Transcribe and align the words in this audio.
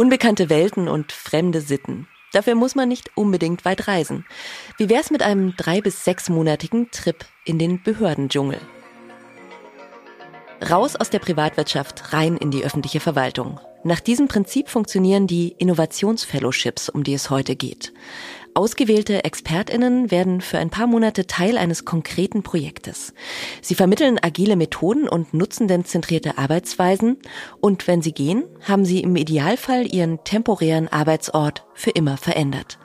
Unbekannte 0.00 0.48
Welten 0.48 0.88
und 0.88 1.12
fremde 1.12 1.60
Sitten. 1.60 2.08
Dafür 2.32 2.54
muss 2.54 2.74
man 2.74 2.88
nicht 2.88 3.14
unbedingt 3.18 3.66
weit 3.66 3.86
reisen. 3.86 4.24
Wie 4.78 4.88
wär's 4.88 5.10
mit 5.10 5.20
einem 5.22 5.54
drei- 5.58 5.82
bis 5.82 6.06
sechsmonatigen 6.06 6.90
Trip 6.90 7.22
in 7.44 7.58
den 7.58 7.82
Behördendschungel? 7.82 8.58
Raus 10.70 10.96
aus 10.96 11.10
der 11.10 11.18
Privatwirtschaft, 11.18 12.14
rein 12.14 12.38
in 12.38 12.50
die 12.50 12.64
öffentliche 12.64 12.98
Verwaltung. 12.98 13.60
Nach 13.84 14.00
diesem 14.00 14.26
Prinzip 14.26 14.70
funktionieren 14.70 15.26
die 15.26 15.54
Innovationsfellowships, 15.58 16.88
um 16.88 17.04
die 17.04 17.12
es 17.12 17.28
heute 17.28 17.54
geht. 17.54 17.92
Ausgewählte 18.54 19.24
Expertinnen 19.24 20.10
werden 20.10 20.40
für 20.40 20.58
ein 20.58 20.70
paar 20.70 20.86
Monate 20.86 21.26
Teil 21.26 21.56
eines 21.56 21.84
konkreten 21.84 22.42
Projektes. 22.42 23.14
Sie 23.62 23.74
vermitteln 23.74 24.18
agile 24.20 24.56
Methoden 24.56 25.08
und 25.08 25.32
nutzendenzentrierte 25.32 26.36
Arbeitsweisen 26.36 27.18
und 27.60 27.86
wenn 27.86 28.02
sie 28.02 28.12
gehen, 28.12 28.44
haben 28.66 28.84
sie 28.84 29.00
im 29.00 29.14
Idealfall 29.14 29.92
ihren 29.92 30.24
temporären 30.24 30.88
Arbeitsort 30.88 31.64
für 31.74 31.90
immer 31.90 32.16
verändert. 32.16 32.78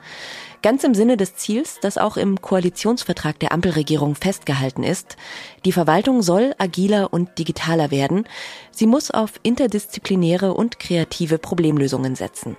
Ganz 0.62 0.84
im 0.84 0.94
Sinne 0.94 1.16
des 1.16 1.36
Ziels, 1.36 1.78
das 1.80 1.98
auch 1.98 2.16
im 2.16 2.40
Koalitionsvertrag 2.40 3.38
der 3.38 3.52
Ampelregierung 3.52 4.14
festgehalten 4.14 4.82
ist. 4.82 5.16
Die 5.64 5.72
Verwaltung 5.72 6.22
soll 6.22 6.54
agiler 6.58 7.12
und 7.12 7.38
digitaler 7.38 7.90
werden. 7.90 8.24
Sie 8.70 8.86
muss 8.86 9.10
auf 9.10 9.34
interdisziplinäre 9.42 10.54
und 10.54 10.78
kreative 10.78 11.38
Problemlösungen 11.38 12.14
setzen. 12.14 12.56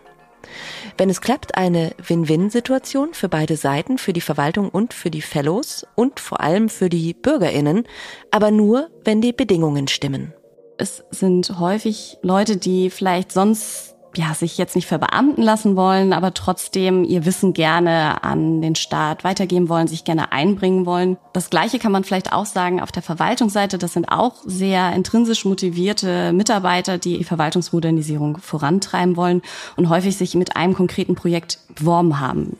Wenn 0.98 1.10
es 1.10 1.22
klappt, 1.22 1.56
eine 1.56 1.92
Win-Win-Situation 2.06 3.14
für 3.14 3.30
beide 3.30 3.58
Seiten, 3.58 3.98
für 3.98 4.14
die 4.14 4.22
Verwaltung 4.22 4.70
und 4.70 4.94
für 4.94 5.12
die 5.12 5.22
Fellows 5.22 5.86
und 5.96 6.20
vor 6.20 6.42
allem 6.42 6.70
für 6.70 6.90
die 6.90 7.14
Bürgerinnen, 7.14 7.88
aber 8.32 8.52
nur, 8.52 8.90
wenn 9.04 9.22
die 9.22 9.34
Bedingungen 9.34 9.88
stimmen. 9.88 10.34
Es 10.78 11.04
sind 11.10 11.60
häufig 11.60 12.18
Leute, 12.22 12.58
die 12.58 12.90
vielleicht 12.90 13.32
sonst 13.32 13.97
ja, 14.18 14.34
sich 14.34 14.58
jetzt 14.58 14.76
nicht 14.76 14.88
verbeamten 14.88 15.44
lassen 15.44 15.76
wollen, 15.76 16.14
aber 16.14 16.34
trotzdem 16.34 17.04
ihr 17.04 17.26
Wissen 17.26 17.54
gerne 17.54 18.24
an 18.24 18.62
den 18.62 18.76
Staat 18.76 19.24
weitergeben 19.24 19.70
wollen, 19.70 19.88
sich 19.88 20.04
gerne 20.04 20.32
einbringen 20.32 20.86
wollen. 20.86 21.18
Das 21.34 21.50
Gleiche 21.50 21.80
kann 21.80 21.92
man 21.92 22.04
vielleicht 22.04 22.34
auch 22.34 22.46
sagen 22.46 22.82
auf 22.82 22.92
der 22.92 23.04
Verwaltungsseite. 23.04 23.78
Das 23.78 23.94
sind 23.94 24.10
auch 24.10 24.36
sehr 24.44 24.94
intrinsisch 24.94 25.46
motivierte 25.46 26.34
Mitarbeiter, 26.34 26.98
die 26.98 27.20
die 27.20 27.24
Verwaltungsmodernisierung 27.24 28.38
vorantreiben 28.38 29.16
wollen 29.16 29.42
und 29.76 29.90
häufig 29.90 30.18
sich 30.18 30.36
mit 30.36 30.56
einem 30.56 30.74
konkreten 30.74 31.16
Projekt 31.16 31.60
beworben 31.76 32.20
haben. 32.20 32.58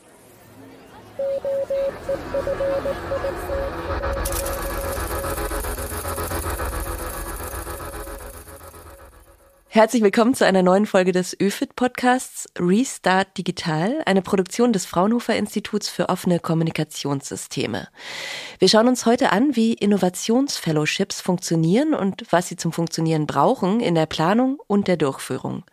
Herzlich 9.70 10.02
willkommen 10.02 10.32
zu 10.32 10.46
einer 10.46 10.62
neuen 10.62 10.86
Folge 10.86 11.12
des 11.12 11.38
ÖFIT 11.38 11.76
Podcasts 11.76 12.48
Restart 12.58 13.36
Digital, 13.36 14.00
eine 14.06 14.22
Produktion 14.22 14.72
des 14.72 14.86
Fraunhofer 14.86 15.36
Instituts 15.36 15.90
für 15.90 16.08
offene 16.08 16.40
Kommunikationssysteme. 16.40 17.88
Wir 18.58 18.68
schauen 18.70 18.88
uns 18.88 19.04
heute 19.04 19.30
an, 19.30 19.56
wie 19.56 19.74
Innovationsfellowships 19.74 21.20
funktionieren 21.20 21.92
und 21.92 22.24
was 22.30 22.48
sie 22.48 22.56
zum 22.56 22.72
Funktionieren 22.72 23.26
brauchen 23.26 23.80
in 23.80 23.94
der 23.94 24.06
Planung 24.06 24.58
und 24.68 24.88
der 24.88 24.96
Durchführung. 24.96 25.64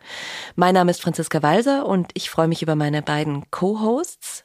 Mein 0.56 0.74
Name 0.74 0.90
ist 0.90 1.00
Franziska 1.00 1.42
Walser 1.42 1.86
und 1.86 2.10
ich 2.12 2.28
freue 2.28 2.48
mich 2.48 2.60
über 2.60 2.76
meine 2.76 3.00
beiden 3.00 3.50
Co-Hosts. 3.50 4.44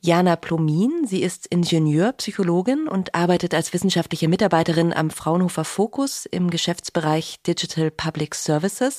Jana 0.00 0.36
Plomin, 0.36 1.06
sie 1.06 1.22
ist 1.22 1.46
Ingenieurpsychologin 1.46 2.86
und 2.86 3.14
arbeitet 3.14 3.54
als 3.54 3.72
wissenschaftliche 3.72 4.28
Mitarbeiterin 4.28 4.92
am 4.92 5.08
Fraunhofer 5.08 5.64
Fokus 5.64 6.26
im 6.26 6.50
Geschäftsbereich 6.50 7.40
Digital 7.46 7.90
Public 7.90 8.34
Services 8.34 8.89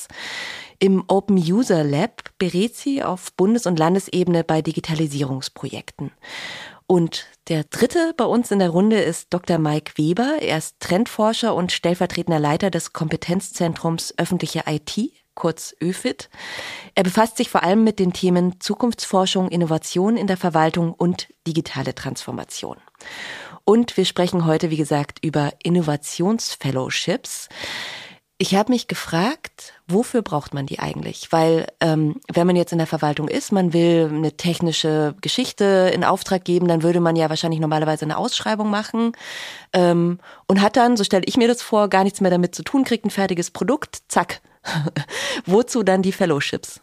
im 0.79 1.03
Open 1.07 1.37
User 1.37 1.83
Lab 1.83 2.23
berät 2.39 2.75
sie 2.75 3.03
auf 3.03 3.33
Bundes- 3.33 3.67
und 3.67 3.77
Landesebene 3.77 4.43
bei 4.43 4.61
Digitalisierungsprojekten. 4.61 6.11
Und 6.87 7.27
der 7.47 7.63
dritte 7.63 8.13
bei 8.17 8.25
uns 8.25 8.51
in 8.51 8.59
der 8.59 8.69
Runde 8.69 8.99
ist 8.99 9.33
Dr. 9.33 9.59
Mike 9.59 9.93
Weber. 9.95 10.39
Er 10.41 10.57
ist 10.57 10.79
Trendforscher 10.79 11.55
und 11.55 11.71
stellvertretender 11.71 12.39
Leiter 12.39 12.69
des 12.69 12.93
Kompetenzzentrums 12.93 14.13
öffentliche 14.17 14.63
IT, 14.67 15.13
kurz 15.35 15.73
ÖFIT. 15.81 16.29
Er 16.95 17.03
befasst 17.03 17.37
sich 17.37 17.49
vor 17.49 17.63
allem 17.63 17.83
mit 17.83 17.99
den 17.99 18.11
Themen 18.11 18.59
Zukunftsforschung, 18.59 19.49
Innovation 19.49 20.17
in 20.17 20.27
der 20.27 20.37
Verwaltung 20.37 20.93
und 20.93 21.27
digitale 21.47 21.95
Transformation. 21.95 22.77
Und 23.63 23.95
wir 23.95 24.05
sprechen 24.05 24.45
heute, 24.45 24.69
wie 24.69 24.77
gesagt, 24.77 25.23
über 25.23 25.53
Innovationsfellowships. 25.63 27.47
Ich 28.41 28.55
habe 28.55 28.71
mich 28.71 28.87
gefragt, 28.87 29.73
wofür 29.87 30.23
braucht 30.23 30.55
man 30.55 30.65
die 30.65 30.79
eigentlich? 30.79 31.31
Weil 31.31 31.67
ähm, 31.79 32.15
wenn 32.33 32.47
man 32.47 32.55
jetzt 32.55 32.71
in 32.71 32.79
der 32.79 32.87
Verwaltung 32.87 33.27
ist, 33.27 33.51
man 33.51 33.71
will 33.71 34.09
eine 34.11 34.35
technische 34.35 35.13
Geschichte 35.21 35.91
in 35.93 36.03
Auftrag 36.03 36.43
geben, 36.43 36.67
dann 36.67 36.81
würde 36.81 37.01
man 37.01 37.15
ja 37.15 37.29
wahrscheinlich 37.29 37.59
normalerweise 37.59 38.03
eine 38.03 38.17
Ausschreibung 38.17 38.71
machen 38.71 39.11
ähm, 39.73 40.17
und 40.47 40.59
hat 40.59 40.75
dann, 40.75 40.97
so 40.97 41.03
stelle 41.03 41.21
ich 41.27 41.37
mir 41.37 41.47
das 41.47 41.61
vor, 41.61 41.87
gar 41.87 42.03
nichts 42.03 42.19
mehr 42.19 42.31
damit 42.31 42.55
zu 42.55 42.63
tun, 42.63 42.83
kriegt 42.83 43.05
ein 43.05 43.11
fertiges 43.11 43.51
Produkt, 43.51 44.01
zack. 44.07 44.41
Wozu 45.45 45.83
dann 45.83 46.01
die 46.01 46.11
Fellowships? 46.11 46.81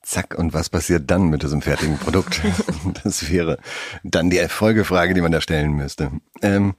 Zack, 0.00 0.34
und 0.38 0.54
was 0.54 0.70
passiert 0.70 1.10
dann 1.10 1.24
mit 1.24 1.42
diesem 1.42 1.60
fertigen 1.60 1.98
Produkt? 1.98 2.40
das 3.04 3.30
wäre 3.30 3.58
dann 4.02 4.30
die 4.30 4.38
Folgefrage, 4.48 5.12
die 5.12 5.20
man 5.20 5.32
da 5.32 5.42
stellen 5.42 5.72
müsste. 5.72 6.10
Ähm, 6.40 6.74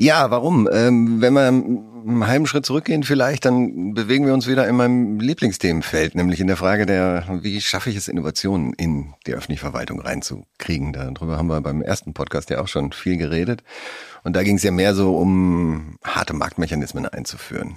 ja, 0.00 0.30
warum? 0.30 0.68
Ähm, 0.72 1.20
wenn 1.20 1.32
wir 1.32 1.48
einen 1.48 2.26
halben 2.26 2.46
Schritt 2.46 2.64
zurückgehen 2.64 3.02
vielleicht, 3.02 3.44
dann 3.44 3.94
bewegen 3.94 4.26
wir 4.26 4.32
uns 4.32 4.46
wieder 4.46 4.68
in 4.68 4.76
meinem 4.76 5.18
Lieblingsthemenfeld, 5.18 6.14
nämlich 6.14 6.38
in 6.38 6.46
der 6.46 6.56
Frage 6.56 6.86
der, 6.86 7.24
wie 7.42 7.60
schaffe 7.60 7.90
ich 7.90 7.96
es, 7.96 8.06
Innovationen 8.06 8.74
in 8.74 9.14
die 9.26 9.34
öffentliche 9.34 9.60
Verwaltung 9.60 10.00
reinzukriegen. 10.00 10.92
Darüber 10.92 11.36
haben 11.36 11.48
wir 11.48 11.60
beim 11.60 11.82
ersten 11.82 12.14
Podcast 12.14 12.48
ja 12.50 12.60
auch 12.60 12.68
schon 12.68 12.92
viel 12.92 13.16
geredet. 13.16 13.64
Und 14.22 14.36
da 14.36 14.44
ging 14.44 14.56
es 14.56 14.62
ja 14.62 14.70
mehr 14.70 14.94
so 14.94 15.16
um 15.16 15.98
harte 16.04 16.32
Marktmechanismen 16.32 17.06
einzuführen. 17.06 17.74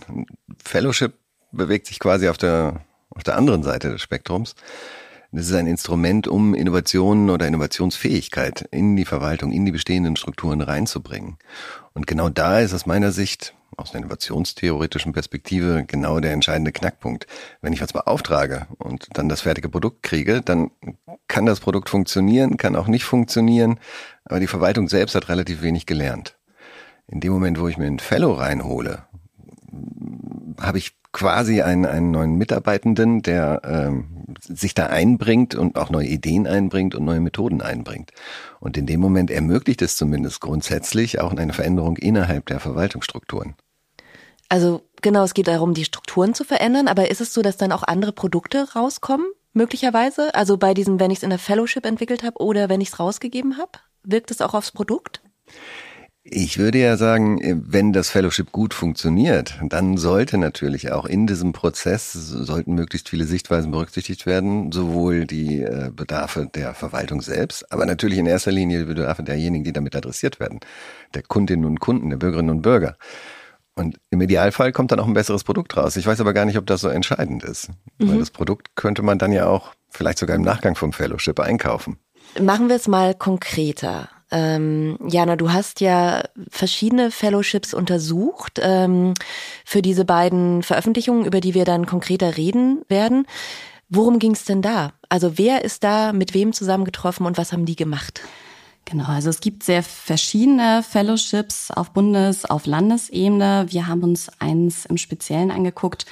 Fellowship 0.64 1.14
bewegt 1.52 1.88
sich 1.88 2.00
quasi 2.00 2.30
auf 2.30 2.38
der, 2.38 2.82
auf 3.10 3.24
der 3.24 3.36
anderen 3.36 3.64
Seite 3.64 3.90
des 3.90 4.02
Spektrums. 4.02 4.54
Das 5.34 5.48
ist 5.48 5.56
ein 5.56 5.68
Instrument, 5.68 6.28
um 6.28 6.54
Innovationen 6.54 7.30
oder 7.30 7.48
Innovationsfähigkeit 7.48 8.68
in 8.70 8.98
die 8.98 9.06
Verwaltung, 9.06 9.54
in 9.54 9.64
die 9.66 9.72
bestehenden 9.72 10.18
Strukturen 10.18 10.60
reinzubringen. 10.60 11.38
Und 11.94 12.06
genau 12.06 12.28
da 12.28 12.60
ist 12.60 12.74
aus 12.74 12.86
meiner 12.86 13.14
Sicht, 13.14 13.56
aus 13.78 13.92
einer 13.92 14.00
innovationstheoretischen 14.00 15.14
Perspektive, 15.14 15.86
genau 15.88 16.20
der 16.20 16.34
entscheidende 16.34 16.74
Knackpunkt. 16.74 17.28
Wenn 17.62 17.72
ich 17.72 17.80
was 17.80 17.94
beauftrage 17.94 18.68
und 18.78 19.08
dann 19.14 19.30
das 19.30 19.40
fertige 19.40 19.70
Produkt 19.70 20.04
kriege, 20.04 20.42
dann 20.42 20.72
kann 21.30 21.46
das 21.46 21.62
Produkt 21.62 21.90
funktionieren, 21.90 22.58
kann 22.58 22.76
auch 22.76 22.88
nicht 22.88 23.06
funktionieren, 23.06 23.80
aber 24.26 24.42
die 24.42 24.48
Verwaltung 24.48 24.90
selbst 24.90 25.16
hat 25.16 25.30
relativ 25.30 25.62
wenig 25.62 25.86
gelernt. 25.86 26.38
In 27.08 27.22
dem 27.22 27.32
Moment, 27.32 27.58
wo 27.58 27.70
ich 27.70 27.78
mir 27.78 27.88
einen 27.88 28.00
Fellow 28.00 28.34
reinhole, 28.34 29.04
habe 30.62 30.78
ich 30.78 30.94
quasi 31.14 31.62
einen, 31.62 31.86
einen 31.86 32.12
neuen 32.12 32.36
Mitarbeitenden, 32.36 33.22
der 33.22 33.62
ähm, 33.66 34.26
sich 34.40 34.74
da 34.74 34.88
einbringt 34.88 35.56
und 35.56 35.78
auch 35.78 35.90
neue 35.90 36.08
Ideen 36.08 36.48
einbringt 36.48 36.96
und 36.96 37.04
neue 37.04 37.20
Methoden 37.20 37.62
einbringt. 37.62 38.12
Und 38.60 38.78
in 38.78 38.86
dem 38.86 39.02
Moment 39.02 39.30
ermöglicht 39.30 39.82
es 39.82 39.98
zumindest 39.98 40.40
grundsätzlich 40.40 41.20
auch 41.20 41.34
eine 41.34 41.54
Veränderung 41.54 41.98
innerhalb 41.98 42.46
der 42.46 42.60
Verwaltungsstrukturen. 42.60 43.56
Also 44.48 44.82
genau, 45.02 45.24
es 45.24 45.34
geht 45.34 45.48
darum, 45.48 45.74
die 45.74 45.86
Strukturen 45.86 46.34
zu 46.34 46.44
verändern, 46.44 46.88
aber 46.88 47.10
ist 47.10 47.22
es 47.22 47.34
so, 47.34 47.42
dass 47.42 47.58
dann 47.58 47.72
auch 47.72 47.84
andere 47.84 48.12
Produkte 48.12 48.74
rauskommen, 48.74 49.26
möglicherweise? 49.54 50.34
Also 50.36 50.58
bei 50.58 50.74
diesem, 50.74 51.00
wenn 51.00 51.12
ich 51.12 51.20
es 51.20 51.24
in 51.24 51.30
der 51.30 51.40
Fellowship 51.40 51.86
entwickelt 51.86 52.24
habe 52.24 52.42
oder 52.42 52.70
wenn 52.70 52.82
ich 52.82 52.90
es 52.90 53.00
rausgegeben 53.00 53.58
habe, 53.58 53.72
wirkt 54.04 54.32
es 54.32 54.42
auch 54.42 54.54
aufs 54.54 54.72
Produkt? 54.72 55.22
Ich 56.24 56.60
würde 56.60 56.78
ja 56.78 56.98
sagen, 56.98 57.42
äh, 57.42 57.56
wenn 57.58 57.94
das 57.94 58.12
Fellowship 58.12 58.52
gut 58.52 58.76
funktioniert, 58.76 59.56
dann 59.64 59.98
sollte 59.98 60.38
natürlich 60.38 60.92
auch 60.92 61.06
in 61.06 61.26
diesem 61.26 61.52
Prozess 61.52 62.14
sollten 62.14 62.76
möglichst 62.76 63.10
viele 63.10 63.26
Sichtweisen 63.26 63.72
berücksichtigt 63.72 64.28
werden, 64.28 64.72
sowohl 64.72 65.26
die 65.26 65.62
äh, 65.62 65.90
Bedarfe 65.92 66.48
der 66.54 66.76
Verwaltung 66.76 67.22
selbst, 67.22 67.72
aber 67.72 67.88
natürlich 67.88 68.20
in 68.20 68.28
erster 68.28 68.52
Linie 68.52 68.80
die 68.80 68.94
Bedarfe 68.94 69.24
derjenigen, 69.24 69.64
die 69.64 69.74
damit 69.74 69.96
adressiert 69.96 70.40
werden, 70.40 70.60
der 71.16 71.24
Kundinnen 71.24 71.66
und 71.66 71.80
Kunden, 71.80 72.12
der 72.12 72.18
Bürgerinnen 72.18 72.52
und 72.52 72.62
Bürger. 72.62 72.98
Und 73.74 74.00
im 74.12 74.22
Idealfall 74.22 74.74
kommt 74.74 74.92
dann 74.92 75.00
auch 75.00 75.08
ein 75.08 75.14
besseres 75.14 75.44
Produkt 75.44 75.76
raus. 75.76 75.96
Ich 75.96 76.06
weiß 76.06 76.22
aber 76.22 76.34
gar 76.34 76.46
nicht, 76.46 76.58
ob 76.58 76.68
das 76.68 76.82
so 76.82 76.90
entscheidend 76.90 77.44
ist. 77.44 77.70
Mhm. 77.98 78.10
Weil 78.10 78.20
das 78.20 78.30
Produkt 78.30 78.76
könnte 78.76 79.02
man 79.02 79.18
dann 79.18 79.32
ja 79.32 79.48
auch 79.48 79.74
vielleicht 79.90 80.20
sogar 80.20 80.36
im 80.36 80.44
Nachgang 80.44 80.76
vom 80.76 80.94
Fellowship 80.94 81.40
einkaufen. 81.40 81.98
Machen 82.40 82.70
wir 82.70 82.76
es 82.76 82.88
mal 82.88 83.16
konkreter. 83.16 84.10
Ähm, 84.32 84.98
Jana, 85.08 85.36
du 85.36 85.52
hast 85.52 85.82
ja 85.82 86.24
verschiedene 86.50 87.12
Fellowships 87.12 87.74
untersucht 87.74 88.60
ähm, 88.62 89.14
für 89.66 89.82
diese 89.82 90.06
beiden 90.06 90.64
Veröffentlichungen, 90.64 91.26
über 91.26 91.42
die 91.42 91.54
wir 91.54 91.66
dann 91.66 91.86
konkreter 91.86 92.38
reden 92.38 92.84
werden. 92.88 93.28
Worum 93.90 94.20
ging 94.20 94.32
es 94.32 94.46
denn 94.46 94.62
da? 94.62 94.94
Also 95.10 95.38
wer 95.38 95.66
ist 95.66 95.84
da 95.84 96.14
mit 96.14 96.34
wem 96.34 96.54
zusammengetroffen 96.54 97.26
und 97.26 97.38
was 97.38 97.52
haben 97.52 97.66
die 97.66 97.76
gemacht? 97.76 98.22
Genau, 98.86 99.06
also 99.06 99.30
es 99.30 99.42
gibt 99.42 99.64
sehr 99.64 99.84
verschiedene 99.84 100.82
Fellowships 100.84 101.72
auf 101.72 101.92
Bundes-, 101.92 102.46
auf 102.46 102.66
Landesebene. 102.66 103.68
Wir 103.70 103.88
haben 103.88 104.04
uns 104.04 104.30
eins 104.40 104.86
im 104.86 104.98
Speziellen 104.98 105.52
angeguckt, 105.52 106.06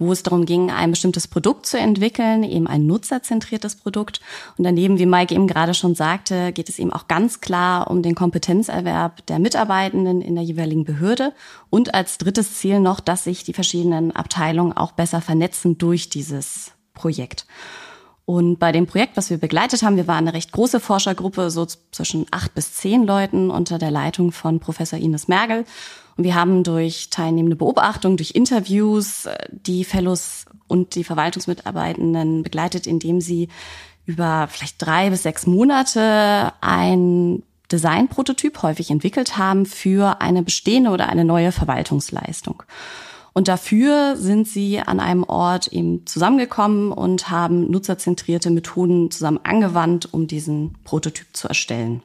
wo 0.00 0.10
es 0.10 0.24
darum 0.24 0.46
ging, 0.46 0.70
ein 0.70 0.90
bestimmtes 0.90 1.28
Produkt 1.28 1.66
zu 1.66 1.78
entwickeln, 1.78 2.42
eben 2.42 2.66
ein 2.66 2.86
nutzerzentriertes 2.86 3.76
Produkt. 3.76 4.20
Und 4.56 4.64
daneben, 4.64 4.98
wie 4.98 5.06
Mike 5.06 5.32
eben 5.34 5.46
gerade 5.46 5.74
schon 5.74 5.94
sagte, 5.94 6.52
geht 6.52 6.68
es 6.68 6.80
eben 6.80 6.92
auch 6.92 7.06
ganz 7.06 7.40
klar 7.40 7.88
um 7.90 8.02
den 8.02 8.16
Kompetenzerwerb 8.16 9.24
der 9.26 9.38
Mitarbeitenden 9.38 10.22
in 10.22 10.34
der 10.34 10.44
jeweiligen 10.44 10.84
Behörde 10.84 11.32
und 11.68 11.94
als 11.94 12.18
drittes 12.18 12.56
Ziel 12.56 12.80
noch, 12.80 12.98
dass 12.98 13.24
sich 13.24 13.44
die 13.44 13.52
verschiedenen 13.52 14.10
Abteilungen 14.16 14.72
auch 14.72 14.92
besser 14.92 15.20
vernetzen 15.20 15.78
durch 15.78 16.08
dieses 16.08 16.72
Projekt. 16.94 17.46
Und 18.30 18.60
bei 18.60 18.70
dem 18.70 18.86
Projekt, 18.86 19.16
was 19.16 19.28
wir 19.28 19.38
begleitet 19.38 19.82
haben, 19.82 19.96
wir 19.96 20.06
waren 20.06 20.28
eine 20.28 20.34
recht 20.34 20.52
große 20.52 20.78
Forschergruppe, 20.78 21.50
so 21.50 21.66
zwischen 21.66 22.26
acht 22.30 22.54
bis 22.54 22.74
zehn 22.74 23.02
Leuten 23.02 23.50
unter 23.50 23.76
der 23.76 23.90
Leitung 23.90 24.30
von 24.30 24.60
Professor 24.60 25.00
Ines 25.00 25.26
Mergel. 25.26 25.64
Und 26.16 26.22
wir 26.22 26.36
haben 26.36 26.62
durch 26.62 27.10
teilnehmende 27.10 27.56
Beobachtung, 27.56 28.16
durch 28.16 28.30
Interviews 28.36 29.26
äh, 29.26 29.36
die 29.50 29.82
Fellows 29.82 30.44
und 30.68 30.94
die 30.94 31.02
Verwaltungsmitarbeitenden 31.02 32.44
begleitet, 32.44 32.86
indem 32.86 33.20
sie 33.20 33.48
über 34.06 34.46
vielleicht 34.48 34.80
drei 34.80 35.10
bis 35.10 35.24
sechs 35.24 35.48
Monate 35.48 36.52
ein 36.60 37.42
Designprototyp 37.72 38.62
häufig 38.62 38.92
entwickelt 38.92 39.38
haben 39.38 39.66
für 39.66 40.20
eine 40.20 40.44
bestehende 40.44 40.90
oder 40.90 41.08
eine 41.08 41.24
neue 41.24 41.50
Verwaltungsleistung. 41.50 42.62
Und 43.40 43.48
dafür 43.48 44.18
sind 44.18 44.46
sie 44.46 44.80
an 44.80 45.00
einem 45.00 45.24
Ort 45.24 45.68
eben 45.68 46.06
zusammengekommen 46.06 46.92
und 46.92 47.30
haben 47.30 47.70
nutzerzentrierte 47.70 48.50
Methoden 48.50 49.10
zusammen 49.10 49.40
angewandt, 49.44 50.12
um 50.12 50.26
diesen 50.26 50.76
Prototyp 50.84 51.26
zu 51.32 51.48
erstellen. 51.48 52.02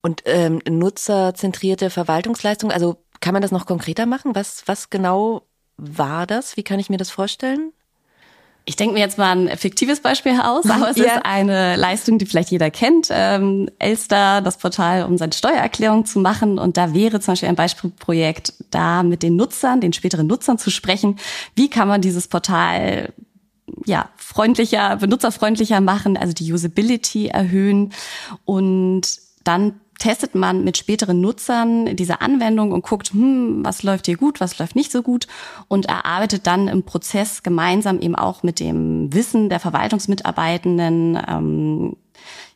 Und 0.00 0.22
ähm, 0.24 0.62
nutzerzentrierte 0.66 1.90
Verwaltungsleistung, 1.90 2.72
also 2.72 2.96
kann 3.20 3.34
man 3.34 3.42
das 3.42 3.50
noch 3.50 3.66
konkreter 3.66 4.06
machen? 4.06 4.34
Was, 4.34 4.62
was 4.64 4.88
genau 4.88 5.42
war 5.76 6.26
das? 6.26 6.56
Wie 6.56 6.62
kann 6.62 6.80
ich 6.80 6.88
mir 6.88 6.96
das 6.96 7.10
vorstellen? 7.10 7.74
Ich 8.64 8.76
denke 8.76 8.94
mir 8.94 9.00
jetzt 9.00 9.18
mal 9.18 9.36
ein 9.36 9.56
fiktives 9.58 10.00
Beispiel 10.00 10.40
aus, 10.40 10.70
aber 10.70 10.90
es 10.90 10.96
ja. 10.98 11.04
ist 11.04 11.24
eine 11.24 11.76
Leistung, 11.76 12.18
die 12.18 12.26
vielleicht 12.26 12.50
jeder 12.50 12.70
kennt. 12.70 13.08
Ähm, 13.10 13.68
Elster, 13.78 14.40
das 14.40 14.56
Portal, 14.56 15.04
um 15.04 15.18
seine 15.18 15.32
Steuererklärung 15.32 16.04
zu 16.04 16.20
machen. 16.20 16.58
Und 16.58 16.76
da 16.76 16.94
wäre 16.94 17.18
zum 17.20 17.32
Beispiel 17.32 17.48
ein 17.48 17.56
Beispielprojekt, 17.56 18.54
da 18.70 19.02
mit 19.02 19.22
den 19.22 19.34
Nutzern, 19.34 19.80
den 19.80 19.92
späteren 19.92 20.28
Nutzern 20.28 20.58
zu 20.58 20.70
sprechen. 20.70 21.18
Wie 21.56 21.70
kann 21.70 21.88
man 21.88 22.00
dieses 22.00 22.28
Portal 22.28 23.12
ja, 23.84 24.10
freundlicher, 24.16 24.96
benutzerfreundlicher 24.96 25.80
machen, 25.80 26.16
also 26.16 26.32
die 26.32 26.52
Usability 26.52 27.28
erhöhen 27.28 27.92
und 28.44 29.02
dann 29.44 29.80
testet 30.02 30.34
man 30.34 30.64
mit 30.64 30.76
späteren 30.76 31.20
Nutzern 31.20 31.94
diese 31.94 32.20
Anwendung 32.20 32.72
und 32.72 32.82
guckt, 32.82 33.12
hm, 33.12 33.64
was 33.64 33.84
läuft 33.84 34.06
hier 34.06 34.16
gut, 34.16 34.40
was 34.40 34.58
läuft 34.58 34.74
nicht 34.74 34.90
so 34.90 35.00
gut 35.00 35.28
und 35.68 35.86
erarbeitet 35.86 36.48
dann 36.48 36.66
im 36.66 36.82
Prozess 36.82 37.44
gemeinsam 37.44 38.00
eben 38.00 38.16
auch 38.16 38.42
mit 38.42 38.58
dem 38.58 39.14
Wissen 39.14 39.48
der 39.48 39.60
Verwaltungsmitarbeitenden, 39.60 41.22
ähm, 41.28 41.96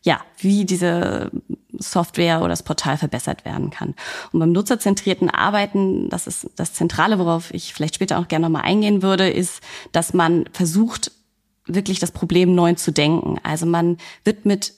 ja, 0.03 0.21
wie 0.39 0.65
diese 0.65 1.31
Software 1.79 2.41
oder 2.41 2.49
das 2.49 2.65
Portal 2.65 2.97
verbessert 2.97 3.45
werden 3.45 3.71
kann. 3.71 3.95
Und 4.33 4.41
beim 4.41 4.51
nutzerzentrierten 4.51 5.31
Arbeiten, 5.31 6.09
das 6.09 6.27
ist 6.27 6.51
das 6.57 6.73
Zentrale, 6.73 7.21
worauf 7.21 7.55
ich 7.55 7.73
vielleicht 7.73 7.95
später 7.95 8.19
auch 8.19 8.27
gerne 8.27 8.47
nochmal 8.47 8.63
eingehen 8.63 9.03
würde, 9.03 9.29
ist, 9.31 9.61
dass 9.93 10.13
man 10.15 10.49
versucht, 10.53 11.13
wirklich 11.69 12.01
das 12.01 12.11
Problem 12.11 12.57
neu 12.57 12.75
zu 12.75 12.93
denken. 12.93 13.39
Also 13.45 13.67
man 13.67 13.99
wird 14.25 14.47
mit 14.47 14.73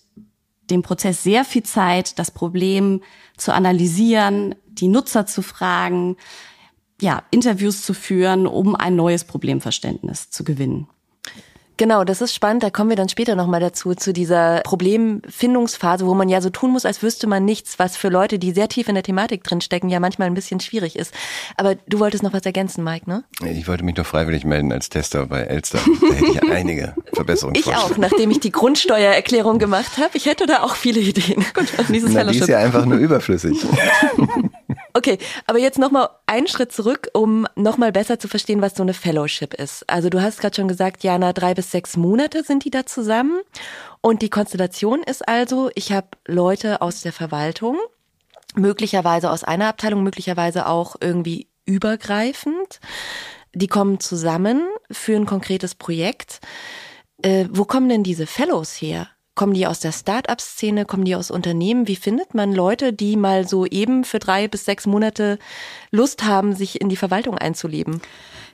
dem 0.71 0.83
Prozess 0.83 1.23
sehr 1.23 1.45
viel 1.45 1.63
Zeit, 1.63 2.19
das 2.19 2.31
Problem 2.31 3.03
zu 3.37 3.53
analysieren, 3.53 4.55
die 4.67 4.89
Nutzer 4.89 5.27
zu 5.27 5.43
fragen, 5.43 6.17
ja, 7.01 7.23
Interviews 7.31 7.83
zu 7.83 7.95
führen, 7.95 8.47
um 8.47 8.75
ein 8.75 8.97
neues 8.97 9.25
Problemverständnis 9.25 10.31
zu 10.31 10.45
gewinnen. 10.45 10.89
Genau, 11.79 12.03
das 12.03 12.21
ist 12.21 12.35
spannend. 12.35 12.65
Da 12.65 12.71
kommen 12.71 12.91
wir 12.91 12.97
dann 12.97 13.09
später 13.09 13.37
nochmal 13.37 13.61
dazu, 13.61 13.95
zu 13.95 14.13
dieser 14.13 14.61
Problemfindungsphase, 14.65 16.07
wo 16.07 16.15
man 16.15 16.29
ja 16.29 16.41
so 16.41 16.51
tun 16.51 16.73
muss, 16.73 16.85
als 16.85 17.03
wüsste 17.03 17.29
man 17.29 17.45
nichts, 17.45 17.79
was 17.79 17.97
für 17.97 18.09
Leute, 18.09 18.41
die 18.41 18.51
sehr 18.51 18.69
tief 18.69 18.89
in 18.89 18.95
der 18.95 19.05
Thematik 19.05 19.45
drinstecken, 19.45 19.89
ja 19.89 20.01
manchmal 20.01 20.27
ein 20.27 20.35
bisschen 20.35 20.59
schwierig 20.59 20.97
ist. 20.97 21.15
Aber 21.57 21.77
du 21.87 22.01
wolltest 22.01 22.25
noch 22.25 22.33
was 22.33 22.45
ergänzen, 22.45 22.83
Mike, 22.83 23.09
ne? 23.09 23.23
Ich 23.45 23.69
wollte 23.69 23.85
mich 23.85 23.95
doch 23.95 24.07
freiwillig 24.07 24.45
melden 24.45 24.73
als 24.73 24.89
Tester 24.89 25.27
bei 25.27 25.43
Elster. 25.43 25.79
Da 25.79 26.15
hätte 26.15 26.33
ich 26.33 26.51
einige 26.51 26.95
Verbesserungen. 27.13 27.57
Ich 27.59 27.75
auch, 27.75 27.97
nachdem 27.97 28.33
ich 28.33 28.41
die 28.41 28.51
Grundsteuererklärung 28.51 29.61
gemacht 29.61 29.99
habe. 29.99 30.11
Ich 30.15 30.27
hätte 30.27 30.47
da 30.47 30.65
auch 30.65 30.75
viele 30.75 30.99
Ideen. 30.99 31.45
Gut, 31.55 31.67
dieses 31.89 32.13
Na, 32.13 32.25
die 32.25 32.39
ist 32.39 32.49
ja 32.49 32.59
einfach 32.59 32.85
nur 32.87 32.99
überflüssig. 32.99 33.57
Okay, 34.99 35.19
aber 35.47 35.61
jetzt 35.61 35.79
nochmal 35.79 36.09
einen 36.27 36.49
Schritt 36.49 36.73
zurück, 36.73 37.09
um 37.13 37.47
nochmal 37.55 37.93
besser 37.93 38.19
zu 38.19 38.27
verstehen, 38.27 38.61
was 38.61 38.75
so 38.75 38.83
eine 38.83 38.95
Fellowship 38.95 39.55
ist. 39.55 39.89
Also 39.89 40.11
du 40.11 40.21
hast 40.21 40.41
gerade 40.41 40.57
schon 40.57 40.67
gesagt, 40.67 41.05
Jana, 41.05 41.33
drei 41.33 41.55
bis 41.55 41.71
sechs 41.71 41.97
Monate 41.97 42.43
sind 42.43 42.65
die 42.65 42.71
da 42.71 42.85
zusammen. 42.85 43.41
Und 44.01 44.23
die 44.23 44.29
Konstellation 44.29 45.05
ist 45.05 45.29
also, 45.29 45.71
ich 45.77 45.93
habe 45.93 46.09
Leute 46.27 46.83
aus 46.83 47.03
der 47.03 47.13
Verwaltung, 47.13 47.79
möglicherweise 48.57 49.31
aus 49.31 49.45
einer 49.45 49.69
Abteilung, 49.69 50.03
möglicherweise 50.03 50.67
auch 50.67 50.97
irgendwie 51.01 51.47
übergreifend. 51.65 52.81
Die 53.55 53.69
kommen 53.69 54.01
zusammen 54.01 54.63
für 54.91 55.15
ein 55.15 55.27
konkretes 55.27 55.77
Projekt. 55.77 56.41
Äh, 57.23 57.47
wo 57.53 57.65
kommen 57.67 57.89
denn 57.89 58.03
diese 58.03 58.27
Fellows 58.27 58.73
her? 58.73 59.07
Kommen 59.39 59.55
die 59.55 59.69
aus 59.69 59.79
der 59.79 59.93
Start-up-Szene? 59.93 60.85
Kommen 60.85 61.05
die 61.05 61.15
aus 61.15 61.31
Unternehmen? 61.31 61.87
Wie 61.87 61.95
findet 61.95 62.35
man 62.35 62.53
Leute, 62.53 62.93
die 62.93 63.15
mal 63.15 63.47
so 63.47 63.67
eben 63.67 64.03
für 64.03 64.19
drei 64.19 64.49
bis 64.49 64.65
sechs 64.65 64.85
Monate 64.85 65.39
Lust 65.93 66.25
haben, 66.25 66.57
sich 66.57 66.81
in 66.81 66.89
die 66.89 66.97
Verwaltung 66.97 67.39
einzuleben? 67.39 68.03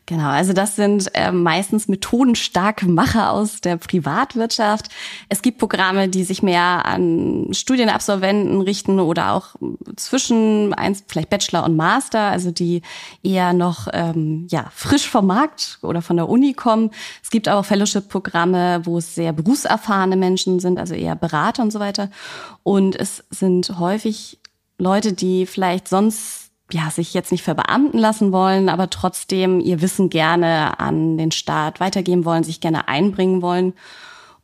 Genau, 0.06 0.29
also 0.29 0.53
das 0.53 0.77
sind 0.77 1.11
äh, 1.15 1.33
meistens 1.33 1.89
methodenstarke 1.89 2.87
Macher 2.87 3.31
aus 3.31 3.62
der 3.62 3.79
Privatwirtschaft. 3.79 4.91
Es 5.31 5.41
gibt 5.41 5.56
Programme, 5.56 6.11
die 6.11 6.25
sich 6.25 6.43
mehr 6.43 6.85
an 6.85 7.49
Studienabsolventen 7.53 8.61
richten 8.61 9.01
oder 9.01 9.33
auch 9.33 9.55
zwischen 9.97 10.75
eins 10.75 11.05
vielleicht 11.09 11.31
Bachelor 11.31 11.65
und 11.65 11.77
Master, 11.77 12.21
also 12.21 12.51
die 12.51 12.83
eher 13.23 13.55
noch 13.55 13.89
ähm, 13.95 14.47
ja 14.51 14.67
frisch 14.75 15.09
vom 15.09 15.27
Markt 15.27 15.79
oder 15.81 16.03
von 16.03 16.17
der 16.17 16.29
Uni 16.29 16.53
kommen. 16.53 16.91
Es 17.23 17.31
gibt 17.31 17.49
auch 17.49 17.65
Fellowship-Programme, 17.65 18.83
wo 18.85 18.99
es 18.99 19.15
sehr 19.15 19.33
berufserfahrene 19.33 20.17
Menschen 20.17 20.61
sind, 20.61 20.79
also 20.79 20.95
eher 20.95 21.17
Berater 21.17 21.62
und 21.62 21.71
so 21.71 21.81
weiter. 21.81 22.11
Und 22.62 22.95
es 22.95 23.25
sind 23.31 23.79
häufig 23.79 24.39
Leute, 24.77 25.15
die 25.15 25.47
vielleicht 25.47 25.89
sonst 25.89 26.44
ja, 26.73 26.91
sich 26.91 27.15
jetzt 27.15 27.31
nicht 27.31 27.43
verbeamten 27.43 27.99
lassen 27.99 28.33
wollen, 28.33 28.69
aber 28.69 28.91
trotzdem 28.91 29.61
ihr 29.61 29.83
Wissen 29.83 30.11
gerne 30.11 30.81
an 30.81 31.19
den 31.19 31.31
Staat 31.31 31.81
weitergeben 31.81 32.25
wollen, 32.25 32.43
sich 32.43 32.61
gerne 32.61 32.89
einbringen 32.89 33.43
wollen. 33.43 33.75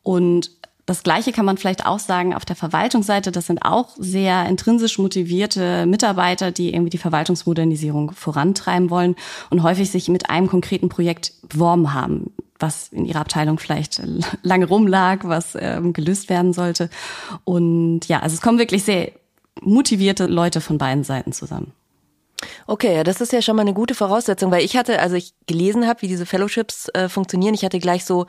Und 0.02 0.50
das 0.90 1.02
Gleiche 1.02 1.30
kann 1.30 1.44
man 1.44 1.56
vielleicht 1.56 1.86
auch 1.86 2.00
sagen 2.00 2.34
auf 2.34 2.44
der 2.44 2.56
Verwaltungsseite. 2.56 3.30
Das 3.30 3.46
sind 3.46 3.64
auch 3.64 3.90
sehr 3.96 4.46
intrinsisch 4.46 4.98
motivierte 4.98 5.86
Mitarbeiter, 5.86 6.50
die 6.50 6.72
irgendwie 6.74 6.90
die 6.90 6.98
Verwaltungsmodernisierung 6.98 8.10
vorantreiben 8.10 8.90
wollen 8.90 9.14
und 9.50 9.62
häufig 9.62 9.90
sich 9.90 10.08
mit 10.08 10.30
einem 10.30 10.48
konkreten 10.48 10.88
Projekt 10.88 11.32
beworben 11.48 11.94
haben, 11.94 12.32
was 12.58 12.88
in 12.88 13.06
ihrer 13.06 13.20
Abteilung 13.20 13.58
vielleicht 13.58 14.02
lange 14.42 14.66
rumlag, 14.66 15.20
was 15.22 15.56
ähm, 15.58 15.92
gelöst 15.92 16.28
werden 16.28 16.52
sollte. 16.52 16.90
Und 17.44 18.08
ja, 18.08 18.18
also 18.20 18.34
es 18.34 18.42
kommen 18.42 18.58
wirklich 18.58 18.82
sehr 18.82 19.12
motivierte 19.62 20.26
Leute 20.26 20.60
von 20.60 20.76
beiden 20.76 21.04
Seiten 21.04 21.32
zusammen. 21.32 21.72
Okay, 22.66 22.94
ja, 22.94 23.04
das 23.04 23.20
ist 23.20 23.32
ja 23.32 23.42
schon 23.42 23.56
mal 23.56 23.62
eine 23.62 23.74
gute 23.74 23.94
Voraussetzung, 23.94 24.50
weil 24.50 24.64
ich 24.64 24.76
hatte, 24.76 25.00
also 25.00 25.16
ich 25.16 25.34
gelesen 25.46 25.86
habe, 25.86 26.02
wie 26.02 26.08
diese 26.08 26.26
Fellowships 26.26 26.88
äh, 26.94 27.08
funktionieren, 27.08 27.54
ich 27.54 27.64
hatte 27.64 27.78
gleich 27.78 28.04
so 28.04 28.26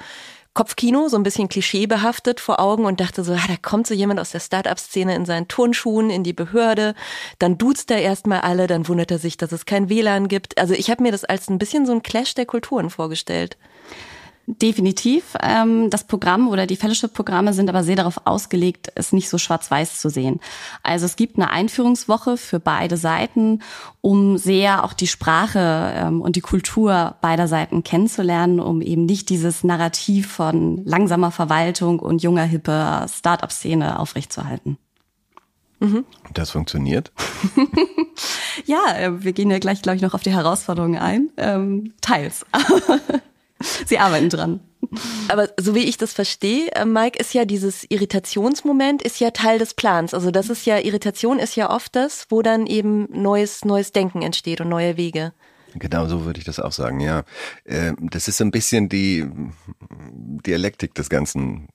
Kopfkino, 0.54 1.08
so 1.08 1.16
ein 1.16 1.24
bisschen 1.24 1.48
klischeebehaftet 1.48 2.42
vor 2.42 2.60
Augen 2.60 2.86
und 2.86 3.00
dachte 3.00 3.24
so, 3.24 3.34
ah, 3.34 3.48
da 3.48 3.56
kommt 3.62 3.88
so 3.88 3.94
jemand 3.94 4.20
aus 4.20 4.32
der 4.32 4.42
Start-up-Szene 4.42 5.16
in 5.16 5.26
seinen 5.26 5.48
Turnschuhen 5.48 6.10
in 6.10 6.26
die 6.26 6.34
Behörde, 6.34 6.94
dann 7.40 7.58
duzt 7.58 7.90
er 7.90 8.02
erstmal 8.02 8.42
alle, 8.42 8.68
dann 8.68 8.88
wundert 8.90 9.12
er 9.12 9.20
sich, 9.20 9.38
dass 9.38 9.54
es 9.54 9.66
kein 9.66 9.88
WLAN 9.88 10.28
gibt. 10.28 10.58
Also 10.58 10.74
ich 10.74 10.90
habe 10.90 11.04
mir 11.04 11.14
das 11.14 11.24
als 11.24 11.50
ein 11.50 11.58
bisschen 11.58 11.86
so 11.86 11.94
ein 11.94 12.04
Clash 12.04 12.34
der 12.34 12.46
Kulturen 12.46 12.90
vorgestellt. 12.90 13.58
Definitiv. 14.48 15.36
Ähm, 15.42 15.90
das 15.90 16.06
Programm 16.06 16.48
oder 16.50 16.66
die 16.66 16.76
Fellowship-Programme 16.76 17.54
sind 17.54 17.70
aber 17.70 17.84
sehr 17.84 17.96
darauf 17.96 18.26
ausgelegt, 18.26 18.92
es 18.96 19.14
nicht 19.14 19.30
so 19.30 19.38
schwarz-weiß 19.38 20.02
zu 20.02 20.10
sehen. 20.10 20.40
Also 20.84 21.06
es 21.06 21.16
gibt 21.16 21.38
eine 21.38 21.52
Einführungswoche 21.52 22.38
für 22.38 22.60
beide 22.60 22.98
Seiten, 22.98 23.60
um 24.02 24.38
sehr 24.38 24.84
auch 24.84 24.94
die 24.94 25.08
Sprache 25.08 25.94
ähm, 25.96 26.22
und 26.22 26.36
die 26.36 26.42
Kultur 26.42 27.16
beider 27.22 27.48
Seiten 27.48 27.84
kennenzulernen, 27.84 28.60
um 28.60 28.82
eben 28.82 29.06
nicht 29.06 29.30
dieses 29.30 29.64
Narrativ 29.64 30.32
von 30.32 30.84
langsamer 30.86 31.32
Verwaltung 31.32 32.00
und 32.00 32.24
junger, 32.24 32.44
hipper 32.44 33.06
Start-up-Szene 33.08 34.00
aufrechtzuerhalten. 34.00 34.78
Mhm. 35.80 36.06
Das 36.34 36.52
funktioniert? 36.52 37.12
ja, 38.66 38.80
äh, 38.98 39.24
wir 39.24 39.34
gehen 39.34 39.50
ja 39.50 39.60
gleich, 39.60 39.82
glaube 39.82 39.96
ich, 39.96 40.02
noch 40.02 40.14
auf 40.14 40.22
die 40.24 40.32
Herausforderungen 40.32 41.00
ein. 41.00 41.30
Ähm, 41.38 41.94
teils. 42.02 42.46
Sie 43.86 44.00
arbeiten 44.00 44.30
dran. 44.30 44.60
Aber 45.28 45.50
so 45.60 45.76
wie 45.76 45.86
ich 45.86 45.98
das 45.98 46.14
verstehe, 46.14 46.72
äh, 46.72 46.86
Mike, 46.86 47.20
ist 47.20 47.34
ja 47.34 47.46
dieses 47.46 47.86
Irritationsmoment 47.90 49.02
ist 49.02 49.20
ja 49.20 49.32
Teil 49.32 49.60
des 49.60 49.74
Plans. 49.74 50.14
Also 50.14 50.32
das 50.32 50.50
ist 50.50 50.66
ja, 50.66 50.80
Irritation 50.80 51.40
ist 51.40 51.56
ja 51.56 51.74
oft 51.74 51.96
das, 51.96 52.26
wo 52.30 52.42
dann 52.42 52.68
eben 52.68 53.08
neues, 53.12 53.64
neues 53.64 53.92
Denken 53.92 54.22
entsteht 54.22 54.60
und 54.62 54.70
neue 54.70 54.98
Wege. 54.98 55.34
Genau 55.76 56.08
so 56.08 56.26
würde 56.26 56.40
ich 56.40 56.46
das 56.46 56.60
auch 56.60 56.72
sagen, 56.72 57.00
ja. 57.00 57.24
Ähm, 57.66 58.10
das 58.12 58.28
ist 58.28 58.38
so 58.38 58.44
ein 58.44 58.52
bisschen 58.52 58.90
die 58.90 59.28
Dialektik 60.46 60.94
des 60.96 61.10
ganzen 61.10 61.70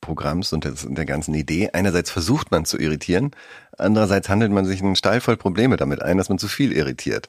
Programms 0.00 0.52
und 0.52 0.66
der 0.66 1.04
ganzen 1.06 1.34
Idee. 1.34 1.70
Einerseits 1.72 2.10
versucht 2.10 2.50
man 2.50 2.64
zu 2.64 2.78
irritieren, 2.78 3.30
andererseits 3.78 4.28
handelt 4.28 4.50
man 4.52 4.64
sich 4.64 4.82
einen 4.82 4.96
Stall 4.96 5.20
voll 5.20 5.36
Probleme 5.36 5.76
damit 5.76 6.02
ein, 6.02 6.18
dass 6.18 6.28
man 6.28 6.38
zu 6.38 6.48
viel 6.48 6.72
irritiert. 6.72 7.28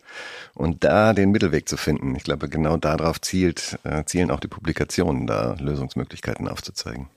Und 0.55 0.83
da 0.83 1.13
den 1.13 1.31
Mittelweg 1.31 1.69
zu 1.69 1.77
finden, 1.77 2.15
ich 2.15 2.23
glaube, 2.23 2.49
genau 2.49 2.77
darauf 2.77 3.21
zielt, 3.21 3.79
äh, 3.83 4.03
zielen 4.05 4.31
auch 4.31 4.39
die 4.39 4.47
Publikationen, 4.47 5.27
da 5.27 5.55
Lösungsmöglichkeiten 5.59 6.47
aufzuzeigen. 6.47 7.07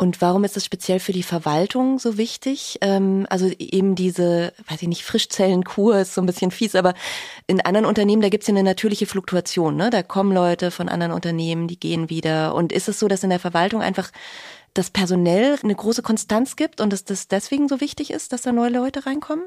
Und 0.00 0.20
warum 0.20 0.44
ist 0.44 0.56
es 0.56 0.64
speziell 0.64 1.00
für 1.00 1.12
die 1.12 1.24
Verwaltung 1.24 1.98
so 1.98 2.16
wichtig? 2.16 2.78
Ähm, 2.82 3.26
also 3.30 3.50
eben 3.58 3.96
diese, 3.96 4.52
weiß 4.68 4.80
ich 4.82 4.88
nicht, 4.88 5.02
Frischzellenkur 5.02 5.98
ist 5.98 6.14
so 6.14 6.20
ein 6.20 6.26
bisschen 6.26 6.52
fies, 6.52 6.76
aber 6.76 6.94
in 7.48 7.60
anderen 7.60 7.84
Unternehmen, 7.84 8.22
da 8.22 8.28
gibt 8.28 8.44
es 8.44 8.48
ja 8.48 8.54
eine 8.54 8.62
natürliche 8.62 9.06
Fluktuation. 9.06 9.74
Ne? 9.74 9.90
Da 9.90 10.04
kommen 10.04 10.32
Leute 10.32 10.70
von 10.70 10.88
anderen 10.88 11.12
Unternehmen, 11.12 11.66
die 11.66 11.80
gehen 11.80 12.10
wieder. 12.10 12.54
Und 12.54 12.72
ist 12.72 12.88
es 12.88 13.00
so, 13.00 13.08
dass 13.08 13.24
in 13.24 13.30
der 13.30 13.40
Verwaltung 13.40 13.82
einfach 13.82 14.12
das 14.72 14.90
personell 14.90 15.58
eine 15.64 15.74
große 15.74 16.02
Konstanz 16.02 16.54
gibt 16.54 16.80
und 16.80 16.92
dass 16.92 17.04
das 17.04 17.26
deswegen 17.26 17.68
so 17.68 17.80
wichtig 17.80 18.12
ist, 18.12 18.32
dass 18.32 18.42
da 18.42 18.52
neue 18.52 18.70
Leute 18.70 19.04
reinkommen? 19.04 19.46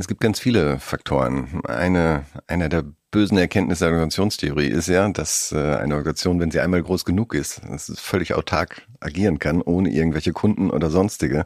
Es 0.00 0.08
gibt 0.08 0.22
ganz 0.22 0.40
viele 0.40 0.78
Faktoren. 0.78 1.60
Eine, 1.68 2.24
einer 2.46 2.70
der 2.70 2.84
bösen 3.10 3.36
Erkenntnisse 3.36 3.84
der 3.84 3.92
Organisationstheorie 3.92 4.68
ist 4.68 4.88
ja, 4.88 5.06
dass 5.10 5.52
äh, 5.52 5.58
eine 5.58 5.94
Organisation, 5.94 6.40
wenn 6.40 6.50
sie 6.50 6.60
einmal 6.60 6.82
groß 6.82 7.04
genug 7.04 7.34
ist, 7.34 7.60
völlig 7.96 8.32
autark 8.32 8.86
agieren 9.00 9.38
kann, 9.38 9.60
ohne 9.60 9.90
irgendwelche 9.90 10.32
Kunden 10.32 10.70
oder 10.70 10.88
sonstige 10.88 11.44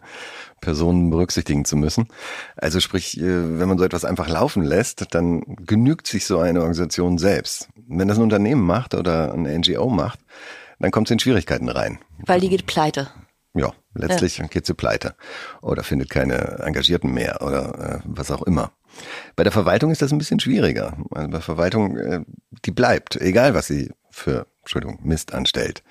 Personen 0.60 1.10
berücksichtigen 1.10 1.64
zu 1.64 1.74
müssen. 1.76 2.06
Also 2.54 2.78
sprich, 2.78 3.18
äh, 3.18 3.58
wenn 3.58 3.66
man 3.66 3.76
so 3.76 3.82
etwas 3.82 4.04
einfach 4.04 4.28
laufen 4.28 4.62
lässt, 4.62 5.12
dann 5.16 5.42
genügt 5.66 6.06
sich 6.06 6.24
so 6.24 6.38
eine 6.38 6.60
Organisation 6.60 7.18
selbst. 7.18 7.70
Wenn 7.88 8.06
das 8.06 8.18
ein 8.18 8.22
Unternehmen 8.22 8.62
macht 8.62 8.94
oder 8.94 9.32
eine 9.32 9.58
NGO 9.58 9.88
macht, 9.88 10.20
dann 10.78 10.92
kommt 10.92 11.08
es 11.08 11.10
in 11.10 11.18
Schwierigkeiten 11.18 11.68
rein. 11.68 11.98
Weil 12.24 12.38
die 12.38 12.50
geht 12.50 12.66
pleite 12.66 13.10
ja, 13.54 13.72
letztlich 13.94 14.38
ja. 14.38 14.46
geht 14.46 14.66
sie 14.66 14.74
pleite 14.74 15.14
oder 15.62 15.84
findet 15.84 16.10
keine 16.10 16.58
Engagierten 16.64 17.12
mehr 17.12 17.40
oder 17.40 17.96
äh, 17.96 18.00
was 18.04 18.30
auch 18.30 18.42
immer. 18.42 18.72
Bei 19.36 19.44
der 19.44 19.52
Verwaltung 19.52 19.90
ist 19.90 20.02
das 20.02 20.12
ein 20.12 20.18
bisschen 20.18 20.40
schwieriger. 20.40 20.96
Also 21.10 21.28
bei 21.30 21.40
Verwaltung, 21.40 21.96
äh, 21.96 22.20
die 22.64 22.72
bleibt, 22.72 23.16
egal 23.16 23.54
was 23.54 23.66
sie 23.68 23.92
für, 24.10 24.46
Entschuldigung, 24.60 24.98
Mist 25.02 25.32
anstellt. 25.32 25.82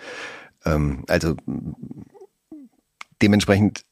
Ähm, 0.66 1.06
also 1.08 1.36
dementsprechend 3.22 3.86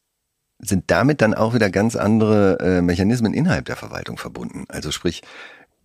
sind 0.59 0.91
damit 0.91 1.21
dann 1.21 1.33
auch 1.33 1.53
wieder 1.53 1.69
ganz 1.69 1.95
andere 1.95 2.59
äh, 2.59 2.81
Mechanismen 2.81 3.33
innerhalb 3.33 3.65
der 3.65 3.77
Verwaltung 3.77 4.17
verbunden. 4.17 4.65
Also 4.67 4.91
sprich, 4.91 5.23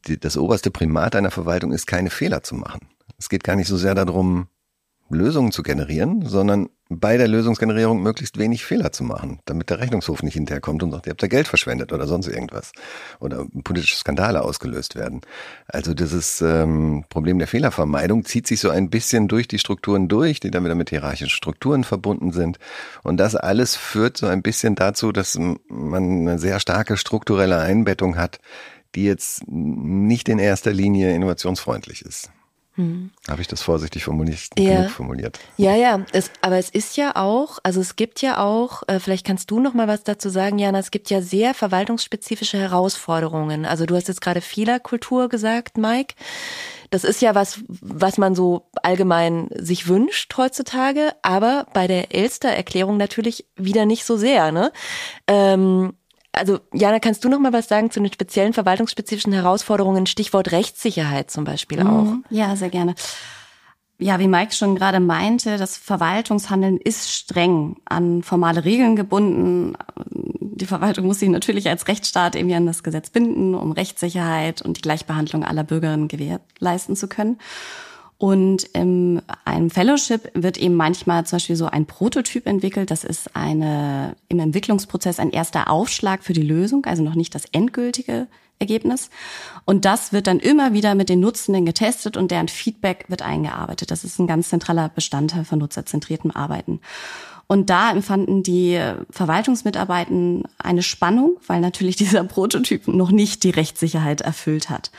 die, 0.07 0.19
das 0.19 0.37
oberste 0.37 0.71
Primat 0.71 1.17
einer 1.17 1.31
Verwaltung 1.31 1.73
ist, 1.73 1.87
keine 1.87 2.11
Fehler 2.11 2.43
zu 2.43 2.55
machen. 2.57 2.89
Es 3.19 3.29
geht 3.29 3.45
gar 3.45 3.57
nicht 3.57 3.69
so 3.69 3.77
sehr 3.77 3.95
darum, 3.95 4.49
Lösungen 5.09 5.53
zu 5.53 5.63
generieren, 5.63 6.27
sondern 6.27 6.69
bei 6.89 7.17
der 7.17 7.27
Lösungsgenerierung 7.27 8.01
möglichst 8.01 8.39
wenig 8.39 8.65
Fehler 8.65 8.93
zu 8.93 9.03
machen, 9.03 9.41
damit 9.45 9.71
der 9.71 9.81
Rechnungshof 9.81 10.23
nicht 10.23 10.35
hinterherkommt 10.35 10.83
und 10.83 10.93
sagt, 10.93 11.07
ihr 11.07 11.11
habt 11.11 11.23
da 11.23 11.27
Geld 11.27 11.49
verschwendet 11.49 11.93
oder 11.93 12.07
sonst 12.07 12.29
irgendwas 12.29 12.73
oder 13.19 13.45
politische 13.65 13.97
Skandale 13.97 14.43
ausgelöst 14.43 14.95
werden. 14.95 15.21
Also 15.67 15.95
dieses 15.95 16.41
ähm, 16.43 17.05
Problem 17.09 17.39
der 17.39 17.49
Fehlervermeidung 17.49 18.25
zieht 18.25 18.47
sich 18.47 18.61
so 18.61 18.71
ein 18.71 18.89
bisschen 18.89 19.27
durch 19.27 19.49
die 19.49 19.59
Strukturen 19.59 20.07
durch, 20.07 20.39
die 20.39 20.51
dann 20.51 20.65
wieder 20.65 20.77
mit 20.77 20.91
hierarchischen 20.91 21.31
Strukturen 21.31 21.83
verbunden 21.83 22.31
sind. 22.31 22.59
Und 23.03 23.17
das 23.17 23.35
alles 23.35 23.75
führt 23.75 24.17
so 24.17 24.27
ein 24.27 24.43
bisschen 24.43 24.77
dazu, 24.77 25.11
dass 25.11 25.37
man 25.69 26.21
eine 26.29 26.39
sehr 26.39 26.61
starke 26.61 26.97
strukturelle 26.97 27.59
Einbettung 27.59 28.17
hat, 28.17 28.39
die 28.95 29.05
jetzt 29.05 29.43
nicht 29.49 30.29
in 30.29 30.39
erster 30.39 30.73
Linie 30.73 31.15
innovationsfreundlich 31.15 32.03
ist. 32.03 32.31
Hm. 32.77 33.11
Habe 33.27 33.41
ich 33.41 33.49
das 33.49 33.63
vorsichtig 33.63 34.05
formuliert, 34.05 34.51
ja. 34.59 34.77
genug 34.77 34.91
formuliert? 34.91 35.41
Ja, 35.57 35.75
ja. 35.75 36.05
Es, 36.13 36.31
aber 36.43 36.59
es 36.59 36.69
ist 36.69 36.97
ja 36.99 37.17
auch, 37.17 37.59
also 37.63 37.81
es 37.81 37.97
gibt 37.97 38.21
ja 38.21 38.39
auch, 38.39 38.83
äh, 38.87 39.01
vielleicht 39.01 39.27
kannst 39.27 39.51
du 39.51 39.61
noch 39.61 39.73
mal 39.73 39.89
was 39.89 40.05
dazu 40.05 40.29
sagen, 40.29 40.59
Jana. 40.59 40.79
Es 40.79 40.91
gibt 40.91 41.09
ja 41.09 41.23
sehr 41.23 41.55
verwaltungsspezifische 41.55 42.59
Herausforderungen. 42.59 43.65
Also 43.65 43.87
du 43.87 43.97
hast 43.97 44.09
jetzt 44.09 44.21
gerade 44.21 44.43
Fehlerkultur 44.43 45.29
gesagt, 45.29 45.79
Mike. 45.79 46.15
Das 46.91 47.03
ist 47.03 47.23
ja 47.23 47.35
was, 47.35 47.61
was 47.67 48.19
man 48.19 48.35
so 48.35 48.69
allgemein 48.83 49.49
sich 49.57 49.89
wünscht 49.89 50.37
heutzutage, 50.37 51.15
aber 51.23 51.67
bei 51.73 51.87
der 51.87 52.15
Elster-Erklärung 52.15 52.97
natürlich 52.97 53.47
wieder 53.57 53.87
nicht 53.87 54.05
so 54.05 54.17
sehr. 54.17 54.53
Ne? 54.53 54.71
Ähm, 55.27 55.95
also 56.37 56.61
Jana, 56.73 57.01
kannst 57.01 57.25
du 57.25 57.29
noch 57.29 57.41
mal 57.41 57.53
was 57.53 57.69
sagen 57.69 57.91
zu 57.91 58.01
den 58.01 58.13
speziellen 58.13 58.53
verwaltungsspezifischen 58.53 59.33
Herausforderungen, 59.33 60.07
Stichwort 60.07 60.53
Rechtssicherheit 60.53 61.31
zum 61.31 61.45
Beispiel 61.45 61.81
auch? 61.81 62.05
Mhm. 62.05 62.25
Ja, 62.31 62.55
sehr 62.57 62.69
gerne. 62.69 62.95
Ja, 63.99 64.19
wie 64.19 64.29
Mike 64.29 64.53
schon 64.53 64.77
gerade 64.77 65.01
meinte, 65.01 65.57
das 65.57 65.79
Verwaltungshandeln 65.79 66.77
ist 66.77 67.11
streng 67.11 67.77
an 67.87 68.23
formale 68.23 68.67
Regeln 68.67 68.95
gebunden. 68.95 69.75
Die 70.05 70.67
Verwaltung 70.67 71.07
muss 71.07 71.21
sich 71.21 71.31
natürlich 71.31 71.69
als 71.71 71.89
Rechtsstaat 71.89 72.37
irgendwie 72.37 72.57
an 72.57 72.67
das 72.67 72.83
Gesetz 72.83 73.09
binden, 73.09 73.55
um 73.55 73.73
Rechtssicherheit 73.73 74.61
und 74.61 74.77
die 74.77 74.83
Gleichbehandlung 74.83 75.45
aller 75.45 75.65
Bürgerinnen 75.65 76.09
gewährleisten 76.09 76.95
zu 76.95 77.09
können. 77.09 77.39
Und 78.19 78.65
in 78.65 79.21
einem 79.45 79.71
Fellowship 79.71 80.31
wird 80.33 80.57
eben 80.57 80.75
manchmal 80.75 81.27
zum 81.27 81.37
Beispiel 81.37 81.57
so 81.57 81.67
ein 81.67 81.85
Prototyp 81.85 82.47
entwickelt. 82.47 82.91
Das 82.91 83.05
ist 83.05 83.37
eine, 83.37 84.17
im 84.29 84.39
Entwicklungsprozess 84.39 85.19
ein 85.19 85.31
erster 85.31 85.71
Aufschlag 85.71 86.25
für 86.25 86.33
die 86.33 86.43
Lösung, 86.43 86.87
also 86.87 87.03
noch 87.03 87.15
nicht 87.15 87.35
das 87.35 87.45
endgültige 87.53 88.27
Ergebnis. 88.59 89.11
Und 89.67 89.85
das 89.85 90.15
wird 90.15 90.27
dann 90.27 90.41
immer 90.41 90.73
wieder 90.73 90.95
mit 90.95 91.11
den 91.11 91.21
Nutzenden 91.21 91.67
getestet 91.67 92.17
und 92.17 92.31
deren 92.31 92.49
Feedback 92.49 93.05
wird 93.09 93.21
eingearbeitet. 93.21 93.91
Das 93.91 94.03
ist 94.03 94.19
ein 94.19 94.27
ganz 94.27 94.49
zentraler 94.49 94.89
Bestandteil 94.89 95.45
von 95.45 95.59
nutzerzentriertem 95.59 96.31
Arbeiten. 96.31 96.81
Und 97.49 97.71
da 97.71 97.91
empfanden 97.93 98.43
die 98.43 98.81
Verwaltungsmitarbeiten 99.11 100.45
eine 100.59 100.83
Spannung, 100.83 101.37
weil 101.47 101.61
natürlich 101.61 101.97
dieser 101.97 102.25
Prototyp 102.25 102.89
noch 102.89 103.11
nicht 103.11 103.45
die 103.45 103.51
Rechtssicherheit 103.51 104.23
erfüllt 104.23 104.71
hat. 104.71 104.91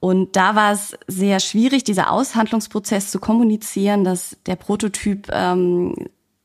Und 0.00 0.36
da 0.36 0.54
war 0.54 0.72
es 0.72 0.96
sehr 1.06 1.40
schwierig, 1.40 1.84
dieser 1.84 2.12
Aushandlungsprozess 2.12 3.10
zu 3.10 3.18
kommunizieren, 3.18 4.04
dass 4.04 4.36
der 4.46 4.56
Prototyp 4.56 5.28
ähm, 5.32 5.94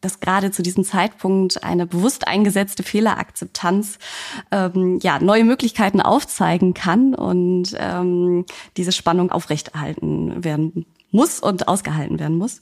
dass 0.02 0.20
gerade 0.20 0.52
zu 0.52 0.64
diesem 0.64 0.84
Zeitpunkt 0.84 1.64
eine 1.64 1.86
bewusst 1.86 2.28
eingesetzte 2.28 2.84
Fehlerakzeptanz 2.84 4.00
ähm, 4.52 5.00
ja 5.02 5.20
neue 5.20 5.44
Möglichkeiten 5.44 6.02
aufzeigen 6.02 6.74
kann 6.74 7.14
und 7.14 7.76
ähm, 7.78 8.46
diese 8.78 8.92
Spannung 8.92 9.32
aufrechterhalten 9.32 10.44
werden 10.44 10.86
muss 11.12 11.40
und 11.40 11.68
ausgehalten 11.68 12.20
werden 12.20 12.38
muss. 12.38 12.60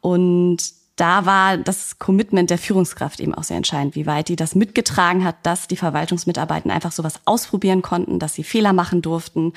Und 0.00 0.58
da 0.96 1.24
war 1.24 1.56
das 1.56 1.98
Commitment 1.98 2.50
der 2.50 2.58
Führungskraft 2.58 3.20
eben 3.20 3.34
auch 3.34 3.42
sehr 3.42 3.56
entscheidend, 3.56 3.94
wie 3.94 4.06
weit 4.06 4.28
die 4.28 4.36
das 4.36 4.54
mitgetragen 4.54 5.24
hat, 5.24 5.36
dass 5.44 5.66
die 5.68 5.76
Verwaltungsmitarbeiter 5.76 6.70
einfach 6.70 6.92
sowas 6.92 7.20
ausprobieren 7.24 7.82
konnten, 7.82 8.18
dass 8.18 8.34
sie 8.34 8.44
Fehler 8.44 8.72
machen 8.72 9.00
durften 9.02 9.52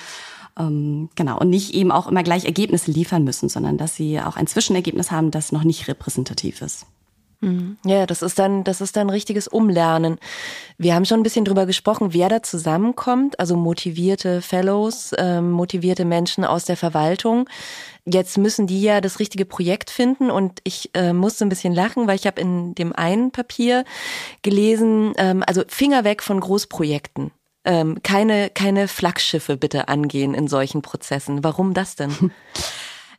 ähm, 0.60 1.10
genau, 1.16 1.40
und 1.40 1.50
nicht 1.50 1.74
eben 1.74 1.92
auch 1.92 2.08
immer 2.08 2.24
gleich 2.24 2.46
Ergebnisse 2.46 2.92
liefern 2.92 3.24
müssen, 3.24 3.50
sondern 3.50 3.78
dass 3.78 3.96
sie 3.96 4.20
auch 4.20 4.36
ein 4.36 4.48
Zwischenergebnis 4.48 5.12
haben, 5.12 5.32
das 5.32 5.52
noch 5.52 5.64
nicht 5.64 5.88
repräsentativ 5.88 6.62
ist. 6.62 6.86
Mhm. 7.44 7.78
Ja, 7.86 8.06
das 8.06 8.22
ist 8.22 8.40
dann, 8.40 8.64
das 8.64 8.80
ist 8.80 8.96
dann 8.96 9.10
richtiges 9.10 9.48
Umlernen. 9.48 10.18
Wir 10.78 10.96
haben 10.96 11.06
schon 11.06 11.20
ein 11.20 11.24
bisschen 11.24 11.44
drüber 11.44 11.66
gesprochen, 11.66 12.14
wer 12.14 12.30
da 12.30 12.42
zusammenkommt, 12.42 13.40
also 13.40 13.58
motivierte 13.58 14.42
Fellows, 14.42 15.12
ähm, 15.18 15.52
motivierte 15.52 16.06
Menschen 16.06 16.46
aus 16.46 16.64
der 16.66 16.78
Verwaltung. 16.78 17.50
Jetzt 18.06 18.38
müssen 18.38 18.66
die 18.66 18.82
ja 18.82 19.02
das 19.02 19.20
richtige 19.20 19.46
Projekt 19.46 19.90
finden 19.90 20.32
und 20.32 20.60
ich 20.64 20.92
äh, 20.94 21.14
musste 21.14 21.46
ein 21.46 21.50
bisschen 21.50 21.74
lachen, 21.74 22.08
weil 22.08 22.16
ich 22.16 22.28
habe 22.28 22.40
in 22.40 22.76
dem 22.76 22.94
einen 22.94 23.32
Papier 23.32 23.84
gelesen, 24.42 25.14
ähm, 25.18 25.44
also 25.46 25.64
Finger 25.68 26.06
weg 26.06 26.24
von 26.24 26.40
Großprojekten 26.40 27.32
ähm, 27.66 28.00
keine, 28.04 28.50
keine 28.50 28.88
Flaggschiffe 28.88 29.58
bitte 29.58 29.88
angehen 29.88 30.34
in 30.34 30.48
solchen 30.48 30.82
Prozessen. 30.82 31.44
Warum 31.44 31.74
das 31.74 31.96
denn? 31.96 32.32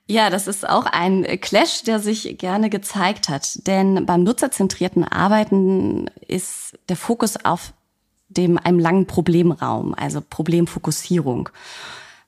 Ja, 0.07 0.29
das 0.29 0.49
ist 0.49 0.69
auch 0.69 0.85
ein 0.85 1.25
Clash, 1.41 1.83
der 1.83 1.99
sich 1.99 2.37
gerne 2.37 2.69
gezeigt 2.69 3.31
hat. 3.31 3.67
Denn 3.67 4.05
beim 4.05 4.23
nutzerzentrierten 4.23 5.03
Arbeiten 5.03 6.11
ist 6.29 6.79
der 6.91 6.97
Fokus 6.97 7.43
auf 7.43 7.73
dem 8.29 8.59
einem 8.59 8.79
langen 8.79 9.07
Problemraum, 9.07 9.95
also 9.95 10.21
Problemfokussierung, 10.21 11.49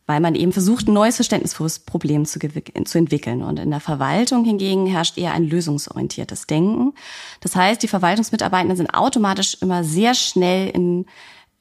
weil 0.06 0.20
man 0.20 0.34
eben 0.34 0.52
versucht, 0.52 0.88
ein 0.88 0.94
neues 0.94 1.16
Verständnis 1.16 1.52
für 1.52 1.64
das 1.64 1.80
Problem 1.80 2.24
zu, 2.24 2.38
zu 2.38 2.98
entwickeln. 2.98 3.42
Und 3.42 3.58
in 3.58 3.70
der 3.70 3.80
Verwaltung 3.80 4.46
hingegen 4.46 4.86
herrscht 4.86 5.18
eher 5.18 5.32
ein 5.32 5.44
lösungsorientiertes 5.44 6.46
Denken. 6.46 6.94
Das 7.40 7.56
heißt, 7.56 7.82
die 7.82 7.88
Verwaltungsmitarbeitenden 7.88 8.78
sind 8.78 8.94
automatisch 8.94 9.58
immer 9.60 9.84
sehr 9.84 10.14
schnell 10.14 10.70
in 10.70 11.04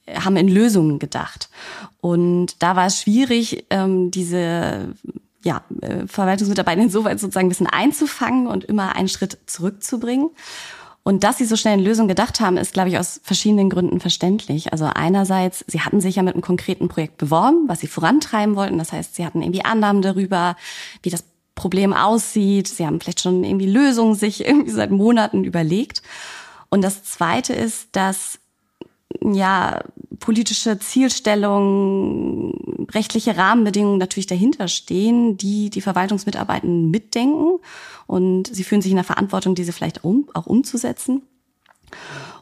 haben 0.08 0.38
in 0.38 0.48
Lösungen 0.48 1.00
gedacht. 1.00 1.50
Und 2.02 2.62
da 2.62 2.76
war 2.76 2.88
es 2.88 3.02
schwierig, 3.02 3.66
ähm, 3.70 4.12
diese 4.12 4.94
ja, 5.44 5.64
äh, 5.82 6.08
Verwaltungsmitarbeiter 6.08 6.82
insoweit 6.82 7.20
sozusagen 7.20 7.48
ein 7.48 7.50
bisschen 7.50 7.68
einzufangen 7.68 8.48
und 8.48 8.64
immer 8.66 8.96
einen 8.96 9.08
Schritt 9.08 9.38
zurückzubringen. 9.46 10.30
Und 11.08 11.24
dass 11.24 11.38
sie 11.38 11.46
so 11.46 11.56
schnell 11.56 11.76
eine 11.76 11.84
Lösung 11.84 12.08
gedacht 12.08 12.40
haben, 12.40 12.58
ist, 12.58 12.74
glaube 12.74 12.90
ich, 12.90 12.98
aus 12.98 13.22
verschiedenen 13.24 13.70
Gründen 13.70 14.00
verständlich. 14.00 14.74
Also 14.74 14.86
einerseits, 14.86 15.64
sie 15.68 15.82
hatten 15.82 16.02
sich 16.02 16.16
ja 16.16 16.24
mit 16.24 16.34
einem 16.34 16.42
konkreten 16.42 16.88
Projekt 16.88 17.18
beworben, 17.18 17.66
was 17.68 17.82
sie 17.82 17.88
vorantreiben 17.88 18.56
wollten. 18.56 18.80
Das 18.80 18.92
heißt, 18.92 19.14
sie 19.14 19.24
hatten 19.24 19.44
irgendwie 19.44 19.64
Annahmen 19.64 20.02
darüber, 20.02 20.56
wie 21.04 21.12
das 21.12 21.24
Problem 21.54 21.94
aussieht. 21.94 22.68
Sie 22.68 22.88
haben 22.88 23.00
vielleicht 23.00 23.22
schon 23.22 23.44
irgendwie 23.44 23.70
Lösungen 23.70 24.16
sich 24.16 24.46
irgendwie 24.48 24.72
seit 24.72 24.90
Monaten 24.90 25.44
überlegt. 25.44 26.02
Und 26.70 26.84
das 26.84 27.04
Zweite 27.04 27.54
ist, 27.54 27.90
dass 27.92 28.40
ja 29.22 29.84
politische 30.20 30.80
Zielstellungen, 30.80 32.88
rechtliche 32.92 33.38
Rahmenbedingungen 33.38 33.98
natürlich 33.98 34.28
dahinter 34.28 34.68
stehen, 34.68 35.38
die 35.38 35.70
die 35.70 35.82
Verwaltungsmitarbeitenden 35.82 36.90
mitdenken 36.90 37.60
und 38.08 38.48
sie 38.48 38.64
fühlen 38.64 38.82
sich 38.82 38.92
in 38.92 38.98
der 38.98 39.04
Verantwortung, 39.04 39.56
diese 39.56 39.74
vielleicht 39.74 40.04
um, 40.04 40.30
auch 40.34 40.46
umzusetzen. 40.46 41.24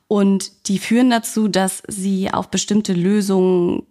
Und 0.08 0.68
die 0.68 0.80
führen 0.80 1.10
dazu, 1.10 1.48
dass 1.48 1.84
sie 1.88 2.32
auf 2.32 2.50
bestimmte 2.50 2.94
Lösungen 2.94 3.84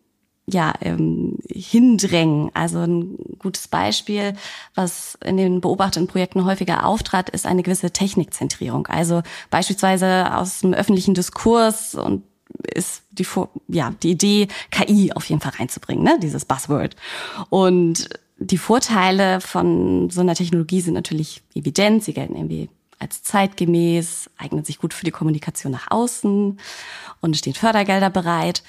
ja, 0.47 0.75
ähm, 0.81 1.39
hindrängen. 1.49 2.51
Also 2.55 2.81
ein 2.81 3.17
gutes 3.39 3.69
Beispiel, 3.69 4.35
was 4.75 5.17
in 5.25 5.37
den 5.37 5.61
beobachteten 5.61 6.09
Projekten 6.09 6.45
häufiger 6.45 6.87
auftrat, 6.87 7.31
ist 7.31 7.47
eine 7.47 7.62
gewisse 7.62 7.93
Technikzentrierung. 7.93 8.87
Also 8.89 9.23
beispielsweise 9.51 10.37
aus 10.37 10.61
dem 10.61 10.75
öffentlichen 10.75 11.15
Diskurs 11.15 11.95
und 11.95 12.25
ist 12.75 13.02
die, 13.11 13.26
ja, 13.68 13.94
die 14.02 14.12
Idee, 14.12 14.49
KI 14.71 15.12
auf 15.12 15.25
jeden 15.26 15.40
Fall 15.40 15.52
reinzubringen, 15.59 16.04
ne? 16.04 16.18
dieses 16.21 16.44
Buzzword. 16.44 16.97
Und 17.50 18.09
die 18.38 18.59
Vorteile 18.59 19.40
von 19.40 20.11
so 20.11 20.21
einer 20.21 20.35
Technologie 20.35 20.80
sind 20.80 20.94
natürlich 20.94 21.42
evident. 21.54 22.04
Sie 22.04 22.14
gelten 22.14 22.35
irgendwie 22.35 22.68
als 22.99 23.23
zeitgemäß, 23.23 24.30
eignet 24.37 24.66
sich 24.66 24.78
gut 24.78 24.94
für 24.94 25.04
die 25.04 25.11
Kommunikation 25.11 25.73
nach 25.73 25.90
außen 25.90 26.59
und 27.21 27.37
stehen 27.37 27.54
Fördergelder 27.54 28.11
bereit. 28.11 28.62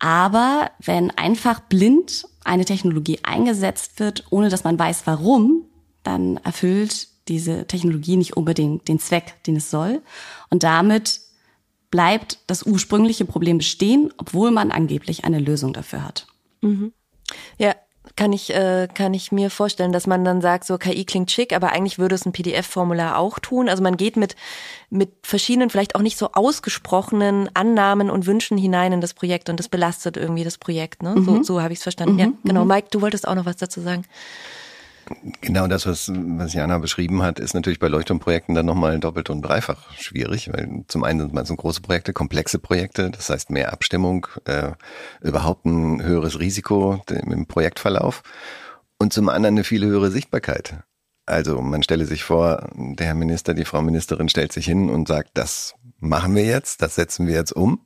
Aber 0.00 0.70
wenn 0.80 1.10
einfach 1.12 1.60
blind 1.60 2.24
eine 2.44 2.64
Technologie 2.64 3.20
eingesetzt 3.22 4.00
wird, 4.00 4.24
ohne 4.30 4.48
dass 4.48 4.64
man 4.64 4.78
weiß, 4.78 5.02
warum, 5.04 5.64
dann 6.02 6.38
erfüllt 6.38 7.08
diese 7.28 7.66
Technologie 7.66 8.16
nicht 8.16 8.36
unbedingt 8.36 8.88
den 8.88 8.98
Zweck, 8.98 9.42
den 9.44 9.56
es 9.56 9.70
soll. 9.70 10.02
Und 10.48 10.62
damit 10.62 11.20
bleibt 11.90 12.38
das 12.46 12.64
ursprüngliche 12.64 13.24
Problem 13.24 13.58
bestehen, 13.58 14.12
obwohl 14.16 14.50
man 14.50 14.70
angeblich 14.70 15.24
eine 15.24 15.38
Lösung 15.38 15.72
dafür 15.72 16.04
hat. 16.04 16.26
Mhm. 16.60 16.92
Ja, 17.58 17.74
kann 18.16 18.32
ich, 18.32 18.54
äh, 18.54 18.88
kann 18.92 19.14
ich 19.14 19.30
mir 19.30 19.50
vorstellen, 19.50 19.92
dass 19.92 20.06
man 20.06 20.24
dann 20.24 20.40
sagt, 20.40 20.64
so 20.64 20.78
KI 20.78 21.04
klingt 21.04 21.30
schick, 21.30 21.54
aber 21.54 21.72
eigentlich 21.72 21.98
würde 21.98 22.14
es 22.14 22.26
ein 22.26 22.32
PDF-Formular 22.32 23.18
auch 23.18 23.38
tun. 23.38 23.68
Also 23.68 23.82
man 23.82 23.96
geht 23.96 24.16
mit, 24.16 24.36
mit 24.88 25.10
verschiedenen, 25.22 25.70
vielleicht 25.70 25.94
auch 25.94 26.02
nicht 26.02 26.18
so 26.18 26.30
ausgesprochenen 26.32 27.48
Annahmen 27.54 28.10
und 28.10 28.26
Wünschen 28.26 28.58
hinein 28.58 28.92
in 28.92 29.00
das 29.00 29.14
Projekt 29.14 29.48
und 29.48 29.58
das 29.58 29.68
belastet 29.68 30.16
irgendwie 30.16 30.44
das 30.44 30.58
Projekt. 30.58 31.02
Ne? 31.02 31.14
Mhm. 31.16 31.24
So, 31.24 31.42
so 31.42 31.62
habe 31.62 31.72
ich 31.72 31.78
es 31.78 31.82
verstanden. 31.82 32.14
Mhm. 32.14 32.20
Ja, 32.20 32.32
genau. 32.44 32.62
Mhm. 32.64 32.68
Mike, 32.68 32.88
du 32.90 33.00
wolltest 33.00 33.28
auch 33.28 33.34
noch 33.34 33.46
was 33.46 33.56
dazu 33.56 33.80
sagen. 33.80 34.04
Genau 35.40 35.66
das, 35.66 35.86
was, 35.86 36.10
was 36.14 36.54
Jana 36.54 36.78
beschrieben 36.78 37.22
hat, 37.22 37.40
ist 37.40 37.54
natürlich 37.54 37.80
bei 37.80 37.88
Leuchtturmprojekten 37.88 38.54
dann 38.54 38.66
nochmal 38.66 39.00
doppelt 39.00 39.28
und 39.28 39.42
dreifach 39.42 39.92
schwierig, 39.98 40.52
weil 40.52 40.84
zum 40.86 41.02
einen 41.02 41.20
sind 41.20 41.46
so 41.46 41.56
große 41.56 41.80
Projekte, 41.80 42.12
komplexe 42.12 42.60
Projekte, 42.60 43.10
das 43.10 43.28
heißt 43.28 43.50
mehr 43.50 43.72
Abstimmung, 43.72 44.28
äh, 44.44 44.72
überhaupt 45.20 45.64
ein 45.66 46.00
höheres 46.02 46.38
Risiko 46.38 47.02
im 47.10 47.46
Projektverlauf 47.46 48.22
und 48.98 49.12
zum 49.12 49.28
anderen 49.28 49.56
eine 49.56 49.64
viel 49.64 49.84
höhere 49.84 50.12
Sichtbarkeit. 50.12 50.76
Also 51.26 51.60
man 51.60 51.82
stelle 51.82 52.06
sich 52.06 52.22
vor, 52.22 52.70
der 52.74 53.06
Herr 53.06 53.14
Minister, 53.14 53.52
die 53.52 53.64
Frau 53.64 53.82
Ministerin 53.82 54.28
stellt 54.28 54.52
sich 54.52 54.66
hin 54.66 54.88
und 54.90 55.08
sagt, 55.08 55.30
das 55.34 55.74
machen 55.98 56.34
wir 56.36 56.44
jetzt, 56.44 56.82
das 56.82 56.94
setzen 56.94 57.26
wir 57.26 57.34
jetzt 57.34 57.52
um. 57.52 57.84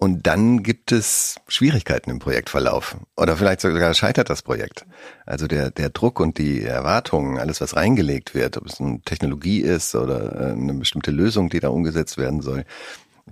Und 0.00 0.26
dann 0.26 0.62
gibt 0.62 0.92
es 0.92 1.36
Schwierigkeiten 1.46 2.08
im 2.08 2.20
Projektverlauf. 2.20 2.96
Oder 3.18 3.36
vielleicht 3.36 3.60
sogar 3.60 3.92
scheitert 3.92 4.30
das 4.30 4.40
Projekt. 4.40 4.86
Also 5.26 5.46
der, 5.46 5.70
der 5.70 5.90
Druck 5.90 6.20
und 6.20 6.38
die 6.38 6.62
Erwartungen, 6.62 7.38
alles 7.38 7.60
was 7.60 7.76
reingelegt 7.76 8.34
wird, 8.34 8.56
ob 8.56 8.64
es 8.64 8.80
eine 8.80 9.02
Technologie 9.02 9.60
ist 9.60 9.94
oder 9.94 10.40
äh, 10.40 10.52
eine 10.52 10.72
bestimmte 10.72 11.10
Lösung, 11.10 11.50
die 11.50 11.60
da 11.60 11.68
umgesetzt 11.68 12.16
werden 12.16 12.40
soll, 12.40 12.64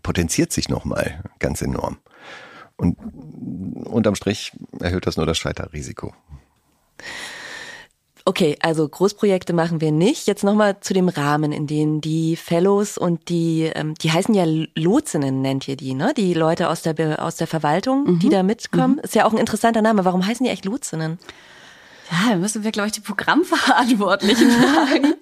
potenziert 0.03 0.53
sich 0.53 0.69
nochmal 0.69 1.25
ganz 1.39 1.63
enorm. 1.63 1.97
Und 2.77 2.99
unterm 3.87 4.15
Strich 4.15 4.53
erhöht 4.79 5.07
das 5.07 5.17
nur 5.17 5.25
das 5.25 5.39
Scheiterrisiko. 5.39 6.13
Okay, 8.29 8.59
also 8.61 8.87
Großprojekte 8.87 9.55
machen 9.55 9.81
wir 9.81 9.91
nicht. 9.91 10.27
Jetzt 10.27 10.45
nochmal 10.45 10.81
zu 10.81 10.93
dem 10.93 11.09
Rahmen, 11.09 11.51
in 11.51 11.67
dem 11.67 12.03
die 12.03 12.37
Fellows 12.37 12.99
und 12.99 13.31
die, 13.31 13.73
ähm, 13.75 13.95
die 13.95 14.13
heißen 14.13 14.35
ja 14.35 14.45
Lotsinnen, 14.75 15.41
nennt 15.41 15.67
ihr 15.67 15.77
die, 15.77 15.95
ne? 15.95 16.13
Die 16.15 16.35
Leute 16.35 16.69
aus 16.69 16.83
der, 16.83 17.25
aus 17.25 17.37
der 17.37 17.47
Verwaltung, 17.47 18.05
mhm. 18.05 18.19
die 18.19 18.29
da 18.29 18.43
mitkommen. 18.43 18.97
Mhm. 18.97 19.01
Ist 19.01 19.15
ja 19.15 19.25
auch 19.25 19.33
ein 19.33 19.39
interessanter 19.39 19.81
Name. 19.81 20.05
Warum 20.05 20.27
heißen 20.27 20.45
die 20.45 20.51
eigentlich 20.51 20.67
Lotsinnen? 20.67 21.19
Ja, 22.11 22.33
da 22.33 22.37
müssen 22.37 22.65
wir, 22.65 22.71
glaube 22.71 22.89
ich, 22.89 22.93
die 22.93 23.01
Programmverantwortlichen 23.01 24.51
fragen. 24.51 25.15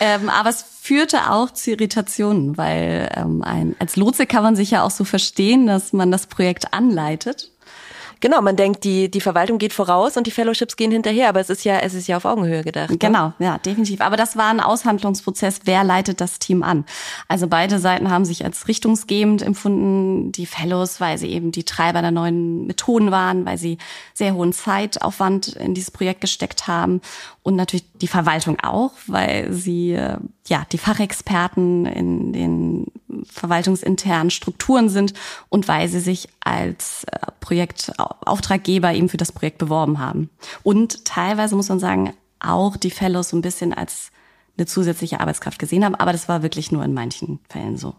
ähm, 0.00 0.28
aber 0.28 0.50
es 0.50 0.64
führte 0.80 1.30
auch 1.30 1.52
zu 1.52 1.70
Irritationen, 1.70 2.58
weil 2.58 3.08
ähm, 3.14 3.42
ein, 3.44 3.76
als 3.78 3.94
Lotse 3.94 4.26
kann 4.26 4.42
man 4.42 4.56
sich 4.56 4.72
ja 4.72 4.82
auch 4.82 4.90
so 4.90 5.04
verstehen, 5.04 5.68
dass 5.68 5.92
man 5.92 6.10
das 6.10 6.26
Projekt 6.26 6.74
anleitet. 6.74 7.51
Genau, 8.22 8.40
man 8.40 8.54
denkt, 8.54 8.84
die, 8.84 9.10
die 9.10 9.20
Verwaltung 9.20 9.58
geht 9.58 9.72
voraus 9.72 10.16
und 10.16 10.28
die 10.28 10.30
Fellowships 10.30 10.76
gehen 10.76 10.92
hinterher, 10.92 11.28
aber 11.28 11.40
es 11.40 11.50
ist 11.50 11.64
ja, 11.64 11.80
es 11.80 11.92
ist 11.92 12.06
ja 12.06 12.16
auf 12.16 12.24
Augenhöhe 12.24 12.62
gedacht. 12.62 12.90
Ne? 12.90 12.96
Genau, 12.96 13.32
ja, 13.40 13.58
definitiv. 13.58 14.00
Aber 14.00 14.16
das 14.16 14.36
war 14.36 14.48
ein 14.48 14.60
Aushandlungsprozess. 14.60 15.62
Wer 15.64 15.82
leitet 15.82 16.20
das 16.20 16.38
Team 16.38 16.62
an? 16.62 16.84
Also 17.26 17.48
beide 17.48 17.80
Seiten 17.80 18.10
haben 18.10 18.24
sich 18.24 18.44
als 18.44 18.68
richtungsgebend 18.68 19.42
empfunden. 19.42 20.30
Die 20.30 20.46
Fellows, 20.46 21.00
weil 21.00 21.18
sie 21.18 21.30
eben 21.30 21.50
die 21.50 21.64
Treiber 21.64 22.00
der 22.00 22.12
neuen 22.12 22.68
Methoden 22.68 23.10
waren, 23.10 23.44
weil 23.44 23.58
sie 23.58 23.78
sehr 24.14 24.34
hohen 24.34 24.52
Zeitaufwand 24.52 25.48
in 25.48 25.74
dieses 25.74 25.90
Projekt 25.90 26.20
gesteckt 26.20 26.68
haben 26.68 27.00
und 27.42 27.56
natürlich 27.56 27.84
die 27.94 28.06
Verwaltung 28.06 28.60
auch, 28.60 28.92
weil 29.08 29.52
sie 29.52 29.94
äh, 29.94 30.18
ja 30.48 30.66
die 30.72 30.78
Fachexperten 30.78 31.86
in 31.86 32.32
den 32.32 32.86
verwaltungsinternen 33.24 34.30
Strukturen 34.30 34.88
sind 34.88 35.14
und 35.48 35.68
weil 35.68 35.88
sie 35.88 36.00
sich 36.00 36.28
als 36.40 37.04
äh, 37.04 37.18
Projektauftraggeber 37.40 38.92
eben 38.92 39.08
für 39.08 39.16
das 39.16 39.32
Projekt 39.32 39.58
beworben 39.58 39.98
haben. 39.98 40.30
Und 40.62 41.04
teilweise 41.04 41.54
muss 41.54 41.68
man 41.68 41.78
sagen, 41.78 42.12
auch 42.40 42.76
die 42.76 42.90
Fellows 42.90 43.30
so 43.30 43.36
ein 43.36 43.42
bisschen 43.42 43.72
als 43.72 44.10
eine 44.56 44.66
zusätzliche 44.66 45.20
Arbeitskraft 45.20 45.58
gesehen 45.58 45.84
haben, 45.84 45.94
aber 45.94 46.12
das 46.12 46.28
war 46.28 46.42
wirklich 46.42 46.72
nur 46.72 46.84
in 46.84 46.92
manchen 46.92 47.38
Fällen 47.48 47.76
so. 47.76 47.94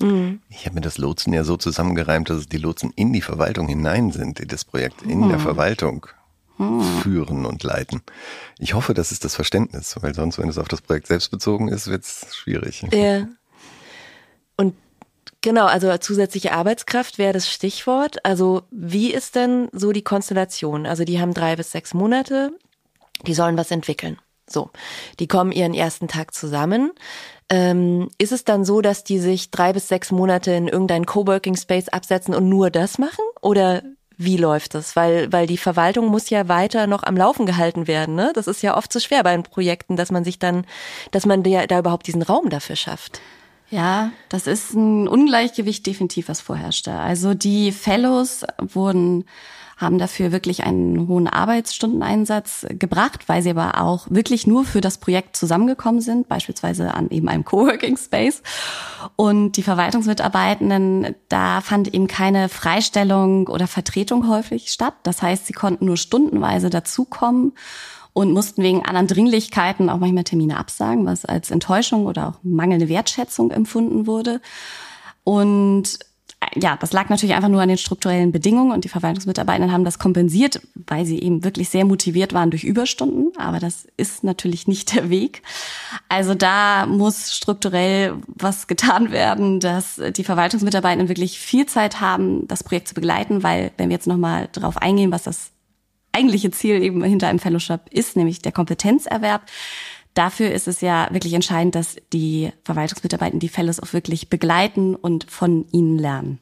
Mhm. 0.00 0.40
Ich 0.48 0.66
habe 0.66 0.76
mir 0.76 0.80
das 0.80 0.98
Lotsen 0.98 1.32
ja 1.32 1.44
so 1.44 1.56
zusammengereimt, 1.56 2.30
dass 2.30 2.38
es 2.38 2.48
die 2.48 2.58
Lotsen 2.58 2.92
in 2.96 3.12
die 3.12 3.20
Verwaltung 3.20 3.68
hinein 3.68 4.12
sind, 4.12 4.38
die 4.38 4.46
das 4.46 4.64
Projekt 4.64 5.02
in 5.02 5.20
mhm. 5.20 5.28
der 5.30 5.38
Verwaltung 5.38 6.06
führen 7.02 7.46
und 7.46 7.62
leiten. 7.62 8.02
Ich 8.58 8.74
hoffe, 8.74 8.92
das 8.92 9.12
ist 9.12 9.24
das 9.24 9.34
Verständnis, 9.34 9.96
weil 10.00 10.14
sonst, 10.14 10.38
wenn 10.38 10.48
es 10.48 10.58
auf 10.58 10.68
das 10.68 10.82
Projekt 10.82 11.06
selbst 11.06 11.30
bezogen 11.30 11.68
ist, 11.68 11.88
wird 11.88 12.04
es 12.04 12.34
schwierig. 12.34 12.84
Ja. 12.92 13.26
Und 14.56 14.74
genau, 15.40 15.66
also 15.66 15.96
zusätzliche 15.98 16.52
Arbeitskraft 16.52 17.18
wäre 17.18 17.32
das 17.32 17.50
Stichwort. 17.50 18.24
Also 18.26 18.62
wie 18.70 19.12
ist 19.12 19.36
denn 19.36 19.68
so 19.72 19.92
die 19.92 20.02
Konstellation? 20.02 20.86
Also 20.86 21.04
die 21.04 21.20
haben 21.20 21.32
drei 21.32 21.56
bis 21.56 21.72
sechs 21.72 21.94
Monate, 21.94 22.52
die 23.26 23.34
sollen 23.34 23.56
was 23.56 23.70
entwickeln. 23.70 24.18
So, 24.48 24.70
die 25.20 25.28
kommen 25.28 25.52
ihren 25.52 25.74
ersten 25.74 26.08
Tag 26.08 26.34
zusammen. 26.34 26.90
Ähm, 27.48 28.08
ist 28.18 28.32
es 28.32 28.44
dann 28.44 28.64
so, 28.64 28.80
dass 28.80 29.04
die 29.04 29.18
sich 29.20 29.50
drei 29.50 29.72
bis 29.72 29.88
sechs 29.88 30.10
Monate 30.10 30.50
in 30.50 30.68
irgendeinen 30.68 31.06
Coworking 31.06 31.56
Space 31.56 31.88
absetzen 31.88 32.34
und 32.34 32.48
nur 32.48 32.70
das 32.70 32.98
machen? 32.98 33.24
Oder 33.40 33.82
wie 34.22 34.36
läuft 34.36 34.74
das? 34.74 34.96
Weil, 34.96 35.32
weil 35.32 35.46
die 35.46 35.56
Verwaltung 35.56 36.08
muss 36.08 36.28
ja 36.28 36.46
weiter 36.46 36.86
noch 36.86 37.04
am 37.04 37.16
Laufen 37.16 37.46
gehalten 37.46 37.86
werden. 37.86 38.14
Ne? 38.14 38.32
Das 38.34 38.46
ist 38.46 38.62
ja 38.62 38.76
oft 38.76 38.92
so 38.92 39.00
schwer 39.00 39.22
bei 39.22 39.32
den 39.32 39.44
Projekten, 39.44 39.96
dass 39.96 40.10
man 40.10 40.24
sich 40.24 40.38
dann, 40.38 40.66
dass 41.10 41.24
man 41.24 41.42
da, 41.42 41.66
da 41.66 41.78
überhaupt 41.78 42.06
diesen 42.06 42.20
Raum 42.20 42.50
dafür 42.50 42.76
schafft. 42.76 43.22
Ja, 43.70 44.10
das 44.28 44.46
ist 44.46 44.74
ein 44.74 45.08
Ungleichgewicht 45.08 45.86
definitiv, 45.86 46.28
was 46.28 46.42
vorherrschte. 46.42 46.92
Also 46.92 47.32
die 47.32 47.72
Fellows 47.72 48.44
wurden 48.58 49.24
haben 49.80 49.98
dafür 49.98 50.30
wirklich 50.30 50.64
einen 50.64 51.08
hohen 51.08 51.26
Arbeitsstundeneinsatz 51.26 52.66
gebracht, 52.70 53.28
weil 53.28 53.42
sie 53.42 53.50
aber 53.50 53.80
auch 53.80 54.06
wirklich 54.10 54.46
nur 54.46 54.64
für 54.64 54.82
das 54.82 54.98
Projekt 54.98 55.36
zusammengekommen 55.36 56.02
sind, 56.02 56.28
beispielsweise 56.28 56.92
an 56.92 57.08
eben 57.08 57.28
einem 57.28 57.44
Coworking 57.46 57.96
Space. 57.96 58.42
Und 59.16 59.52
die 59.52 59.62
Verwaltungsmitarbeitenden, 59.62 61.14
da 61.28 61.62
fand 61.62 61.92
eben 61.94 62.08
keine 62.08 62.50
Freistellung 62.50 63.48
oder 63.48 63.66
Vertretung 63.66 64.28
häufig 64.28 64.70
statt. 64.70 64.94
Das 65.02 65.22
heißt, 65.22 65.46
sie 65.46 65.54
konnten 65.54 65.86
nur 65.86 65.96
stundenweise 65.96 66.68
dazukommen 66.68 67.52
und 68.12 68.32
mussten 68.32 68.62
wegen 68.62 68.84
anderen 68.84 69.06
Dringlichkeiten 69.06 69.88
auch 69.88 69.98
manchmal 69.98 70.24
Termine 70.24 70.58
absagen, 70.58 71.06
was 71.06 71.24
als 71.24 71.50
Enttäuschung 71.50 72.04
oder 72.04 72.28
auch 72.28 72.34
mangelnde 72.42 72.90
Wertschätzung 72.90 73.50
empfunden 73.50 74.06
wurde. 74.06 74.42
Und 75.24 75.98
ja, 76.54 76.76
das 76.76 76.92
lag 76.92 77.08
natürlich 77.08 77.34
einfach 77.34 77.48
nur 77.48 77.62
an 77.62 77.68
den 77.68 77.78
strukturellen 77.78 78.32
Bedingungen 78.32 78.72
und 78.72 78.84
die 78.84 78.88
Verwaltungsmitarbeitenden 78.88 79.72
haben 79.72 79.84
das 79.84 79.98
kompensiert, 79.98 80.60
weil 80.74 81.04
sie 81.04 81.20
eben 81.20 81.44
wirklich 81.44 81.68
sehr 81.68 81.84
motiviert 81.84 82.32
waren 82.32 82.50
durch 82.50 82.64
Überstunden. 82.64 83.36
Aber 83.38 83.60
das 83.60 83.86
ist 83.96 84.24
natürlich 84.24 84.66
nicht 84.66 84.94
der 84.94 85.10
Weg. 85.10 85.42
Also 86.08 86.34
da 86.34 86.86
muss 86.86 87.34
strukturell 87.34 88.14
was 88.26 88.66
getan 88.66 89.12
werden, 89.12 89.60
dass 89.60 90.00
die 90.16 90.24
Verwaltungsmitarbeitenden 90.24 91.08
wirklich 91.08 91.38
viel 91.38 91.66
Zeit 91.66 92.00
haben, 92.00 92.48
das 92.48 92.64
Projekt 92.64 92.88
zu 92.88 92.94
begleiten, 92.94 93.42
weil 93.42 93.72
wenn 93.76 93.88
wir 93.88 93.96
jetzt 93.96 94.06
nochmal 94.08 94.48
darauf 94.52 94.76
eingehen, 94.76 95.12
was 95.12 95.22
das 95.24 95.52
eigentliche 96.12 96.50
Ziel 96.50 96.82
eben 96.82 97.02
hinter 97.04 97.28
einem 97.28 97.38
Fellowship 97.38 97.82
ist, 97.90 98.16
nämlich 98.16 98.42
der 98.42 98.52
Kompetenzerwerb, 98.52 99.42
Dafür 100.14 100.50
ist 100.50 100.68
es 100.68 100.80
ja 100.80 101.08
wirklich 101.12 101.34
entscheidend, 101.34 101.74
dass 101.74 101.96
die 102.12 102.52
Verwaltungsmitarbeiter 102.64 103.38
die 103.38 103.48
Fellows 103.48 103.80
auch 103.80 103.92
wirklich 103.92 104.28
begleiten 104.28 104.96
und 104.96 105.30
von 105.30 105.66
ihnen 105.70 105.98
lernen. 105.98 106.40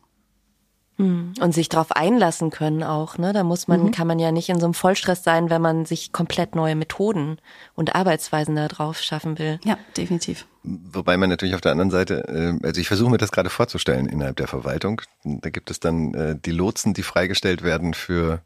Hm. 0.96 1.34
Und 1.40 1.54
sich 1.54 1.68
darauf 1.68 1.92
einlassen 1.92 2.50
können 2.50 2.82
auch, 2.82 3.18
ne? 3.18 3.32
Da 3.32 3.44
muss 3.44 3.68
man, 3.68 3.84
mhm. 3.84 3.90
kann 3.92 4.08
man 4.08 4.18
ja 4.18 4.32
nicht 4.32 4.48
in 4.48 4.58
so 4.58 4.66
einem 4.66 4.74
Vollstress 4.74 5.22
sein, 5.22 5.48
wenn 5.48 5.62
man 5.62 5.84
sich 5.86 6.12
komplett 6.12 6.56
neue 6.56 6.74
Methoden 6.74 7.38
und 7.76 7.94
Arbeitsweisen 7.94 8.56
da 8.56 8.66
drauf 8.66 8.98
schaffen 8.98 9.38
will. 9.38 9.60
Ja, 9.64 9.78
definitiv. 9.96 10.44
Wobei 10.64 11.16
man 11.16 11.30
natürlich 11.30 11.54
auf 11.54 11.60
der 11.60 11.70
anderen 11.70 11.92
Seite, 11.92 12.24
äh, 12.26 12.66
also 12.66 12.80
ich 12.80 12.88
versuche 12.88 13.10
mir 13.10 13.18
das 13.18 13.30
gerade 13.30 13.48
vorzustellen 13.48 14.06
innerhalb 14.06 14.38
der 14.38 14.48
Verwaltung. 14.48 15.00
Da 15.22 15.50
gibt 15.50 15.70
es 15.70 15.78
dann 15.78 16.14
äh, 16.14 16.36
die 16.36 16.50
Lotsen, 16.50 16.94
die 16.94 17.04
freigestellt 17.04 17.62
werden 17.62 17.94
für 17.94 18.42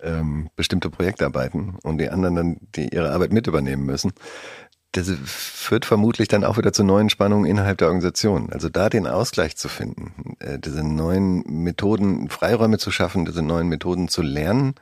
ähm, 0.00 0.50
bestimmte 0.56 0.90
Projektarbeiten 0.90 1.76
und 1.82 1.98
die 1.98 2.10
anderen 2.10 2.34
dann, 2.34 2.56
die 2.74 2.88
ihre 2.88 3.10
Arbeit 3.10 3.32
mit 3.32 3.46
übernehmen 3.46 3.84
müssen. 3.84 4.12
Das 4.92 5.10
führt 5.24 5.84
vermutlich 5.84 6.28
dann 6.28 6.44
auch 6.44 6.56
wieder 6.56 6.72
zu 6.72 6.82
neuen 6.82 7.10
Spannungen 7.10 7.44
innerhalb 7.44 7.78
der 7.78 7.88
Organisation. 7.88 8.50
Also 8.50 8.70
da 8.70 8.88
den 8.88 9.06
Ausgleich 9.06 9.56
zu 9.56 9.68
finden, 9.68 10.36
äh, 10.40 10.58
diese 10.58 10.82
neuen 10.82 11.42
Methoden, 11.46 12.30
Freiräume 12.30 12.78
zu 12.78 12.90
schaffen, 12.90 13.26
diese 13.26 13.42
neuen 13.42 13.68
Methoden 13.68 14.08
zu 14.08 14.22
lernen, 14.22 14.74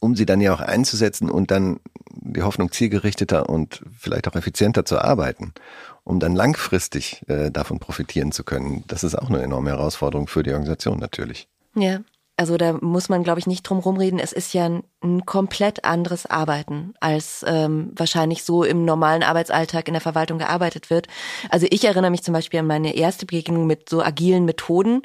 um 0.00 0.16
sie 0.16 0.26
dann 0.26 0.40
ja 0.40 0.54
auch 0.54 0.60
einzusetzen 0.60 1.30
und 1.30 1.50
dann 1.50 1.80
die 2.10 2.42
Hoffnung 2.42 2.72
zielgerichteter 2.72 3.48
und 3.48 3.82
vielleicht 3.96 4.26
auch 4.28 4.34
effizienter 4.34 4.84
zu 4.84 4.98
arbeiten, 4.98 5.52
um 6.04 6.18
dann 6.18 6.34
langfristig 6.34 7.22
äh, 7.28 7.50
davon 7.50 7.78
profitieren 7.78 8.32
zu 8.32 8.44
können. 8.44 8.84
Das 8.88 9.04
ist 9.04 9.14
auch 9.14 9.28
eine 9.28 9.42
enorme 9.42 9.70
Herausforderung 9.70 10.26
für 10.26 10.42
die 10.42 10.52
Organisation 10.52 10.98
natürlich. 10.98 11.48
Ja, 11.74 12.00
also 12.40 12.56
da 12.56 12.72
muss 12.80 13.10
man, 13.10 13.22
glaube 13.22 13.38
ich, 13.38 13.46
nicht 13.46 13.64
drum 13.64 13.80
rumreden. 13.80 14.18
Es 14.18 14.32
ist 14.32 14.54
ja 14.54 14.64
ein, 14.64 14.82
ein 15.02 15.26
komplett 15.26 15.84
anderes 15.84 16.24
Arbeiten, 16.24 16.94
als 16.98 17.44
ähm, 17.46 17.92
wahrscheinlich 17.94 18.44
so 18.44 18.64
im 18.64 18.86
normalen 18.86 19.22
Arbeitsalltag 19.22 19.88
in 19.88 19.92
der 19.92 20.00
Verwaltung 20.00 20.38
gearbeitet 20.38 20.88
wird. 20.88 21.06
Also 21.50 21.66
ich 21.68 21.84
erinnere 21.84 22.10
mich 22.10 22.22
zum 22.22 22.32
Beispiel 22.32 22.60
an 22.60 22.66
meine 22.66 22.96
erste 22.96 23.26
Begegnung 23.26 23.66
mit 23.66 23.90
so 23.90 24.02
agilen 24.02 24.46
Methoden. 24.46 25.02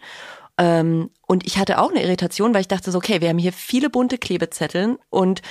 Ähm, 0.57 1.09
und 1.27 1.45
ich 1.45 1.57
hatte 1.57 1.81
auch 1.81 1.89
eine 1.89 2.03
Irritation, 2.03 2.53
weil 2.53 2.61
ich 2.61 2.69
dachte 2.69 2.89
so, 2.89 2.99
okay, 2.99 3.19
wir 3.19 3.27
haben 3.27 3.37
hier 3.37 3.51
viele 3.51 3.89
bunte 3.89 4.17
Klebezetteln 4.17 4.97
und 5.09 5.41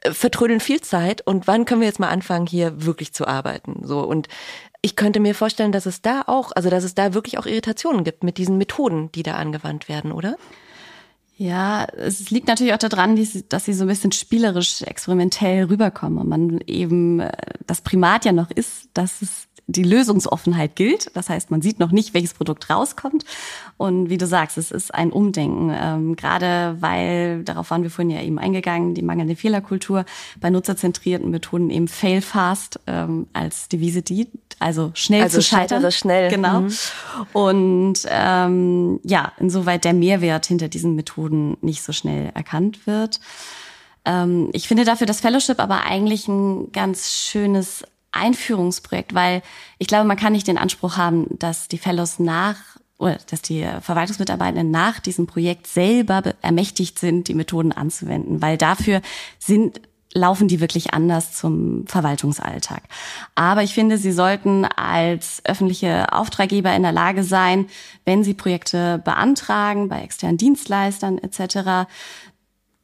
äh, 0.00 0.12
vertrödeln 0.12 0.60
viel 0.60 0.80
Zeit. 0.80 1.20
Und 1.26 1.46
wann 1.46 1.66
können 1.66 1.82
wir 1.82 1.88
jetzt 1.88 2.00
mal 2.00 2.08
anfangen, 2.08 2.46
hier 2.46 2.86
wirklich 2.86 3.12
zu 3.12 3.28
arbeiten? 3.28 3.82
So 3.82 4.00
und 4.00 4.28
ich 4.80 4.96
könnte 4.96 5.20
mir 5.20 5.34
vorstellen, 5.34 5.72
dass 5.72 5.84
es 5.84 6.00
da 6.00 6.22
auch, 6.26 6.52
also 6.54 6.70
dass 6.70 6.84
es 6.84 6.94
da 6.94 7.12
wirklich 7.12 7.36
auch 7.36 7.44
Irritationen 7.44 8.02
gibt 8.02 8.24
mit 8.24 8.38
diesen 8.38 8.56
Methoden, 8.56 9.12
die 9.12 9.22
da 9.22 9.34
angewandt 9.34 9.90
werden, 9.90 10.10
oder? 10.10 10.36
Ja, 11.36 11.84
es 11.96 12.30
liegt 12.30 12.46
natürlich 12.46 12.74
auch 12.74 12.78
daran, 12.78 13.16
dass 13.48 13.64
sie 13.64 13.72
so 13.72 13.84
ein 13.84 13.88
bisschen 13.88 14.12
spielerisch, 14.12 14.82
experimentell 14.82 15.64
rüberkommen 15.64 16.18
und 16.18 16.28
man 16.28 16.60
eben 16.66 17.20
äh, 17.20 17.32
das 17.66 17.80
Primat 17.80 18.24
ja 18.24 18.32
noch 18.32 18.50
ist, 18.52 18.88
dass 18.94 19.20
es 19.20 19.48
die 19.66 19.82
Lösungsoffenheit 19.82 20.76
gilt. 20.76 21.10
Das 21.14 21.30
heißt, 21.30 21.50
man 21.50 21.62
sieht 21.62 21.78
noch 21.78 21.90
nicht, 21.90 22.14
welches 22.14 22.34
Produkt 22.34 22.68
rauskommt. 22.68 23.24
Und 23.76 24.10
wie 24.10 24.18
du 24.18 24.26
sagst, 24.26 24.58
es 24.58 24.70
ist 24.70 24.94
ein 24.94 25.10
Umdenken. 25.10 25.72
Ähm, 25.74 26.16
gerade 26.16 26.76
weil, 26.80 27.42
darauf 27.44 27.70
waren 27.70 27.82
wir 27.82 27.90
vorhin 27.90 28.14
ja 28.14 28.22
eben 28.22 28.38
eingegangen, 28.38 28.94
die 28.94 29.02
mangelnde 29.02 29.36
Fehlerkultur 29.36 30.04
bei 30.40 30.50
nutzerzentrierten 30.50 31.30
Methoden 31.30 31.70
eben 31.70 31.88
fail 31.88 32.20
fast 32.20 32.78
ähm, 32.86 33.26
als 33.32 33.68
Devise 33.68 34.02
die, 34.02 34.28
also 34.58 34.90
schnell 34.94 35.22
also 35.22 35.38
zu 35.38 35.42
scheitern. 35.42 35.84
Also 35.84 35.96
schnell. 35.96 36.30
Genau. 36.30 36.62
Mhm. 36.62 36.76
Und 37.32 37.98
ähm, 38.08 39.00
ja, 39.02 39.32
insoweit 39.38 39.84
der 39.84 39.94
Mehrwert 39.94 40.46
hinter 40.46 40.68
diesen 40.68 40.94
Methoden 40.94 41.56
nicht 41.62 41.82
so 41.82 41.92
schnell 41.92 42.30
erkannt 42.34 42.86
wird. 42.86 43.20
Ähm, 44.04 44.50
ich 44.52 44.68
finde 44.68 44.84
dafür 44.84 45.06
das 45.06 45.20
Fellowship 45.20 45.58
aber 45.58 45.84
eigentlich 45.84 46.28
ein 46.28 46.70
ganz 46.72 47.10
schönes 47.10 47.84
Einführungsprojekt, 48.14 49.14
weil 49.14 49.42
ich 49.78 49.86
glaube, 49.86 50.06
man 50.06 50.16
kann 50.16 50.32
nicht 50.32 50.46
den 50.46 50.58
Anspruch 50.58 50.96
haben, 50.96 51.26
dass 51.38 51.68
die 51.68 51.78
Fellows 51.78 52.18
nach 52.18 52.56
oder 52.98 53.18
dass 53.28 53.42
die 53.42 53.66
Verwaltungsmitarbeitenden 53.80 54.70
nach 54.70 55.00
diesem 55.00 55.26
Projekt 55.26 55.66
selber 55.66 56.22
ermächtigt 56.42 56.98
sind, 56.98 57.28
die 57.28 57.34
Methoden 57.34 57.72
anzuwenden, 57.72 58.40
weil 58.40 58.56
dafür 58.56 59.02
sind 59.38 59.80
laufen 60.14 60.46
die 60.46 60.60
wirklich 60.60 60.94
anders 60.94 61.32
zum 61.32 61.86
Verwaltungsalltag. 61.86 62.84
Aber 63.34 63.62
ich 63.64 63.74
finde, 63.74 63.98
sie 63.98 64.12
sollten 64.12 64.64
als 64.64 65.42
öffentliche 65.44 66.12
Auftraggeber 66.12 66.74
in 66.74 66.82
der 66.82 66.92
Lage 66.92 67.24
sein, 67.24 67.66
wenn 68.04 68.22
sie 68.22 68.34
Projekte 68.34 69.02
beantragen 69.04 69.88
bei 69.88 70.02
externen 70.02 70.38
Dienstleistern 70.38 71.18
etc., 71.18 71.88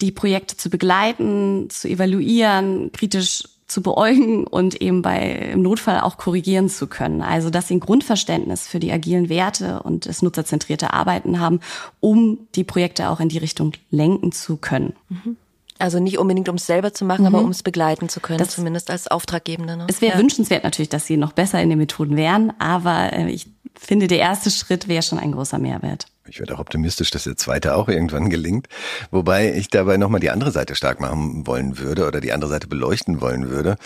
die 0.01 0.12
Projekte 0.12 0.57
zu 0.57 0.71
begleiten, 0.71 1.69
zu 1.71 1.88
evaluieren, 1.88 2.90
kritisch 2.93 3.45
zu 3.70 3.83
beäugen 3.83 4.46
und 4.46 4.80
eben 4.80 5.02
bei 5.02 5.20
im 5.52 5.62
Notfall 5.62 6.00
auch 6.00 6.16
korrigieren 6.16 6.68
zu 6.68 6.87
können. 6.87 7.22
Also 7.22 7.50
dass 7.50 7.68
sie 7.68 7.74
ein 7.74 7.80
Grundverständnis 7.80 8.66
für 8.66 8.80
die 8.80 8.92
agilen 8.92 9.28
Werte 9.28 9.83
und 9.83 10.06
das 10.06 10.22
nutzerzentrierte 10.22 10.92
Arbeiten 10.92 11.40
haben, 11.40 11.61
um 12.00 12.38
die 12.54 12.64
Projekte 12.64 13.09
auch 13.09 13.20
in 13.20 13.28
die 13.28 13.38
Richtung 13.38 13.72
lenken 13.90 14.33
zu 14.33 14.56
können. 14.56 14.94
Mhm. 15.09 15.37
Also 15.78 15.98
nicht 15.98 16.18
unbedingt, 16.18 16.48
um 16.50 16.56
es 16.56 16.66
selber 16.66 16.92
zu 16.92 17.04
machen, 17.06 17.22
mhm. 17.22 17.35
aber 17.35 17.40
um 17.42 17.50
es 17.50 17.62
begleiten 17.62 18.09
zu 18.09 18.20
können, 18.20 18.38
das, 18.38 18.50
zumindest 18.50 18.90
als 18.90 19.09
Auftraggebende. 19.09 19.78
Ne? 19.78 19.87
Es 19.88 20.02
wäre 20.02 20.14
ja. 20.14 20.18
wünschenswert 20.18 20.62
natürlich, 20.62 20.90
dass 20.90 21.06
sie 21.06 21.16
noch 21.16 21.33
besser 21.33 21.61
in 21.62 21.70
den 21.70 21.78
Methoden 21.78 22.16
wären, 22.16 22.52
aber 22.59 23.12
äh, 23.14 23.30
ich 23.30 23.46
finde, 23.78 24.06
der 24.06 24.18
erste 24.18 24.50
Schritt 24.50 24.88
wäre 24.88 25.02
schon 25.02 25.18
ein 25.18 25.33
großer 25.33 25.59
Mehrwert. 25.59 26.06
Ich 26.28 26.38
werde 26.38 26.54
auch 26.54 26.61
optimistisch, 26.61 27.11
dass 27.11 27.24
der 27.24 27.37
zweite 27.37 27.74
auch 27.74 27.88
irgendwann 27.88 28.30
gelingt. 28.30 28.68
Wobei 29.11 29.52
ich 29.54 29.68
dabei 29.68 29.96
nochmal 29.96 30.20
die 30.20 30.30
andere 30.30 30.52
Seite 30.52 30.74
stark 30.74 31.00
machen 31.00 31.46
wollen 31.46 31.78
würde 31.78 32.06
oder 32.06 32.20
die 32.20 32.33
andere 32.33 32.50
Seite 32.50 32.68
beleuchten 32.68 33.20
wollen 33.20 33.50
würde. 33.50 33.76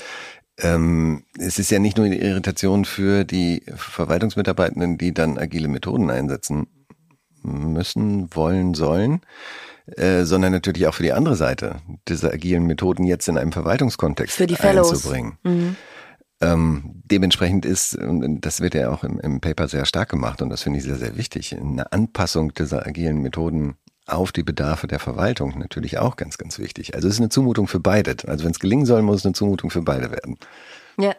Ähm, 0.59 1.25
es 1.39 1.59
ist 1.59 1.71
ja 1.71 1.79
nicht 1.79 1.97
nur 1.97 2.09
die 2.09 2.21
Irritation 2.21 2.85
für 2.85 3.25
die 3.25 3.63
Verwaltungsmitarbeitenden, 3.75 4.99
die 4.99 5.13
dann 5.13 5.39
agile 5.39 5.69
Methoden 5.69 6.11
einsetzen 6.11 6.69
müssen, 7.43 8.35
wollen, 8.35 8.75
sollen, 8.75 9.21
äh, 9.87 10.25
sondern 10.25 10.53
natürlich 10.53 10.87
auch 10.87 10.95
für 10.95 11.03
die 11.03 11.13
andere 11.13 11.37
Seite, 11.37 11.77
diese 12.09 12.33
agilen 12.33 12.67
Methoden 12.67 13.05
jetzt 13.05 13.29
in 13.29 13.37
einem 13.37 13.53
Verwaltungskontext 13.53 14.37
für 14.37 14.47
die 14.47 14.59
einzubringen. 14.59 15.39
Mhm. 15.43 15.77
Ähm, 16.41 17.03
dementsprechend 17.05 17.65
ist, 17.65 17.97
und 17.97 18.41
das 18.41 18.61
wird 18.61 18.75
ja 18.75 18.91
auch 18.91 19.05
im, 19.05 19.21
im 19.21 19.41
Paper 19.41 19.69
sehr 19.69 19.87
stark 19.87 20.09
gemacht, 20.09 20.43
und 20.43 20.51
das 20.51 20.63
finde 20.63 20.79
ich 20.79 20.85
sehr, 20.85 20.97
sehr 20.97 21.17
wichtig, 21.17 21.57
eine 21.57 21.93
Anpassung 21.93 22.53
dieser 22.53 22.87
agilen 22.87 23.19
Methoden 23.19 23.77
auf 24.07 24.33
die 24.33 24.43
Bedarfe 24.43 24.87
der 24.87 24.99
Verwaltung 24.99 25.59
natürlich 25.59 25.99
auch 25.99 26.17
ganz, 26.17 26.37
ganz 26.37 26.59
wichtig. 26.59 26.95
Also 26.95 27.09
es 27.09 27.15
ist 27.15 27.21
eine 27.21 27.31
Zumutung 27.31 27.69
für 27.69 27.81
beide. 27.81 28.17
Also 28.27 28.45
wenn 28.45 28.51
es 28.51 28.59
gelingen 28.59 28.85
soll, 28.85 29.01
muss 29.01 29.19
es 29.19 29.25
eine 29.25 29.35
Zumutung 29.35 29.71
für 29.71 29.81
beide 29.81 30.11
werden. 30.11 30.37
Ja, 30.99 31.15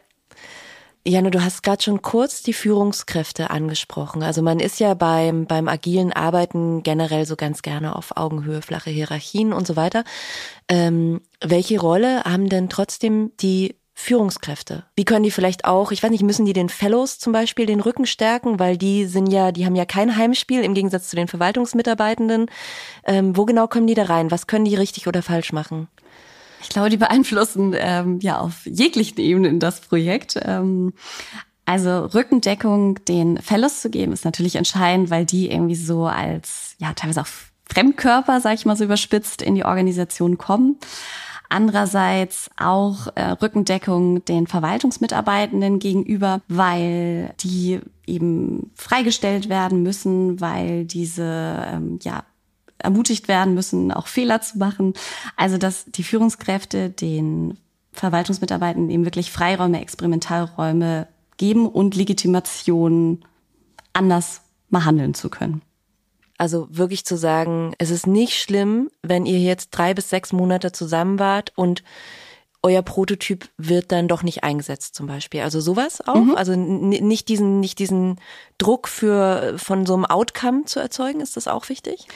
Janne, 1.07 1.29
du 1.29 1.43
hast 1.43 1.61
gerade 1.61 1.83
schon 1.83 2.01
kurz 2.01 2.41
die 2.41 2.53
Führungskräfte 2.53 3.51
angesprochen. 3.51 4.23
Also 4.23 4.41
man 4.41 4.59
ist 4.59 4.79
ja 4.79 4.95
beim, 4.95 5.45
beim 5.45 5.67
agilen 5.67 6.11
Arbeiten 6.11 6.81
generell 6.81 7.27
so 7.27 7.35
ganz 7.35 7.61
gerne 7.61 7.95
auf 7.95 8.17
Augenhöhe, 8.17 8.63
flache 8.63 8.89
Hierarchien 8.89 9.53
und 9.53 9.67
so 9.67 9.75
weiter. 9.75 10.03
Ähm, 10.67 11.21
welche 11.41 11.79
Rolle 11.79 12.23
haben 12.23 12.49
denn 12.49 12.69
trotzdem 12.69 13.31
die 13.39 13.75
Führungskräfte? 13.97 14.83
Wie 14.95 15.05
können 15.05 15.23
die 15.23 15.31
vielleicht 15.31 15.63
auch, 15.63 15.91
ich 15.91 16.03
weiß 16.03 16.11
nicht, 16.11 16.21
müssen 16.21 16.45
die 16.45 16.53
den 16.53 16.67
Fellows 16.67 17.17
zum 17.17 17.31
Beispiel 17.31 17.65
den 17.65 17.79
Rücken 17.79 18.05
stärken, 18.05 18.59
weil 18.59 18.77
die 18.77 19.05
sind 19.05 19.27
ja, 19.27 19.53
die 19.53 19.65
haben 19.65 19.75
ja 19.75 19.85
kein 19.85 20.17
Heimspiel 20.17 20.61
im 20.63 20.73
Gegensatz 20.73 21.07
zu 21.07 21.15
den 21.15 21.29
Verwaltungsmitarbeitenden. 21.29 22.47
Ähm, 23.05 23.37
wo 23.37 23.45
genau 23.45 23.67
kommen 23.67 23.87
die 23.87 23.93
da 23.93 24.03
rein? 24.03 24.31
Was 24.31 24.47
können 24.47 24.65
die 24.65 24.75
richtig 24.75 25.07
oder 25.07 25.23
falsch 25.23 25.53
machen? 25.53 25.87
Ich 26.61 26.69
glaube, 26.69 26.89
die 26.89 26.97
beeinflussen 26.97 27.73
ähm, 27.77 28.19
ja 28.21 28.39
auf 28.39 28.65
jeglichen 28.65 29.19
Ebenen 29.19 29.59
das 29.59 29.79
Projekt. 29.79 30.37
Ähm, 30.41 30.93
also 31.65 32.05
Rückendeckung 32.05 33.03
den 33.05 33.41
Fellows 33.41 33.81
zu 33.81 33.89
geben, 33.89 34.11
ist 34.11 34.25
natürlich 34.25 34.57
entscheidend, 34.57 35.09
weil 35.09 35.25
die 35.25 35.49
irgendwie 35.49 35.75
so 35.75 36.05
als, 36.05 36.75
ja, 36.79 36.93
teilweise 36.93 37.21
auch 37.21 37.27
Fremdkörper, 37.73 38.41
sage 38.41 38.55
ich 38.55 38.65
mal 38.65 38.75
so 38.75 38.83
überspitzt, 38.83 39.41
in 39.41 39.55
die 39.55 39.65
Organisation 39.65 40.37
kommen. 40.37 40.77
Andererseits 41.49 42.49
auch 42.57 43.07
äh, 43.15 43.31
Rückendeckung 43.31 44.23
den 44.25 44.47
Verwaltungsmitarbeitenden 44.47 45.79
gegenüber, 45.79 46.41
weil 46.47 47.33
die 47.41 47.79
eben 48.07 48.71
freigestellt 48.75 49.49
werden 49.49 49.83
müssen, 49.83 50.41
weil 50.41 50.85
diese 50.85 51.65
ähm, 51.67 51.99
ja 52.01 52.23
ermutigt 52.77 53.27
werden 53.27 53.53
müssen, 53.53 53.91
auch 53.91 54.07
Fehler 54.07 54.41
zu 54.41 54.57
machen. 54.57 54.93
Also 55.37 55.57
dass 55.57 55.85
die 55.85 56.03
Führungskräfte 56.03 56.89
den 56.89 57.57
Verwaltungsmitarbeitern 57.93 58.89
eben 58.89 59.05
wirklich 59.05 59.31
Freiräume, 59.31 59.81
Experimentalräume 59.81 61.07
geben 61.37 61.67
und 61.67 61.95
Legitimation 61.95 63.23
anders 63.93 64.41
mal 64.69 64.85
handeln 64.85 65.13
zu 65.13 65.29
können. 65.29 65.61
Also 66.37 66.67
wirklich 66.69 67.05
zu 67.05 67.15
sagen, 67.15 67.73
es 67.77 67.91
ist 67.91 68.07
nicht 68.07 68.37
schlimm, 68.37 68.89
wenn 69.01 69.25
ihr 69.25 69.39
jetzt 69.39 69.69
drei 69.71 69.93
bis 69.93 70.09
sechs 70.09 70.33
Monate 70.33 70.71
zusammen 70.71 71.19
wart 71.19 71.53
und 71.55 71.83
euer 72.61 72.81
Prototyp 72.81 73.47
wird 73.57 73.91
dann 73.91 74.07
doch 74.07 74.23
nicht 74.23 74.43
eingesetzt 74.43 74.95
zum 74.95 75.05
Beispiel. 75.05 75.41
Also 75.41 75.61
sowas 75.61 76.05
auch. 76.07 76.15
Mhm. 76.15 76.35
Also 76.35 76.55
nicht 76.55 77.29
diesen, 77.29 77.59
nicht 77.59 77.77
diesen 77.77 78.19
Druck 78.57 78.87
für 78.87 79.53
von 79.57 79.85
so 79.85 79.93
einem 79.93 80.05
Outcome 80.05 80.65
zu 80.65 80.79
erzeugen, 80.79 81.21
ist 81.21 81.37
das 81.37 81.47
auch 81.47 81.69
wichtig? 81.69 82.07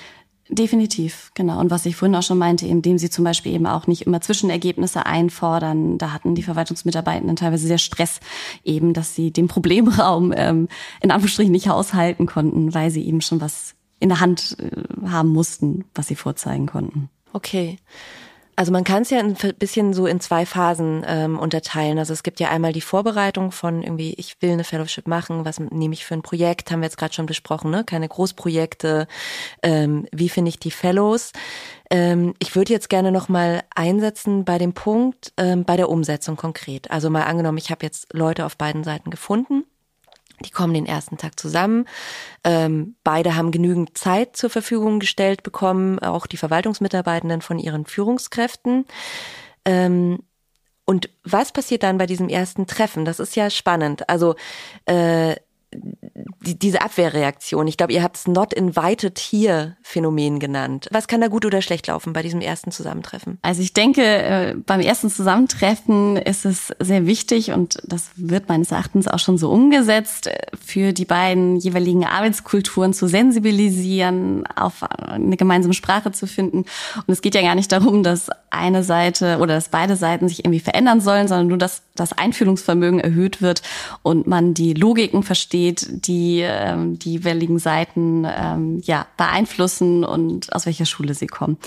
Definitiv, 0.51 1.29
genau. 1.35 1.59
Und 1.59 1.69
was 1.69 1.85
ich 1.85 1.95
vorhin 1.95 2.15
auch 2.15 2.23
schon 2.23 2.39
meinte, 2.39 2.65
indem 2.65 2.97
sie 2.97 3.11
zum 3.11 3.23
Beispiel 3.23 3.53
eben 3.53 3.67
auch 3.67 3.85
nicht 3.85 4.07
immer 4.07 4.19
Zwischenergebnisse 4.19 5.05
einfordern, 5.05 5.99
da 5.99 6.11
hatten 6.11 6.33
die 6.33 6.41
Verwaltungsmitarbeitenden 6.41 7.35
teilweise 7.35 7.67
sehr 7.67 7.77
Stress, 7.77 8.19
eben, 8.63 8.93
dass 8.93 9.13
sie 9.13 9.29
den 9.29 9.47
Problemraum 9.47 10.33
ähm, 10.35 10.67
in 11.01 11.11
Anführungsstrichen 11.11 11.51
nicht 11.51 11.69
aushalten 11.69 12.25
konnten, 12.25 12.73
weil 12.73 12.89
sie 12.89 13.05
eben 13.05 13.21
schon 13.21 13.39
was 13.39 13.75
in 13.99 14.09
der 14.09 14.19
Hand 14.19 14.57
äh, 14.59 15.07
haben 15.09 15.29
mussten, 15.29 15.85
was 15.93 16.07
sie 16.07 16.15
vorzeigen 16.15 16.67
konnten. 16.67 17.09
Okay. 17.33 17.77
Also 18.59 18.73
man 18.73 18.83
kann 18.83 19.03
es 19.03 19.09
ja 19.09 19.19
ein 19.19 19.37
bisschen 19.57 19.93
so 19.93 20.05
in 20.05 20.19
zwei 20.19 20.45
Phasen 20.45 21.05
ähm, 21.07 21.39
unterteilen. 21.39 21.97
Also 21.97 22.11
es 22.11 22.23
gibt 22.23 22.41
ja 22.41 22.49
einmal 22.49 22.73
die 22.73 22.81
Vorbereitung 22.81 23.53
von 23.53 23.83
irgendwie, 23.83 24.13
ich 24.15 24.41
will 24.41 24.51
eine 24.51 24.65
Fellowship 24.65 25.07
machen, 25.07 25.45
was 25.45 25.61
nehme 25.61 25.93
ich 25.93 26.03
für 26.03 26.15
ein 26.15 26.23
Projekt, 26.23 26.69
haben 26.69 26.81
wir 26.81 26.87
jetzt 26.87 26.97
gerade 26.97 27.13
schon 27.13 27.25
besprochen, 27.25 27.71
ne? 27.71 27.85
Keine 27.85 28.09
Großprojekte. 28.09 29.07
Ähm, 29.63 30.07
wie 30.11 30.27
finde 30.27 30.49
ich 30.49 30.59
die 30.59 30.71
Fellows? 30.71 31.31
Ähm, 31.89 32.33
ich 32.39 32.53
würde 32.53 32.73
jetzt 32.73 32.89
gerne 32.89 33.13
nochmal 33.13 33.63
einsetzen 33.73 34.43
bei 34.43 34.57
dem 34.57 34.73
Punkt, 34.73 35.31
ähm, 35.37 35.63
bei 35.63 35.77
der 35.77 35.87
Umsetzung 35.87 36.35
konkret. 36.35 36.91
Also 36.91 37.09
mal 37.09 37.23
angenommen, 37.23 37.59
ich 37.59 37.71
habe 37.71 37.85
jetzt 37.85 38.13
Leute 38.13 38.45
auf 38.45 38.57
beiden 38.57 38.83
Seiten 38.83 39.09
gefunden 39.09 39.63
die 40.45 40.51
kommen 40.51 40.73
den 40.73 40.85
ersten 40.85 41.17
Tag 41.17 41.39
zusammen. 41.39 41.85
Ähm, 42.43 42.95
beide 43.03 43.35
haben 43.35 43.51
genügend 43.51 43.97
Zeit 43.97 44.35
zur 44.35 44.49
Verfügung 44.49 44.99
gestellt 44.99 45.43
bekommen, 45.43 45.99
auch 45.99 46.27
die 46.27 46.37
Verwaltungsmitarbeitenden 46.37 47.41
von 47.41 47.59
ihren 47.59 47.85
Führungskräften. 47.85 48.85
Ähm, 49.65 50.19
und 50.85 51.09
was 51.23 51.51
passiert 51.51 51.83
dann 51.83 51.99
bei 51.99 52.07
diesem 52.07 52.29
ersten 52.29 52.65
Treffen? 52.65 53.05
Das 53.05 53.19
ist 53.19 53.35
ja 53.35 53.49
spannend. 53.49 54.09
Also 54.09 54.35
äh, 54.85 55.35
die, 56.41 56.57
diese 56.57 56.81
Abwehrreaktion. 56.81 57.67
Ich 57.67 57.77
glaube, 57.77 57.93
ihr 57.93 58.03
habt 58.03 58.17
es 58.17 58.27
Not 58.27 58.53
Invited 58.53 59.19
Here 59.19 59.75
Phänomen 59.81 60.39
genannt. 60.39 60.87
Was 60.91 61.07
kann 61.07 61.21
da 61.21 61.27
gut 61.27 61.45
oder 61.45 61.61
schlecht 61.61 61.87
laufen 61.87 62.13
bei 62.13 62.21
diesem 62.21 62.41
ersten 62.41 62.71
Zusammentreffen? 62.71 63.37
Also 63.41 63.61
ich 63.61 63.73
denke, 63.73 64.01
äh, 64.01 64.55
beim 64.65 64.79
ersten 64.79 65.09
Zusammentreffen 65.09 66.17
ist 66.17 66.45
es 66.45 66.73
sehr 66.79 67.05
wichtig 67.05 67.51
und 67.51 67.79
das 67.85 68.09
wird 68.15 68.47
meines 68.47 68.71
Erachtens 68.71 69.07
auch 69.07 69.19
schon 69.19 69.37
so 69.37 69.51
umgesetzt, 69.51 70.27
äh, 70.27 70.37
für 70.65 70.93
die 70.93 71.05
beiden 71.05 71.57
jeweiligen 71.57 72.05
Arbeitskulturen 72.05 72.93
zu 72.93 73.07
sensibilisieren, 73.07 74.45
auf 74.55 74.83
eine 74.83 75.37
gemeinsame 75.37 75.73
Sprache 75.73 76.11
zu 76.11 76.25
finden. 76.25 76.59
Und 76.59 77.09
es 77.09 77.21
geht 77.21 77.35
ja 77.35 77.41
gar 77.41 77.55
nicht 77.55 77.71
darum, 77.71 78.03
dass 78.03 78.29
eine 78.49 78.83
Seite 78.83 79.37
oder 79.39 79.55
dass 79.55 79.69
beide 79.69 79.95
Seiten 79.95 80.27
sich 80.27 80.39
irgendwie 80.39 80.59
verändern 80.59 81.01
sollen, 81.01 81.27
sondern 81.27 81.47
nur, 81.47 81.57
dass 81.57 81.83
das 81.95 82.13
Einfühlungsvermögen 82.13 82.99
erhöht 82.99 83.41
wird 83.41 83.61
und 84.03 84.25
man 84.25 84.53
die 84.53 84.73
Logiken 84.73 85.21
versteht 85.23 85.58
steht, 85.59 86.07
die 86.07 86.41
ähm, 86.41 86.97
die 86.99 87.13
jeweiligen 87.13 87.59
Seiten 87.59 88.25
ähm, 88.25 88.81
ja 88.83 89.05
beeinflussen 89.17 90.03
und 90.03 90.53
aus 90.53 90.65
welcher 90.65 90.85
Schule 90.85 91.13
sie 91.13 91.27
kommen. 91.27 91.57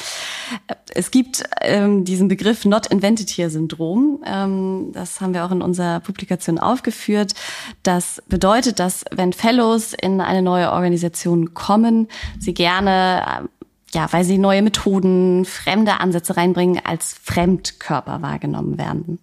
Es 0.95 1.11
gibt 1.11 1.43
ähm, 1.61 2.05
diesen 2.05 2.29
Begriff 2.29 2.65
Not 2.65 2.87
Invented 2.87 3.29
Here 3.31 3.51
Syndrom. 3.51 4.23
Ähm, 4.27 4.91
das 4.93 5.21
haben 5.21 5.35
wir 5.35 5.45
auch 5.45 5.51
in 5.51 5.63
unserer 5.63 6.01
Publikation 6.01 6.59
aufgeführt. 6.59 7.35
Das 7.83 8.23
bedeutet, 8.29 8.79
dass 8.79 9.05
wenn 9.11 9.33
Fellows 9.33 9.93
in 9.93 10.21
eine 10.21 10.43
neue 10.43 10.73
Organisation 10.73 11.55
kommen, 11.55 12.09
sie 12.39 12.55
gerne 12.55 13.43
äh, 13.43 13.49
ja, 13.95 14.11
weil 14.11 14.25
sie 14.25 14.39
neue 14.39 14.63
Methoden, 14.63 15.45
fremde 15.45 16.01
Ansätze 16.01 16.39
reinbringen, 16.39 16.81
als 16.83 17.15
Fremdkörper 17.23 18.23
wahrgenommen 18.23 18.79
werden. 18.79 19.19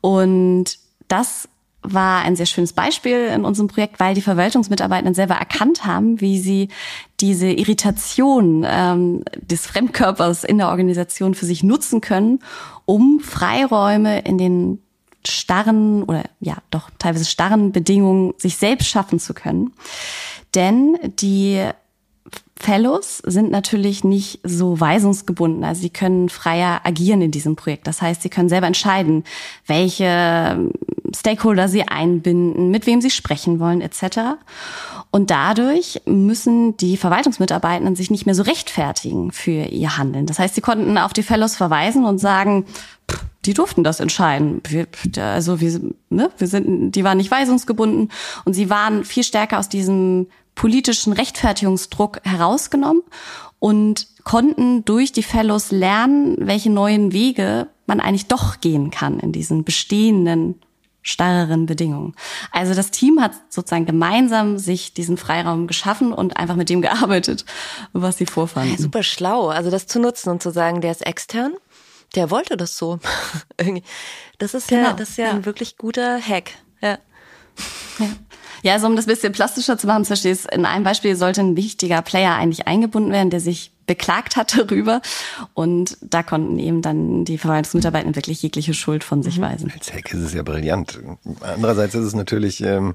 Und 0.00 0.76
das 1.06 1.48
war 1.82 2.22
ein 2.22 2.36
sehr 2.36 2.46
schönes 2.46 2.72
Beispiel 2.72 3.26
in 3.26 3.44
unserem 3.44 3.68
Projekt, 3.68 3.98
weil 4.00 4.14
die 4.14 4.22
Verwaltungsmitarbeitenden 4.22 5.14
selber 5.14 5.34
erkannt 5.34 5.84
haben, 5.84 6.20
wie 6.20 6.38
sie 6.38 6.68
diese 7.20 7.50
Irritation 7.50 8.64
ähm, 8.68 9.24
des 9.40 9.66
Fremdkörpers 9.66 10.44
in 10.44 10.58
der 10.58 10.68
Organisation 10.68 11.34
für 11.34 11.46
sich 11.46 11.62
nutzen 11.62 12.00
können, 12.00 12.40
um 12.84 13.20
Freiräume 13.20 14.20
in 14.20 14.38
den 14.38 14.82
starren 15.26 16.02
oder 16.02 16.24
ja 16.40 16.56
doch 16.70 16.90
teilweise 16.98 17.24
starren 17.24 17.72
Bedingungen 17.72 18.34
sich 18.38 18.56
selbst 18.56 18.88
schaffen 18.88 19.18
zu 19.18 19.34
können. 19.34 19.72
Denn 20.54 20.98
die 21.04 21.64
Fellows 22.62 23.18
sind 23.18 23.50
natürlich 23.50 24.04
nicht 24.04 24.38
so 24.44 24.78
weisungsgebunden. 24.78 25.64
Also 25.64 25.82
sie 25.82 25.90
können 25.90 26.28
freier 26.28 26.80
agieren 26.84 27.20
in 27.20 27.32
diesem 27.32 27.56
Projekt. 27.56 27.88
Das 27.88 28.00
heißt, 28.00 28.22
sie 28.22 28.28
können 28.28 28.48
selber 28.48 28.68
entscheiden, 28.68 29.24
welche 29.66 30.70
Stakeholder 31.14 31.68
sie 31.68 31.82
einbinden, 31.88 32.70
mit 32.70 32.86
wem 32.86 33.00
sie 33.00 33.10
sprechen 33.10 33.58
wollen, 33.58 33.80
etc. 33.80 34.38
Und 35.10 35.30
dadurch 35.30 36.00
müssen 36.06 36.76
die 36.76 36.96
Verwaltungsmitarbeitenden 36.96 37.96
sich 37.96 38.12
nicht 38.12 38.26
mehr 38.26 38.36
so 38.36 38.44
rechtfertigen 38.44 39.32
für 39.32 39.50
ihr 39.50 39.98
Handeln. 39.98 40.26
Das 40.26 40.38
heißt, 40.38 40.54
sie 40.54 40.60
konnten 40.60 40.96
auf 40.98 41.12
die 41.12 41.24
Fellows 41.24 41.56
verweisen 41.56 42.04
und 42.04 42.18
sagen, 42.18 42.64
die 43.44 43.54
durften 43.54 43.82
das 43.82 43.98
entscheiden. 43.98 44.62
Wir, 44.68 44.86
also 45.16 45.60
wir, 45.60 45.80
ne, 46.10 46.30
wir 46.38 46.46
sind, 46.46 46.92
die 46.92 47.02
waren 47.02 47.18
nicht 47.18 47.30
weisungsgebunden 47.30 48.10
und 48.44 48.54
sie 48.54 48.70
waren 48.70 49.04
viel 49.04 49.24
stärker 49.24 49.58
aus 49.58 49.68
diesem 49.68 50.28
politischen 50.54 51.12
Rechtfertigungsdruck 51.12 52.20
herausgenommen 52.24 53.02
und 53.58 54.08
konnten 54.24 54.84
durch 54.84 55.12
die 55.12 55.22
Fellows 55.22 55.70
lernen, 55.70 56.36
welche 56.40 56.70
neuen 56.70 57.12
Wege 57.12 57.68
man 57.86 58.00
eigentlich 58.00 58.26
doch 58.26 58.60
gehen 58.60 58.90
kann 58.90 59.18
in 59.18 59.32
diesen 59.32 59.64
bestehenden 59.64 60.60
starreren 61.02 61.66
Bedingungen. 61.66 62.14
Also 62.52 62.74
das 62.74 62.92
Team 62.92 63.20
hat 63.20 63.32
sozusagen 63.48 63.86
gemeinsam 63.86 64.58
sich 64.58 64.94
diesen 64.94 65.16
Freiraum 65.16 65.66
geschaffen 65.66 66.12
und 66.12 66.36
einfach 66.36 66.54
mit 66.54 66.68
dem 66.70 66.80
gearbeitet, 66.80 67.44
was 67.92 68.18
sie 68.18 68.26
vorfanden. 68.26 68.72
Ja, 68.72 68.78
super 68.78 69.02
schlau, 69.02 69.48
also 69.48 69.70
das 69.70 69.86
zu 69.86 69.98
nutzen 69.98 70.30
und 70.30 70.42
zu 70.42 70.50
sagen, 70.50 70.80
der 70.80 70.92
ist 70.92 71.04
extern, 71.04 71.54
der 72.14 72.30
wollte 72.30 72.56
das 72.56 72.76
so. 72.76 73.00
das 74.38 74.54
ist 74.54 74.68
genau. 74.68 74.88
ja, 74.88 74.92
das 74.92 75.10
ist 75.10 75.18
ja, 75.18 75.26
ja, 75.26 75.30
ein 75.32 75.44
wirklich 75.44 75.76
guter 75.76 76.20
Hack. 76.20 76.52
Ja. 76.80 76.98
ja. 77.98 78.08
Ja, 78.62 78.74
also 78.74 78.86
um 78.86 78.96
das 78.96 79.06
bisschen 79.06 79.32
plastischer 79.32 79.76
zu 79.76 79.86
machen, 79.86 80.04
verstehst 80.04 80.50
in 80.52 80.64
einem 80.64 80.84
Beispiel 80.84 81.16
sollte 81.16 81.40
ein 81.40 81.56
wichtiger 81.56 82.00
Player 82.02 82.34
eigentlich 82.34 82.66
eingebunden 82.66 83.12
werden, 83.12 83.30
der 83.30 83.40
sich 83.40 83.72
beklagt 83.86 84.36
hat 84.36 84.56
darüber. 84.58 85.02
Und 85.54 85.98
da 86.00 86.22
konnten 86.22 86.58
eben 86.58 86.82
dann 86.82 87.24
die 87.24 87.38
Verwaltungsmitarbeiter 87.38 88.14
wirklich 88.14 88.42
jegliche 88.42 88.74
Schuld 88.74 89.04
von 89.04 89.22
sich 89.22 89.38
mhm. 89.38 89.42
weisen. 89.42 89.72
Als 89.76 89.92
Hack 89.92 90.12
ist 90.12 90.20
es 90.20 90.34
ja 90.34 90.42
brillant. 90.42 91.00
Andererseits 91.40 91.94
ist 91.94 92.04
es 92.04 92.14
natürlich, 92.14 92.62
ähm, 92.62 92.94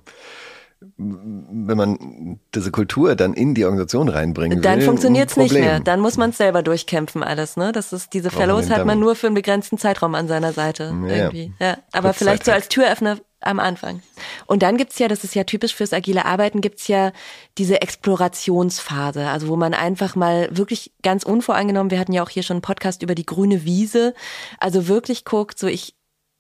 wenn 0.97 1.77
man 1.77 2.39
diese 2.53 2.71
Kultur 2.71 3.15
dann 3.15 3.33
in 3.33 3.55
die 3.55 3.65
Organisation 3.65 4.09
reinbringen 4.09 4.57
will. 4.57 4.63
Dann 4.63 4.81
funktioniert 4.81 5.29
es 5.31 5.37
nicht 5.37 5.53
mehr. 5.53 5.79
Dann 5.79 5.99
muss 5.99 6.17
man 6.17 6.31
es 6.31 6.37
selber 6.37 6.61
durchkämpfen 6.63 7.23
alles. 7.23 7.57
Ne, 7.57 7.71
das 7.71 7.93
ist 7.93 8.13
diese 8.13 8.29
Fellows 8.29 8.69
hat 8.69 8.85
man 8.85 8.99
nur 8.99 9.15
für 9.15 9.27
einen 9.27 9.35
begrenzten 9.35 9.77
Zeitraum 9.77 10.15
an 10.15 10.27
seiner 10.27 10.53
Seite 10.53 10.95
ja, 11.07 11.15
irgendwie. 11.15 11.53
Ja, 11.59 11.77
aber 11.91 12.13
vielleicht 12.13 12.45
so 12.45 12.51
als 12.51 12.69
Türöffner 12.69 13.17
am 13.39 13.59
Anfang. 13.59 14.01
Und 14.47 14.63
dann 14.63 14.77
gibt's 14.77 14.97
ja, 14.99 15.07
das 15.07 15.23
ist 15.23 15.35
ja 15.35 15.43
typisch 15.43 15.75
fürs 15.75 15.93
agile 15.93 16.25
Arbeiten, 16.25 16.61
gibt's 16.61 16.87
ja 16.87 17.11
diese 17.57 17.81
Explorationsphase, 17.81 19.27
also 19.27 19.47
wo 19.47 19.55
man 19.55 19.73
einfach 19.73 20.15
mal 20.15 20.49
wirklich 20.51 20.91
ganz 21.03 21.23
unvoreingenommen, 21.23 21.91
wir 21.91 21.99
hatten 21.99 22.13
ja 22.13 22.23
auch 22.23 22.29
hier 22.29 22.43
schon 22.43 22.55
einen 22.55 22.61
Podcast 22.61 23.03
über 23.03 23.15
die 23.15 23.25
grüne 23.25 23.63
Wiese, 23.63 24.15
also 24.59 24.87
wirklich 24.87 25.23
guckt, 25.23 25.59
so 25.59 25.67
ich, 25.67 25.95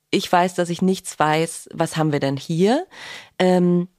ich 0.09 0.31
weiß, 0.31 0.55
dass 0.55 0.69
ich 0.69 0.81
nichts 0.81 1.19
weiß, 1.19 1.69
was 1.73 1.97
haben 1.97 2.11
wir 2.11 2.19
denn 2.19 2.37
hier? 2.37 2.87
Ähm, 3.37 3.89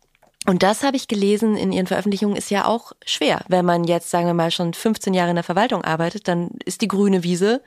und 0.49 0.63
das 0.63 0.83
habe 0.83 0.97
ich 0.97 1.09
gelesen 1.09 1.59
in 1.59 1.73
Ihren 1.73 1.87
Veröffentlichungen, 1.87 2.35
ist 2.35 2.51
ja 2.51 2.65
auch 2.65 2.93
schwer. 3.05 3.43
Wenn 3.49 3.67
man 3.67 3.85
jetzt, 3.85 4.09
sagen 4.09 4.27
wir 4.27 4.33
mal, 4.33 4.51
schon 4.51 4.73
15 4.73 5.13
Jahre 5.13 5.29
in 5.29 5.37
der 5.37 5.45
Verwaltung 5.45 5.85
arbeitet, 5.85 6.27
dann 6.27 6.49
ist 6.65 6.81
die 6.81 6.89
grüne 6.89 7.23
Wiese 7.23 7.63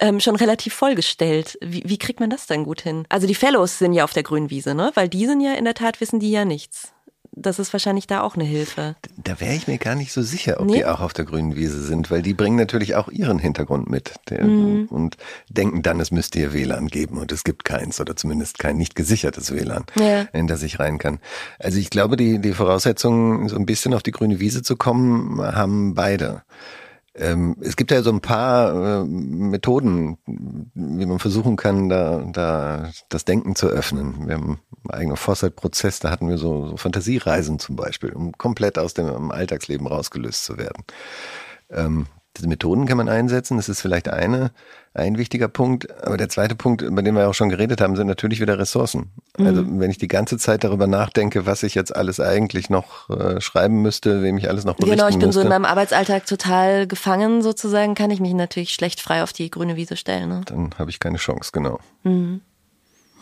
ähm, 0.00 0.20
schon 0.20 0.36
relativ 0.36 0.74
vollgestellt. 0.74 1.56
Wie, 1.62 1.82
wie 1.86 1.96
kriegt 1.96 2.20
man 2.20 2.28
das 2.28 2.46
denn 2.46 2.64
gut 2.64 2.82
hin? 2.82 3.04
Also 3.08 3.26
die 3.26 3.34
Fellows 3.34 3.78
sind 3.78 3.94
ja 3.94 4.04
auf 4.04 4.12
der 4.12 4.22
grünen 4.22 4.50
Wiese, 4.50 4.74
ne? 4.74 4.90
Weil 4.92 5.08
die 5.08 5.24
sind 5.24 5.40
ja 5.40 5.54
in 5.54 5.64
der 5.64 5.72
Tat, 5.72 6.02
wissen 6.02 6.20
die 6.20 6.30
ja 6.30 6.44
nichts 6.44 6.92
das 7.36 7.58
ist 7.58 7.72
wahrscheinlich 7.72 8.06
da 8.06 8.22
auch 8.22 8.34
eine 8.34 8.44
Hilfe. 8.44 8.96
Da 9.22 9.38
wäre 9.40 9.54
ich 9.54 9.68
mir 9.68 9.76
gar 9.76 9.94
nicht 9.94 10.12
so 10.12 10.22
sicher, 10.22 10.58
ob 10.58 10.66
nee. 10.66 10.78
die 10.78 10.86
auch 10.86 11.00
auf 11.00 11.12
der 11.12 11.26
grünen 11.26 11.54
Wiese 11.54 11.82
sind, 11.82 12.10
weil 12.10 12.22
die 12.22 12.32
bringen 12.32 12.56
natürlich 12.56 12.94
auch 12.96 13.08
ihren 13.08 13.38
Hintergrund 13.38 13.90
mit 13.90 14.14
der, 14.30 14.44
mhm. 14.44 14.86
und 14.86 15.18
denken 15.50 15.82
dann, 15.82 16.00
es 16.00 16.10
müsste 16.10 16.38
hier 16.38 16.54
WLAN 16.54 16.88
geben 16.88 17.18
und 17.18 17.30
es 17.32 17.44
gibt 17.44 17.64
keins 17.64 18.00
oder 18.00 18.16
zumindest 18.16 18.58
kein 18.58 18.78
nicht 18.78 18.96
gesichertes 18.96 19.52
WLAN, 19.52 19.84
ja. 19.96 20.22
in 20.32 20.46
das 20.46 20.62
ich 20.62 20.80
rein 20.80 20.98
kann. 20.98 21.18
Also 21.58 21.78
ich 21.78 21.90
glaube, 21.90 22.16
die, 22.16 22.38
die 22.38 22.54
Voraussetzungen, 22.54 23.48
so 23.48 23.56
ein 23.56 23.66
bisschen 23.66 23.92
auf 23.92 24.02
die 24.02 24.12
grüne 24.12 24.40
Wiese 24.40 24.62
zu 24.62 24.76
kommen, 24.76 25.40
haben 25.40 25.94
beide. 25.94 26.42
Ähm, 27.18 27.56
es 27.60 27.76
gibt 27.76 27.90
ja 27.90 28.02
so 28.02 28.10
ein 28.10 28.20
paar 28.20 29.00
äh, 29.00 29.04
Methoden, 29.04 30.18
wie 30.26 31.06
man 31.06 31.18
versuchen 31.18 31.56
kann, 31.56 31.88
da, 31.88 32.24
da 32.30 32.90
das 33.08 33.24
Denken 33.24 33.56
zu 33.56 33.68
öffnen. 33.68 34.26
Wir 34.26 34.34
haben 34.34 34.60
einen 34.84 34.90
eigenen 34.90 35.16
Foresight-Prozess, 35.16 36.00
da 36.00 36.10
hatten 36.10 36.28
wir 36.28 36.36
so, 36.36 36.68
so 36.68 36.76
Fantasiereisen 36.76 37.58
zum 37.58 37.74
Beispiel, 37.76 38.12
um 38.12 38.32
komplett 38.32 38.78
aus 38.78 38.92
dem 38.92 39.30
Alltagsleben 39.30 39.86
rausgelöst 39.86 40.44
zu 40.44 40.58
werden. 40.58 40.84
Ähm, 41.70 42.06
diese 42.36 42.48
Methoden 42.48 42.86
kann 42.86 42.96
man 42.96 43.08
einsetzen, 43.08 43.56
das 43.56 43.68
ist 43.68 43.80
vielleicht 43.80 44.08
eine, 44.08 44.50
ein 44.94 45.18
wichtiger 45.18 45.48
Punkt. 45.48 45.90
Aber 46.04 46.16
der 46.16 46.28
zweite 46.28 46.54
Punkt, 46.54 46.82
über 46.82 47.02
den 47.02 47.14
wir 47.14 47.28
auch 47.28 47.34
schon 47.34 47.48
geredet 47.48 47.80
haben, 47.80 47.96
sind 47.96 48.06
natürlich 48.06 48.40
wieder 48.40 48.58
Ressourcen. 48.58 49.10
Mhm. 49.38 49.46
Also 49.46 49.64
wenn 49.66 49.90
ich 49.90 49.98
die 49.98 50.08
ganze 50.08 50.38
Zeit 50.38 50.64
darüber 50.64 50.86
nachdenke, 50.86 51.46
was 51.46 51.62
ich 51.62 51.74
jetzt 51.74 51.94
alles 51.94 52.20
eigentlich 52.20 52.70
noch 52.70 53.10
äh, 53.10 53.40
schreiben 53.40 53.82
müsste, 53.82 54.22
wem 54.22 54.38
ich 54.38 54.48
alles 54.48 54.64
noch 54.64 54.74
berichten 54.74 54.96
Genau, 54.96 55.08
ich 55.08 55.18
bin 55.18 55.28
müsste. 55.28 55.40
so 55.40 55.40
in 55.40 55.48
meinem 55.48 55.64
Arbeitsalltag 55.64 56.26
total 56.26 56.86
gefangen 56.86 57.42
sozusagen, 57.42 57.94
kann 57.94 58.10
ich 58.10 58.20
mich 58.20 58.34
natürlich 58.34 58.72
schlecht 58.72 59.00
frei 59.00 59.22
auf 59.22 59.32
die 59.32 59.50
grüne 59.50 59.76
Wiese 59.76 59.96
stellen. 59.96 60.28
Ne? 60.28 60.42
Dann 60.46 60.70
habe 60.78 60.90
ich 60.90 61.00
keine 61.00 61.18
Chance, 61.18 61.50
genau. 61.52 61.80
Mhm. 62.04 62.40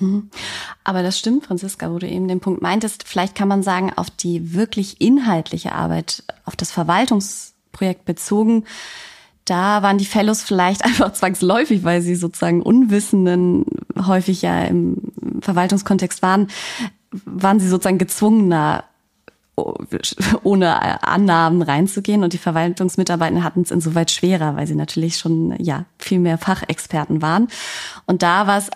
mhm. 0.01 0.31
Aber 0.83 1.03
das 1.03 1.19
stimmt, 1.19 1.47
Franziska, 1.47 1.91
wo 1.91 1.99
du 1.99 2.09
eben 2.09 2.29
den 2.29 2.41
Punkt 2.41 2.63
meintest, 2.63 3.05
vielleicht 3.07 3.35
kann 3.35 3.49
man 3.49 3.63
sagen, 3.63 3.93
auf 3.95 4.11
die 4.11 4.55
wirklich 4.55 5.01
inhaltliche 5.01 5.73
Arbeit, 5.73 6.25
auf 6.45 6.57
das 6.57 6.71
Verwaltungs 6.71 7.54
Projekt 7.75 8.07
bezogen. 8.07 8.65
Da 9.45 9.83
waren 9.83 9.99
die 9.99 10.07
Fellows 10.07 10.43
vielleicht 10.43 10.85
einfach 10.87 11.13
zwangsläufig, 11.13 11.85
weil 11.85 12.01
sie 12.01 12.15
sozusagen 12.15 12.63
Unwissenden 12.63 13.67
häufig 14.07 14.41
ja 14.41 14.63
im 14.65 14.97
Verwaltungskontext 15.41 16.23
waren, 16.23 16.49
waren 17.27 17.61
sie 17.61 17.69
sozusagen 17.69 17.99
gezwungener, 17.99 18.85
ohne 20.43 21.07
Annahmen 21.07 21.63
reinzugehen 21.63 22.25
und 22.25 22.33
die 22.33 22.39
Verwaltungsmitarbeiter 22.39 23.45
hatten 23.45 23.63
es 23.63 23.71
insoweit 23.71 24.11
schwerer, 24.11 24.57
weil 24.57 24.67
sie 24.67 24.75
natürlich 24.75 25.19
schon 25.19 25.55
ja 25.63 25.85
viel 25.99 26.19
mehr 26.19 26.39
Fachexperten 26.39 27.23
waren. 27.23 27.47
Und 28.07 28.23
da 28.23 28.49
war 28.49 28.59
es 28.59 28.71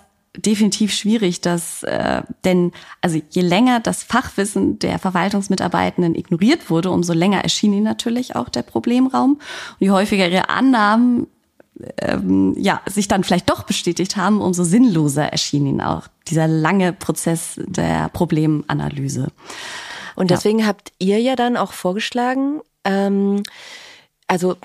definitiv 0.44 0.92
schwierig, 0.92 1.40
dass 1.40 1.82
äh, 1.82 2.22
denn 2.44 2.72
also 3.00 3.20
je 3.30 3.42
länger 3.42 3.80
das 3.80 4.02
Fachwissen 4.02 4.78
der 4.78 4.98
Verwaltungsmitarbeitenden 4.98 6.14
ignoriert 6.14 6.70
wurde, 6.70 6.90
umso 6.90 7.12
länger 7.12 7.42
erschien 7.42 7.72
ihnen 7.72 7.84
natürlich 7.84 8.36
auch 8.36 8.48
der 8.48 8.62
Problemraum 8.62 9.32
und 9.32 9.40
je 9.80 9.90
häufiger 9.90 10.28
ihre 10.28 10.48
Annahmen 10.48 11.26
ähm, 12.00 12.54
ja 12.56 12.80
sich 12.86 13.08
dann 13.08 13.24
vielleicht 13.24 13.50
doch 13.50 13.64
bestätigt 13.64 14.16
haben, 14.16 14.40
umso 14.40 14.64
sinnloser 14.64 15.26
erschien 15.32 15.66
ihnen 15.66 15.80
auch 15.80 16.08
dieser 16.28 16.48
lange 16.48 16.92
Prozess 16.92 17.60
der 17.66 18.08
Problemanalyse. 18.08 19.28
Und 20.16 20.30
deswegen 20.30 20.60
ja. 20.60 20.66
habt 20.66 20.92
ihr 20.98 21.20
ja 21.20 21.36
dann 21.36 21.56
auch 21.56 21.72
vorgeschlagen, 21.72 22.60
ähm, 22.84 23.42
also 24.26 24.56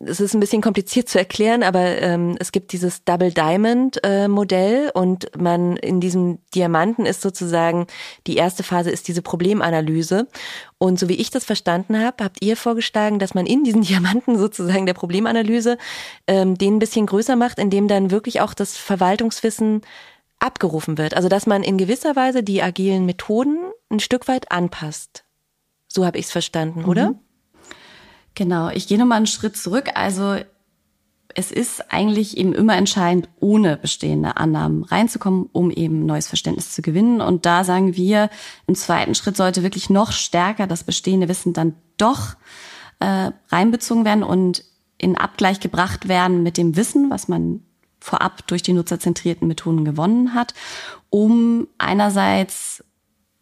es 0.00 0.20
ist 0.20 0.34
ein 0.34 0.40
bisschen 0.40 0.62
kompliziert 0.62 1.08
zu 1.08 1.18
erklären, 1.18 1.62
aber 1.62 2.00
ähm, 2.00 2.36
es 2.40 2.52
gibt 2.52 2.72
dieses 2.72 3.04
Double 3.04 3.32
Diamond 3.32 4.00
äh, 4.02 4.26
Modell 4.26 4.90
und 4.94 5.30
man 5.38 5.76
in 5.76 6.00
diesem 6.00 6.38
Diamanten 6.54 7.04
ist 7.04 7.20
sozusagen 7.20 7.86
die 8.26 8.36
erste 8.36 8.62
Phase 8.62 8.90
ist 8.90 9.08
diese 9.08 9.22
Problemanalyse 9.22 10.26
und 10.78 10.98
so 10.98 11.08
wie 11.08 11.16
ich 11.16 11.30
das 11.30 11.44
verstanden 11.44 11.98
habe, 11.98 12.24
habt 12.24 12.42
ihr 12.42 12.56
vorgeschlagen, 12.56 13.18
dass 13.18 13.34
man 13.34 13.46
in 13.46 13.62
diesen 13.62 13.82
Diamanten 13.88 14.38
sozusagen 14.38 14.86
der 14.86 14.94
Problemanalyse 14.94 15.76
ähm, 16.26 16.56
den 16.56 16.76
ein 16.76 16.80
bisschen 16.80 17.06
größer 17.06 17.36
macht, 17.36 17.58
indem 17.58 17.88
dann 17.88 18.10
wirklich 18.10 18.40
auch 18.40 18.54
das 18.54 18.76
Verwaltungswissen 18.76 19.82
abgerufen 20.38 20.96
wird. 20.96 21.14
Also 21.14 21.28
dass 21.28 21.46
man 21.46 21.62
in 21.62 21.76
gewisser 21.76 22.16
Weise 22.16 22.42
die 22.42 22.62
agilen 22.62 23.04
Methoden 23.04 23.58
ein 23.90 24.00
Stück 24.00 24.28
weit 24.28 24.50
anpasst. 24.50 25.24
So 25.88 26.06
habe 26.06 26.18
ich 26.18 26.26
es 26.26 26.32
verstanden, 26.32 26.80
mhm. 26.80 26.88
oder? 26.88 27.14
Genau, 28.34 28.68
ich 28.70 28.86
gehe 28.86 28.98
nochmal 28.98 29.16
einen 29.16 29.26
Schritt 29.26 29.56
zurück. 29.56 29.90
Also 29.94 30.36
es 31.34 31.52
ist 31.52 31.92
eigentlich 31.92 32.36
eben 32.36 32.52
immer 32.52 32.76
entscheidend, 32.76 33.28
ohne 33.38 33.76
bestehende 33.76 34.36
Annahmen 34.36 34.82
reinzukommen, 34.84 35.48
um 35.52 35.70
eben 35.70 36.06
neues 36.06 36.26
Verständnis 36.26 36.72
zu 36.72 36.82
gewinnen. 36.82 37.20
Und 37.20 37.46
da 37.46 37.64
sagen 37.64 37.94
wir, 37.96 38.30
im 38.66 38.74
zweiten 38.74 39.14
Schritt 39.14 39.36
sollte 39.36 39.62
wirklich 39.62 39.90
noch 39.90 40.12
stärker 40.12 40.66
das 40.66 40.84
bestehende 40.84 41.28
Wissen 41.28 41.52
dann 41.52 41.74
doch 41.96 42.34
äh, 43.00 43.30
reinbezogen 43.50 44.04
werden 44.04 44.24
und 44.24 44.64
in 44.98 45.16
Abgleich 45.16 45.60
gebracht 45.60 46.08
werden 46.08 46.42
mit 46.42 46.56
dem 46.56 46.76
Wissen, 46.76 47.10
was 47.10 47.28
man 47.28 47.62
vorab 48.00 48.46
durch 48.46 48.62
die 48.62 48.72
nutzerzentrierten 48.72 49.46
Methoden 49.46 49.84
gewonnen 49.84 50.34
hat, 50.34 50.54
um 51.10 51.68
einerseits 51.78 52.84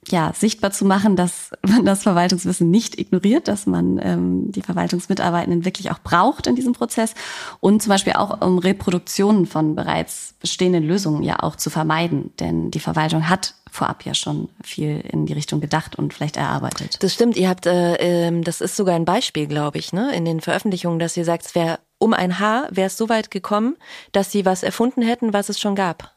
ja, 0.09 0.33
sichtbar 0.35 0.71
zu 0.71 0.85
machen, 0.85 1.17
dass 1.17 1.51
man 1.67 1.85
das 1.85 2.03
Verwaltungswissen 2.03 2.71
nicht 2.71 2.99
ignoriert, 2.99 3.49
dass 3.49 3.67
man 3.67 3.99
ähm, 4.03 4.53
die 4.53 4.63
Verwaltungsmitarbeitenden 4.63 5.65
wirklich 5.65 5.91
auch 5.91 5.99
braucht 5.99 6.47
in 6.47 6.55
diesem 6.55 6.73
Prozess 6.73 7.15
und 7.61 7.83
zum 7.83 7.91
Beispiel 7.91 8.15
auch 8.15 8.41
um 8.41 8.59
Reproduktionen 8.59 9.47
von 9.47 9.75
bereits 9.75 10.35
bestehenden 10.41 10.85
Lösungen 10.85 11.23
ja 11.23 11.43
auch 11.43 11.57
zu 11.57 11.71
vermeiden, 11.71 12.31
denn 12.39 12.71
die 12.71 12.81
Verwaltung 12.81 13.29
hat 13.29 13.55
vorab 13.71 14.05
ja 14.05 14.15
schon 14.15 14.49
viel 14.63 15.01
in 15.01 15.27
die 15.27 15.33
Richtung 15.33 15.61
gedacht 15.61 15.97
und 15.97 16.15
vielleicht 16.15 16.37
erarbeitet. 16.37 17.03
Das 17.03 17.13
stimmt, 17.13 17.37
ihr 17.37 17.49
habt, 17.49 17.67
äh, 17.67 18.29
äh, 18.29 18.41
das 18.41 18.61
ist 18.61 18.77
sogar 18.77 18.95
ein 18.95 19.05
Beispiel, 19.05 19.47
glaube 19.47 19.79
ich, 19.79 19.93
ne, 19.93 20.15
in 20.15 20.25
den 20.25 20.41
Veröffentlichungen, 20.41 20.99
dass 20.99 21.17
ihr 21.17 21.25
sagt, 21.25 21.47
es 21.47 21.55
wäre 21.55 21.79
um 21.99 22.13
ein 22.13 22.39
Haar 22.39 22.69
wäre 22.71 22.89
es 22.89 22.97
so 22.97 23.09
weit 23.09 23.31
gekommen, 23.31 23.77
dass 24.13 24.31
sie 24.31 24.45
was 24.45 24.63
erfunden 24.63 25.03
hätten, 25.03 25.33
was 25.33 25.49
es 25.49 25.59
schon 25.59 25.75
gab. 25.75 26.15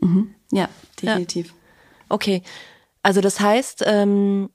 Mhm. 0.00 0.34
Ja, 0.52 0.68
definitiv. 1.00 1.48
Ja. 1.48 1.52
Okay, 2.08 2.42
also 3.02 3.20
das 3.20 3.40
heißt, 3.40 3.84
ähm, 3.86 4.50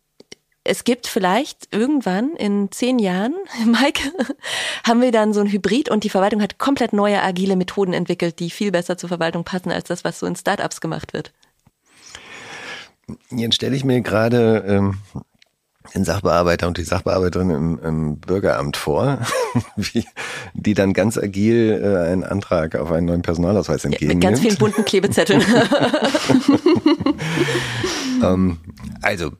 es 0.64 0.86
gibt 0.86 1.08
vielleicht 1.08 1.68
irgendwann 1.72 2.36
in 2.36 2.72
zehn 2.72 3.00
Jahren, 3.00 3.36
Mike, 3.66 4.12
haben 4.84 5.02
wir 5.02 5.12
dann 5.12 5.34
so 5.34 5.42
ein 5.42 5.52
Hybrid 5.52 5.90
und 5.90 6.04
die 6.04 6.10
Verwaltung 6.10 6.42
hat 6.42 6.58
komplett 6.58 6.94
neue 6.94 7.22
agile 7.22 7.56
Methoden 7.56 7.94
entwickelt, 7.94 8.40
die 8.40 8.50
viel 8.50 8.72
besser 8.72 8.98
zur 8.98 9.10
Verwaltung 9.10 9.44
passen 9.44 9.72
als 9.72 9.86
das, 9.86 10.04
was 10.04 10.20
so 10.20 10.26
in 10.26 10.36
Startups 10.36 10.82
gemacht 10.82 11.14
wird. 11.14 11.34
Jetzt 13.30 13.56
stelle 13.56 13.76
ich 13.76 13.84
mir 13.84 14.02
gerade 14.02 14.64
ähm, 14.66 14.98
den 15.94 16.06
Sachbearbeiter 16.06 16.68
und 16.68 16.78
die 16.78 16.84
Sachbearbeiterin 16.84 17.50
im, 17.50 17.80
im 17.80 18.18
Bürgeramt 18.18 18.78
vor, 18.78 19.20
wie, 19.76 20.06
die 20.54 20.74
dann 20.74 20.94
ganz 20.94 21.18
agil 21.18 21.82
äh, 21.84 22.12
einen 22.12 22.24
Antrag 22.24 22.76
auf 22.76 22.92
einen 22.92 23.08
neuen 23.08 23.22
Personalausweis 23.22 23.86
entgegennimmt. 23.86 24.24
Ja, 24.24 24.30
mit 24.30 24.38
ganz 24.38 24.46
vielen 24.46 24.58
bunten 24.58 24.86
Klebezetteln. 24.86 25.44
ähm, 28.24 28.58
also, 29.02 29.32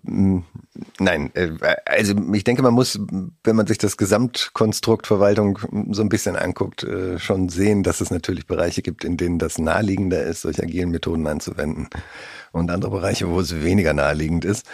nein, 1.00 1.32
äh, 1.34 1.52
also 1.86 2.14
ich 2.34 2.44
denke, 2.44 2.62
man 2.62 2.74
muss, 2.74 3.00
wenn 3.44 3.56
man 3.56 3.68
sich 3.68 3.78
das 3.78 3.98
Gesamtkonstrukt 3.98 5.08
Verwaltung 5.08 5.60
so 5.92 6.02
ein 6.02 6.10
bisschen 6.10 6.36
anguckt, 6.36 6.84
äh, 6.84 7.20
schon 7.20 7.50
sehen, 7.50 7.84
dass 7.84 8.02
es 8.02 8.12
natürlich 8.12 8.48
Bereiche 8.48 8.82
gibt, 8.82 9.04
in 9.04 9.18
denen 9.18 9.40
das 9.40 9.58
naheliegender 9.58 10.24
ist, 10.24 10.42
solche 10.42 10.64
agilen 10.64 10.92
Methoden 10.92 11.26
anzuwenden 11.28 11.90
und 12.52 12.70
andere 12.70 12.92
Bereiche, 12.92 13.30
wo 13.30 13.40
es 13.40 13.64
weniger 13.64 13.94
naheliegend 13.94 14.46
ist. 14.46 14.66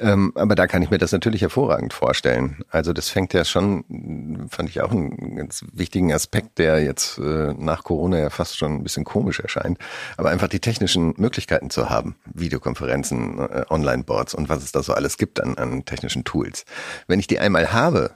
Ähm, 0.00 0.32
aber 0.34 0.54
da 0.54 0.66
kann 0.66 0.80
ich 0.82 0.90
mir 0.90 0.96
das 0.96 1.12
natürlich 1.12 1.42
hervorragend 1.42 1.92
vorstellen. 1.92 2.64
Also 2.70 2.94
das 2.94 3.10
fängt 3.10 3.34
ja 3.34 3.44
schon, 3.44 4.48
fand 4.50 4.70
ich 4.70 4.80
auch 4.80 4.90
einen 4.90 5.36
ganz 5.36 5.64
wichtigen 5.72 6.12
Aspekt, 6.12 6.58
der 6.58 6.82
jetzt 6.82 7.18
äh, 7.18 7.52
nach 7.52 7.84
Corona 7.84 8.18
ja 8.18 8.30
fast 8.30 8.56
schon 8.56 8.76
ein 8.76 8.82
bisschen 8.82 9.04
komisch 9.04 9.40
erscheint. 9.40 9.78
Aber 10.16 10.30
einfach 10.30 10.48
die 10.48 10.60
technischen 10.60 11.12
Möglichkeiten 11.18 11.68
zu 11.68 11.90
haben, 11.90 12.16
Videokonferenzen, 12.32 13.38
äh, 13.38 13.64
Online-Boards 13.68 14.34
und 14.34 14.48
was 14.48 14.64
es 14.64 14.72
da 14.72 14.82
so 14.82 14.94
alles 14.94 15.18
gibt 15.18 15.38
an, 15.38 15.58
an 15.58 15.84
technischen 15.84 16.24
Tools. 16.24 16.64
Wenn 17.06 17.20
ich 17.20 17.26
die 17.26 17.38
einmal 17.38 17.72
habe, 17.72 18.12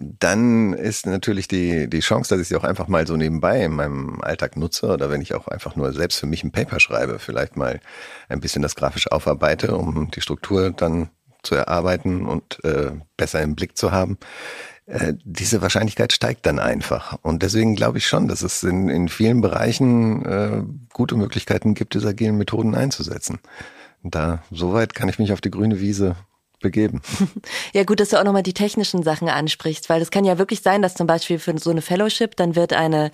dann 0.00 0.72
ist 0.72 1.06
natürlich 1.06 1.48
die, 1.48 1.88
die 1.88 2.00
Chance, 2.00 2.34
dass 2.34 2.42
ich 2.42 2.48
sie 2.48 2.56
auch 2.56 2.64
einfach 2.64 2.88
mal 2.88 3.06
so 3.06 3.16
nebenbei 3.16 3.64
in 3.64 3.72
meinem 3.72 4.20
Alltag 4.22 4.56
nutze 4.56 4.86
oder 4.86 5.10
wenn 5.10 5.20
ich 5.20 5.34
auch 5.34 5.48
einfach 5.48 5.76
nur 5.76 5.92
selbst 5.92 6.18
für 6.18 6.26
mich 6.26 6.44
ein 6.44 6.52
Paper 6.52 6.80
schreibe, 6.80 7.18
vielleicht 7.18 7.56
mal 7.56 7.80
ein 8.28 8.40
bisschen 8.40 8.62
das 8.62 8.74
grafisch 8.74 9.10
aufarbeite, 9.10 9.76
um 9.76 10.10
die 10.10 10.20
Struktur 10.20 10.70
dann 10.70 11.10
zu 11.42 11.54
erarbeiten 11.54 12.26
und 12.26 12.62
äh, 12.64 12.92
besser 13.16 13.42
im 13.42 13.54
Blick 13.54 13.76
zu 13.76 13.92
haben. 13.92 14.18
Äh, 14.86 15.14
diese 15.24 15.62
Wahrscheinlichkeit 15.62 16.12
steigt 16.12 16.46
dann 16.46 16.58
einfach. 16.58 17.18
Und 17.22 17.42
deswegen 17.42 17.74
glaube 17.74 17.98
ich 17.98 18.06
schon, 18.06 18.28
dass 18.28 18.42
es 18.42 18.62
in, 18.62 18.88
in 18.88 19.08
vielen 19.08 19.40
Bereichen 19.40 20.24
äh, 20.24 20.62
gute 20.92 21.16
Möglichkeiten 21.16 21.74
gibt, 21.74 21.94
diese 21.94 22.08
agilen 22.08 22.36
Methoden 22.36 22.74
einzusetzen. 22.74 23.38
Da, 24.02 24.42
soweit 24.50 24.94
kann 24.94 25.08
ich 25.08 25.18
mich 25.18 25.32
auf 25.32 25.40
die 25.40 25.50
grüne 25.50 25.80
Wiese 25.80 26.16
begeben. 26.64 27.02
Ja 27.72 27.84
gut, 27.84 27.98
dass 27.98 28.10
du 28.10 28.18
auch 28.18 28.24
nochmal 28.24 28.42
die 28.42 28.54
technischen 28.54 29.02
Sachen 29.02 29.28
ansprichst, 29.28 29.88
weil 29.88 30.00
es 30.00 30.10
kann 30.10 30.24
ja 30.24 30.38
wirklich 30.38 30.60
sein, 30.60 30.80
dass 30.80 30.94
zum 30.94 31.06
Beispiel 31.06 31.38
für 31.38 31.56
so 31.58 31.70
eine 31.70 31.82
Fellowship, 31.82 32.36
dann 32.36 32.56
wird 32.56 32.72
eine 32.72 33.10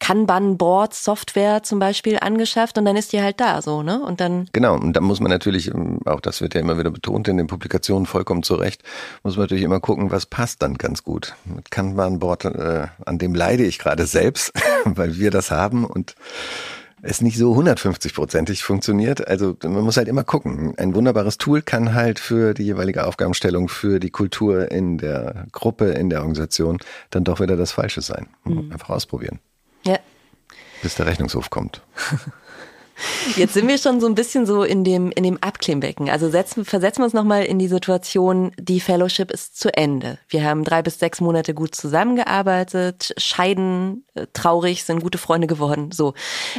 Kanban-Board-Software 0.00 1.62
zum 1.62 1.78
Beispiel 1.78 2.18
angeschafft 2.18 2.78
und 2.78 2.84
dann 2.84 2.96
ist 2.96 3.12
die 3.12 3.22
halt 3.22 3.40
da 3.40 3.62
so, 3.62 3.82
ne? 3.82 4.02
Und 4.02 4.20
dann. 4.20 4.48
Genau, 4.52 4.74
und 4.74 4.92
da 4.94 5.00
muss 5.00 5.20
man 5.20 5.30
natürlich, 5.30 5.68
ähm, 5.68 6.00
auch 6.04 6.20
das 6.20 6.40
wird 6.40 6.54
ja 6.54 6.60
immer 6.60 6.78
wieder 6.78 6.90
betont 6.90 7.26
in 7.28 7.38
den 7.38 7.46
Publikationen 7.46 8.06
vollkommen 8.06 8.42
zu 8.42 8.54
Recht, 8.54 8.82
muss 9.22 9.36
man 9.36 9.44
natürlich 9.44 9.64
immer 9.64 9.80
gucken, 9.80 10.10
was 10.10 10.26
passt 10.26 10.62
dann 10.62 10.74
ganz 10.74 11.02
gut. 11.02 11.34
Mit 11.44 11.70
Kanban-Board, 11.70 12.44
äh, 12.44 12.86
an 13.04 13.18
dem 13.18 13.34
leide 13.34 13.64
ich 13.64 13.78
gerade 13.78 14.06
selbst, 14.06 14.52
weil 14.84 15.16
wir 15.16 15.30
das 15.30 15.50
haben 15.50 15.84
und 15.84 16.14
es 17.02 17.20
nicht 17.20 17.36
so 17.36 17.52
150-prozentig 17.54 18.62
funktioniert. 18.62 19.26
Also 19.26 19.56
man 19.64 19.82
muss 19.82 19.96
halt 19.96 20.08
immer 20.08 20.22
gucken. 20.22 20.74
Ein 20.78 20.94
wunderbares 20.94 21.36
Tool 21.36 21.60
kann 21.60 21.94
halt 21.94 22.20
für 22.20 22.54
die 22.54 22.62
jeweilige 22.62 23.06
Aufgabenstellung, 23.06 23.68
für 23.68 23.98
die 23.98 24.10
Kultur 24.10 24.70
in 24.70 24.98
der 24.98 25.46
Gruppe, 25.50 25.90
in 25.90 26.10
der 26.10 26.20
Organisation 26.20 26.78
dann 27.10 27.24
doch 27.24 27.40
wieder 27.40 27.56
das 27.56 27.72
Falsche 27.72 28.02
sein. 28.02 28.28
Mhm. 28.44 28.70
Einfach 28.72 28.90
ausprobieren. 28.90 29.40
Ja. 29.84 29.98
Bis 30.80 30.94
der 30.94 31.06
Rechnungshof 31.06 31.50
kommt. 31.50 31.82
Jetzt 33.36 33.54
sind 33.54 33.68
wir 33.68 33.78
schon 33.78 34.00
so 34.00 34.06
ein 34.06 34.14
bisschen 34.14 34.46
so 34.46 34.62
in 34.62 34.84
dem, 34.84 35.10
in 35.12 35.22
dem 35.22 35.38
Abklemmbecken. 35.40 36.10
Also 36.10 36.30
setzen, 36.30 36.64
versetzen 36.64 37.00
wir 37.00 37.04
uns 37.04 37.14
nochmal 37.14 37.44
in 37.44 37.58
die 37.58 37.68
Situation, 37.68 38.52
die 38.58 38.80
Fellowship 38.80 39.30
ist 39.30 39.58
zu 39.58 39.74
Ende. 39.74 40.18
Wir 40.28 40.44
haben 40.44 40.64
drei 40.64 40.82
bis 40.82 40.98
sechs 40.98 41.20
Monate 41.20 41.54
gut 41.54 41.74
zusammengearbeitet, 41.74 43.14
scheiden, 43.16 44.04
äh, 44.14 44.26
traurig, 44.32 44.84
sind 44.84 45.02
gute 45.02 45.18
Freunde 45.18 45.46
geworden. 45.46 45.90
So. 45.92 46.14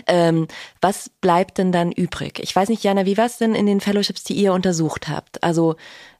Ähm, 0.07 0.47
was 0.81 1.09
bleibt 1.09 1.57
denn 1.57 1.71
dann 1.71 1.91
übrig? 1.91 2.39
Ich 2.39 2.55
weiß 2.55 2.69
nicht, 2.69 2.83
Jana, 2.83 3.05
wie 3.05 3.17
war 3.17 3.25
es 3.25 3.37
denn 3.37 3.55
in 3.55 3.65
den 3.65 3.81
Fellowships, 3.81 4.23
die 4.23 4.33
ihr 4.33 4.53
untersucht 4.53 5.07
habt? 5.07 5.43
Also 5.43 5.75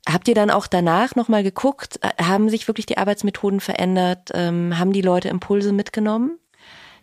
Habt 0.10 0.28
ihr 0.28 0.36
dann 0.36 0.52
auch 0.52 0.68
danach 0.68 1.16
nochmal 1.16 1.44
geguckt? 1.44 1.98
Haben 2.22 2.50
sich 2.50 2.68
wirklich 2.68 2.86
die 2.86 2.98
Arbeitsmethoden 2.98 3.62
verändert? 3.62 4.32
Ähm, 4.34 4.78
haben 4.78 4.92
die 4.92 5.02
Leute 5.02 5.30
Impulse 5.30 5.72
mitgenommen? 5.72 6.40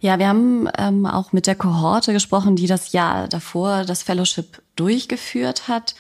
Ja, 0.01 0.19
wir 0.19 0.29
haben 0.29 0.67
ähm, 0.79 1.05
auch 1.05 1.33
mit 1.33 1.47
der 1.47 1.55
Kohorte 1.55 2.15
gesprochen, 2.15 2.57
die 2.57 2.67
das 2.67 2.93
Jahr 2.93 3.29
davor 3.29 3.85
das 3.85 4.03
Fellowship 4.03 4.63
durchgeführt 4.75 5.69
hat. 5.69 5.95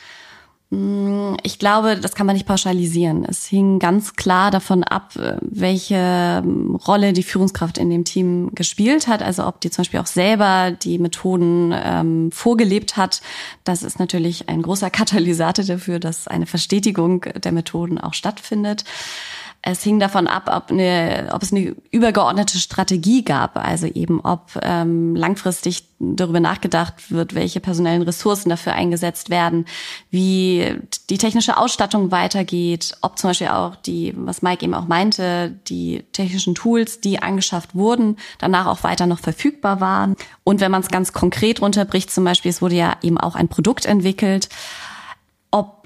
Mm, 0.70 1.34
ich 1.42 1.58
glaube, 1.58 1.96
das 1.96 2.14
kann 2.14 2.26
man 2.26 2.34
nicht 2.34 2.46
pauschalisieren. 2.46 3.26
Es 3.26 3.44
hing 3.44 3.78
ganz 3.78 4.14
klar 4.14 4.50
davon 4.50 4.84
ab, 4.84 5.16
äh, 5.16 5.36
welche 5.42 5.96
ähm, 5.96 6.76
Rolle 6.76 7.12
die 7.12 7.24
Führungskraft 7.24 7.76
in 7.76 7.90
dem 7.90 8.04
Team 8.04 8.52
gespielt 8.54 9.06
hat. 9.06 9.22
Also 9.22 9.46
ob 9.46 9.60
die 9.60 9.70
zum 9.70 9.82
Beispiel 9.82 10.00
auch 10.00 10.06
selber 10.06 10.70
die 10.70 10.98
Methoden 10.98 11.74
ähm, 11.74 12.32
vorgelebt 12.32 12.96
hat. 12.96 13.20
Das 13.64 13.82
ist 13.82 13.98
natürlich 13.98 14.48
ein 14.48 14.62
großer 14.62 14.88
Katalysator 14.88 15.64
dafür, 15.64 15.98
dass 15.98 16.26
eine 16.26 16.46
Verstetigung 16.46 17.26
der 17.36 17.52
Methoden 17.52 17.98
auch 17.98 18.14
stattfindet. 18.14 18.84
Es 19.62 19.82
hing 19.82 20.00
davon 20.00 20.26
ab, 20.26 20.50
ob, 20.54 20.70
eine, 20.70 21.28
ob 21.32 21.42
es 21.42 21.52
eine 21.52 21.76
übergeordnete 21.90 22.58
Strategie 22.58 23.22
gab, 23.22 23.58
also 23.58 23.86
eben 23.86 24.20
ob 24.20 24.58
ähm, 24.62 25.14
langfristig 25.14 25.84
darüber 25.98 26.40
nachgedacht 26.40 27.10
wird, 27.10 27.34
welche 27.34 27.60
personellen 27.60 28.00
Ressourcen 28.00 28.48
dafür 28.48 28.72
eingesetzt 28.72 29.28
werden, 29.28 29.66
wie 30.10 30.78
die 31.10 31.18
technische 31.18 31.58
Ausstattung 31.58 32.10
weitergeht, 32.10 32.96
ob 33.02 33.18
zum 33.18 33.30
Beispiel 33.30 33.48
auch 33.48 33.76
die, 33.76 34.14
was 34.16 34.40
Mike 34.40 34.64
eben 34.64 34.72
auch 34.72 34.88
meinte, 34.88 35.54
die 35.68 36.04
technischen 36.12 36.54
Tools, 36.54 37.02
die 37.02 37.22
angeschafft 37.22 37.74
wurden, 37.74 38.16
danach 38.38 38.66
auch 38.66 38.82
weiter 38.82 39.04
noch 39.06 39.18
verfügbar 39.18 39.80
waren. 39.82 40.16
Und 40.42 40.60
wenn 40.60 40.70
man 40.70 40.80
es 40.80 40.88
ganz 40.88 41.12
konkret 41.12 41.60
runterbricht, 41.60 42.10
zum 42.10 42.24
Beispiel, 42.24 42.50
es 42.50 42.62
wurde 42.62 42.76
ja 42.76 42.96
eben 43.02 43.18
auch 43.18 43.34
ein 43.34 43.48
Produkt 43.48 43.84
entwickelt, 43.84 44.48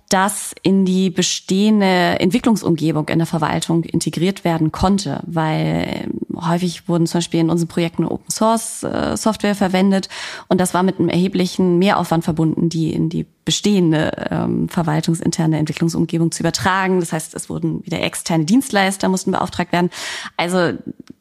das 0.08 0.54
in 0.62 0.84
die 0.84 1.10
bestehende 1.10 2.20
Entwicklungsumgebung 2.20 3.08
in 3.08 3.18
der 3.18 3.26
Verwaltung 3.26 3.84
integriert 3.84 4.44
werden 4.44 4.70
konnte, 4.70 5.20
weil 5.26 6.04
ähm, 6.04 6.20
häufig 6.46 6.88
wurden 6.88 7.06
zum 7.06 7.18
Beispiel 7.18 7.40
in 7.40 7.50
unseren 7.50 7.68
Projekten 7.68 8.04
Open 8.04 8.30
Source 8.30 8.82
äh, 8.82 9.16
Software 9.16 9.54
verwendet 9.54 10.08
und 10.48 10.60
das 10.60 10.74
war 10.74 10.82
mit 10.82 10.98
einem 10.98 11.08
erheblichen 11.08 11.78
Mehraufwand 11.78 12.24
verbunden, 12.24 12.68
die 12.68 12.92
in 12.92 13.08
die 13.08 13.26
bestehende 13.44 14.28
ähm, 14.30 14.68
verwaltungsinterne 14.68 15.58
Entwicklungsumgebung 15.58 16.32
zu 16.32 16.42
übertragen. 16.42 17.00
Das 17.00 17.12
heißt, 17.12 17.34
es 17.34 17.50
wurden 17.50 17.84
wieder 17.84 18.00
externe 18.00 18.44
Dienstleister 18.44 19.08
mussten 19.08 19.32
beauftragt 19.32 19.72
werden. 19.72 19.90
Also 20.36 20.72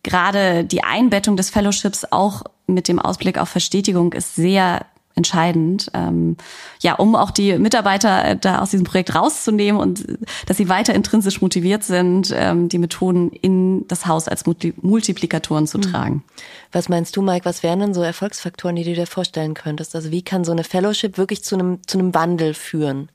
gerade 0.03 0.63
die 0.63 0.83
Einbettung 0.83 1.35
des 1.37 1.49
Fellowships 1.49 2.05
auch 2.11 2.43
mit 2.67 2.87
dem 2.87 2.99
Ausblick 2.99 3.37
auf 3.37 3.49
Verstetigung 3.49 4.13
ist 4.13 4.35
sehr 4.35 4.85
entscheidend, 5.15 5.91
ähm, 5.93 6.37
ja, 6.81 6.95
um 6.95 7.15
auch 7.15 7.31
die 7.31 7.57
Mitarbeiter 7.57 8.25
äh, 8.25 8.37
da 8.37 8.59
aus 8.59 8.71
diesem 8.71 8.85
Projekt 8.85 9.15
rauszunehmen 9.15 9.79
und 9.79 10.09
äh, 10.09 10.17
dass 10.45 10.57
sie 10.57 10.69
weiter 10.69 10.93
intrinsisch 10.93 11.41
motiviert 11.41 11.83
sind, 11.83 12.33
ähm, 12.35 12.69
die 12.69 12.79
Methoden 12.79 13.31
in 13.31 13.87
das 13.87 14.05
Haus 14.05 14.27
als 14.27 14.45
Multi 14.45 14.73
Multiplikatoren 14.81 15.67
zu 15.67 15.77
mhm. 15.77 15.81
tragen. 15.83 16.23
Was 16.71 16.89
meinst 16.89 17.15
du, 17.15 17.21
Mike? 17.21 17.45
Was 17.45 17.63
wären 17.63 17.79
denn 17.79 17.93
so 17.93 18.01
Erfolgsfaktoren, 18.01 18.75
die 18.75 18.83
du 18.83 18.93
dir 18.93 19.07
vorstellen 19.07 19.53
könntest? 19.53 19.95
Also 19.95 20.11
wie 20.11 20.23
kann 20.23 20.43
so 20.43 20.51
eine 20.51 20.63
Fellowship 20.63 21.17
wirklich 21.17 21.43
zu 21.43 21.55
einem 21.55 21.79
zu 21.85 21.99
einem 21.99 22.13
Wandel 22.13 22.53
führen? 22.53 23.09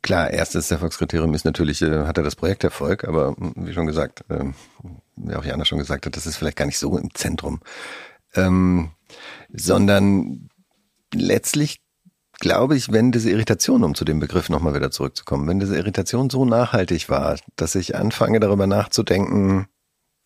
Klar, 0.00 0.30
erstes 0.30 0.70
Erfolgskriterium 0.70 1.34
ist 1.34 1.44
natürlich, 1.44 1.82
äh, 1.82 2.06
hat 2.06 2.16
er 2.16 2.24
das 2.24 2.36
Projekt 2.36 2.64
Erfolg, 2.64 3.04
aber 3.04 3.34
wie 3.38 3.74
schon 3.74 3.86
gesagt, 3.86 4.24
äh, 4.30 4.44
wie 5.16 5.34
auch 5.34 5.44
Jana 5.44 5.64
schon 5.64 5.78
gesagt 5.78 6.06
hat, 6.06 6.16
das 6.16 6.26
ist 6.26 6.36
vielleicht 6.36 6.56
gar 6.56 6.66
nicht 6.66 6.78
so 6.78 6.96
im 6.96 7.14
Zentrum. 7.14 7.60
Ähm, 8.34 8.90
sondern 9.56 10.48
letztlich 11.12 11.80
glaube 12.40 12.76
ich, 12.76 12.90
wenn 12.92 13.12
diese 13.12 13.30
Irritation, 13.30 13.84
um 13.84 13.94
zu 13.94 14.04
dem 14.04 14.20
Begriff 14.20 14.48
nochmal 14.48 14.74
wieder 14.74 14.90
zurückzukommen, 14.90 15.46
wenn 15.48 15.60
diese 15.60 15.76
Irritation 15.76 16.30
so 16.30 16.44
nachhaltig 16.44 17.08
war, 17.08 17.38
dass 17.56 17.74
ich 17.74 17.96
anfange 17.96 18.40
darüber 18.40 18.66
nachzudenken, 18.66 19.68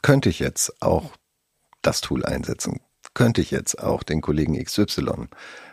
könnte 0.03 0.29
ich 0.29 0.39
jetzt 0.39 0.81
auch 0.81 1.13
das 1.83 2.01
Tool 2.01 2.25
einsetzen? 2.25 2.81
Könnte 3.15 3.41
ich 3.41 3.51
jetzt 3.51 3.83
auch 3.83 4.03
den 4.03 4.21
Kollegen 4.21 4.63
XY 4.63 5.29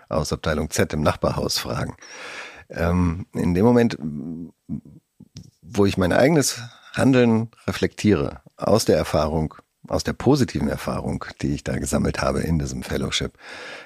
aus 0.09 0.33
Abteilung 0.33 0.69
Z 0.69 0.93
im 0.93 1.01
Nachbarhaus 1.01 1.57
fragen? 1.57 1.95
Ähm, 2.69 3.27
in 3.33 3.53
dem 3.53 3.65
Moment, 3.65 3.97
wo 5.61 5.85
ich 5.85 5.97
mein 5.97 6.11
eigenes 6.11 6.61
Handeln 6.93 7.49
reflektiere, 7.67 8.41
aus 8.57 8.85
der 8.85 8.97
Erfahrung 8.97 9.55
aus 9.87 10.03
der 10.03 10.13
positiven 10.13 10.67
Erfahrung, 10.67 11.25
die 11.41 11.53
ich 11.53 11.63
da 11.63 11.77
gesammelt 11.77 12.21
habe 12.21 12.41
in 12.41 12.59
diesem 12.59 12.83
Fellowship. 12.83 13.37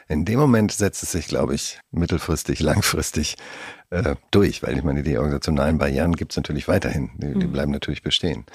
In 0.08 0.26
dem 0.26 0.39
Moment 0.39 0.72
setzt 0.72 1.04
es 1.04 1.12
sich, 1.12 1.28
glaube 1.28 1.56
ich, 1.56 1.80
mittelfristig, 1.91 2.60
langfristig 2.62 3.36
äh, 3.89 4.16
durch, 4.32 4.64
weil 4.64 4.78
ich 4.78 4.84
meine, 4.84 5.04
die 5.04 5.18
organisationalen 5.18 5.78
Barrieren 5.78 6.16
gibt 6.16 6.32
es 6.34 6.38
natürlich 6.38 6.68
weiterhin, 6.68 7.12
die, 7.18 7.38
die, 7.39 7.47
mhm. 7.47 7.52
bleiben 7.52 7.72
natürlich 7.72 8.04
bestehen. 8.04 8.45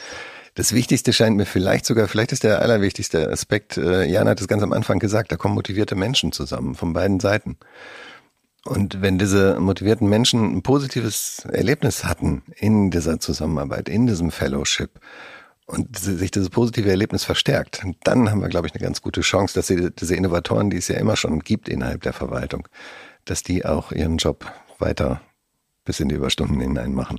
Das 0.54 0.72
Wichtigste 0.72 1.12
scheint 1.12 1.36
mir 1.36 1.46
vielleicht 1.46 1.84
sogar, 1.84 2.06
vielleicht 2.06 2.30
ist 2.30 2.44
der 2.44 2.62
allerwichtigste 2.62 3.28
Aspekt, 3.30 3.76
äh, 3.76 4.04
Jan 4.04 4.28
hat 4.28 4.40
es 4.40 4.48
ganz 4.48 4.62
am 4.62 4.72
Anfang 4.72 5.00
gesagt, 5.00 5.32
da 5.32 5.36
kommen 5.36 5.54
motivierte 5.54 5.96
Menschen 5.96 6.30
zusammen, 6.30 6.74
von 6.74 6.92
beiden 6.92 7.18
Seiten. 7.18 7.56
Und 8.64 9.02
wenn 9.02 9.18
diese 9.18 9.60
motivierten 9.60 10.08
Menschen 10.08 10.56
ein 10.56 10.62
positives 10.62 11.46
Erlebnis 11.50 12.04
hatten 12.04 12.42
in 12.56 12.90
dieser 12.90 13.20
Zusammenarbeit, 13.20 13.88
in 13.90 14.06
diesem 14.06 14.30
Fellowship, 14.30 15.00
und 15.66 15.98
sich 15.98 16.30
dieses 16.30 16.50
positive 16.50 16.90
Erlebnis 16.90 17.24
verstärkt, 17.24 17.82
dann 18.04 18.30
haben 18.30 18.40
wir, 18.40 18.48
glaube 18.48 18.66
ich, 18.66 18.74
eine 18.74 18.82
ganz 18.82 19.00
gute 19.00 19.22
Chance, 19.22 19.54
dass 19.54 19.66
sie, 19.66 19.90
diese 19.90 20.14
Innovatoren, 20.14 20.70
die 20.70 20.76
es 20.76 20.88
ja 20.88 20.96
immer 20.96 21.16
schon 21.16 21.40
gibt 21.40 21.68
innerhalb 21.68 22.02
der 22.02 22.12
Verwaltung, 22.12 22.68
dass 23.24 23.42
die 23.42 23.64
auch 23.64 23.92
ihren 23.92 24.18
Job 24.18 24.50
weiter 24.78 25.22
bis 25.84 26.00
in 26.00 26.08
die 26.08 26.16
Überstunden 26.16 26.60
hinein 26.60 26.92
machen. 26.92 27.18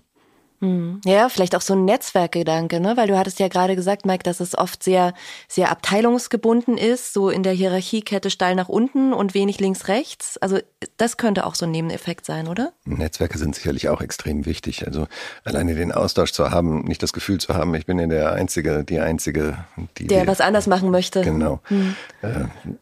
Hm. 0.62 1.01
Ja, 1.06 1.30
vielleicht 1.30 1.56
auch 1.56 1.62
so 1.62 1.74
ein 1.74 1.86
Netzwerkgedanke, 1.86 2.80
ne? 2.80 2.95
Weil 2.97 3.08
du 3.08 3.18
hattest 3.18 3.39
ja 3.39 3.47
gerade 3.47 3.76
gesagt, 3.76 4.06
Mike, 4.06 4.24
dass 4.24 4.39
es 4.39 4.58
oft 4.58 4.84
sehr, 4.84 5.14
sehr 5.47 5.70
abteilungsgebunden 5.70 6.78
ist, 6.78 7.14
so 7.14 7.30
in 7.30 7.43
der 7.43 7.53
Hierarchiekette 7.53 8.30
steil 8.30 8.56
nach 8.56 8.70
unten 8.70 9.14
und 9.14 9.34
wenig 9.34 9.60
links 9.60 9.88
rechts. 9.88 10.38
Also 10.38 10.60
das 10.97 11.18
könnte 11.18 11.45
auch 11.45 11.56
so 11.56 11.66
ein 11.66 11.72
Nebeneffekt 11.72 12.26
sein, 12.26 12.47
oder? 12.47 12.72
Netzwerke 12.86 13.38
sind 13.38 13.56
sicherlich 13.56 13.89
auch 13.89 14.01
extrem 14.01 14.45
wichtig. 14.45 14.88
Also 14.88 15.08
alleine 15.43 15.76
den 15.76 15.91
Austausch 15.91 16.32
zu 16.32 16.51
haben, 16.51 16.84
nicht 16.86 17.03
das 17.03 17.14
Gefühl 17.14 17.39
zu 17.39 17.53
haben, 17.53 17.76
ich 17.76 17.86
bin 17.86 17.99
ja 17.99 18.08
der 18.08 18.32
Einzige, 18.34 18.84
die 18.84 18.99
Einzige, 18.99 19.58
die 19.97 20.08
der 20.08 20.28
was 20.28 20.41
anders 20.41 20.68
machen 20.68 20.91
möchte. 20.91 21.22
Genau. 21.22 21.60
Hm. 21.66 21.95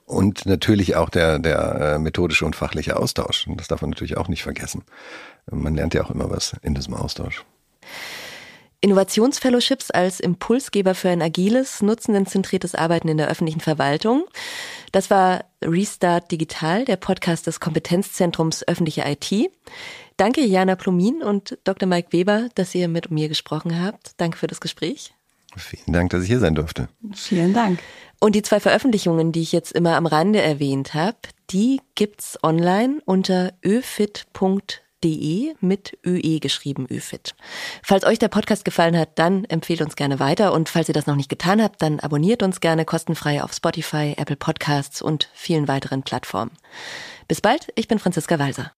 Und 0.05 0.45
natürlich 0.45 0.95
auch 0.95 1.09
der 1.09 1.39
der 1.39 1.95
äh, 1.95 1.99
methodische 1.99 2.45
und 2.45 2.55
fachliche 2.55 2.97
Austausch. 2.97 3.47
Das 3.57 3.67
darf 3.67 3.81
man 3.81 3.89
natürlich 3.89 4.17
auch 4.17 4.27
nicht 4.27 4.43
vergessen. 4.43 4.83
Man 5.49 5.75
lernt 5.75 5.93
ja 5.93 6.03
auch 6.03 6.11
immer 6.11 6.29
was 6.29 6.55
in 6.61 6.75
diesem 6.75 6.93
Austausch. 6.93 7.43
Innovationsfellowships 8.83 9.91
als 9.91 10.19
Impulsgeber 10.19 10.93
für 10.93 11.07
ein 11.07 11.21
agiles, 11.21 11.81
nutzendenzentriertes 11.81 12.75
Arbeiten 12.75 13.07
in 13.07 13.17
der 13.17 13.29
öffentlichen 13.29 13.61
Verwaltung. 13.61 14.25
Das 14.91 15.09
war 15.09 15.45
Restart 15.63 16.29
Digital, 16.31 16.83
der 16.83 16.97
Podcast 16.97 17.47
des 17.47 17.61
Kompetenzzentrums 17.61 18.67
öffentliche 18.67 19.05
IT. 19.05 19.49
Danke 20.17 20.41
Jana 20.41 20.75
Plumin 20.75 21.23
und 21.23 21.57
Dr. 21.63 21.87
Mike 21.87 22.09
Weber, 22.11 22.49
dass 22.55 22.75
ihr 22.75 22.89
mit 22.89 23.09
mir 23.09 23.29
gesprochen 23.29 23.81
habt. 23.81 24.19
Danke 24.19 24.37
für 24.37 24.47
das 24.47 24.59
Gespräch. 24.59 25.13
Vielen 25.55 25.93
Dank, 25.93 26.09
dass 26.09 26.23
ich 26.23 26.27
hier 26.27 26.39
sein 26.39 26.55
durfte. 26.55 26.89
Vielen 27.13 27.53
Dank. 27.53 27.79
Und 28.19 28.35
die 28.35 28.41
zwei 28.41 28.59
Veröffentlichungen, 28.59 29.31
die 29.31 29.43
ich 29.43 29.53
jetzt 29.53 29.71
immer 29.71 29.95
am 29.95 30.07
Rande 30.07 30.41
erwähnt 30.41 30.93
habe, 30.93 31.17
die 31.51 31.79
gibt's 31.95 32.37
online 32.43 33.01
unter 33.05 33.53
öfit.de 33.61 34.82
de 35.03 35.55
mit 35.59 35.97
ÖE 36.05 36.39
geschrieben, 36.39 36.87
ÖFIT. 36.89 37.35
Falls 37.83 38.05
euch 38.05 38.19
der 38.19 38.27
Podcast 38.27 38.65
gefallen 38.65 38.97
hat, 38.97 39.19
dann 39.19 39.45
empfehlt 39.45 39.81
uns 39.81 39.95
gerne 39.95 40.19
weiter 40.19 40.53
und 40.53 40.69
falls 40.69 40.87
ihr 40.87 40.93
das 40.93 41.07
noch 41.07 41.15
nicht 41.15 41.29
getan 41.29 41.61
habt, 41.61 41.81
dann 41.81 41.99
abonniert 41.99 42.43
uns 42.43 42.61
gerne 42.61 42.85
kostenfrei 42.85 43.43
auf 43.43 43.53
Spotify, 43.53 44.13
Apple 44.17 44.35
Podcasts 44.37 45.01
und 45.01 45.29
vielen 45.33 45.67
weiteren 45.67 46.03
Plattformen. 46.03 46.51
Bis 47.27 47.41
bald, 47.41 47.67
ich 47.75 47.87
bin 47.87 47.99
Franziska 47.99 48.39
Walser. 48.39 48.71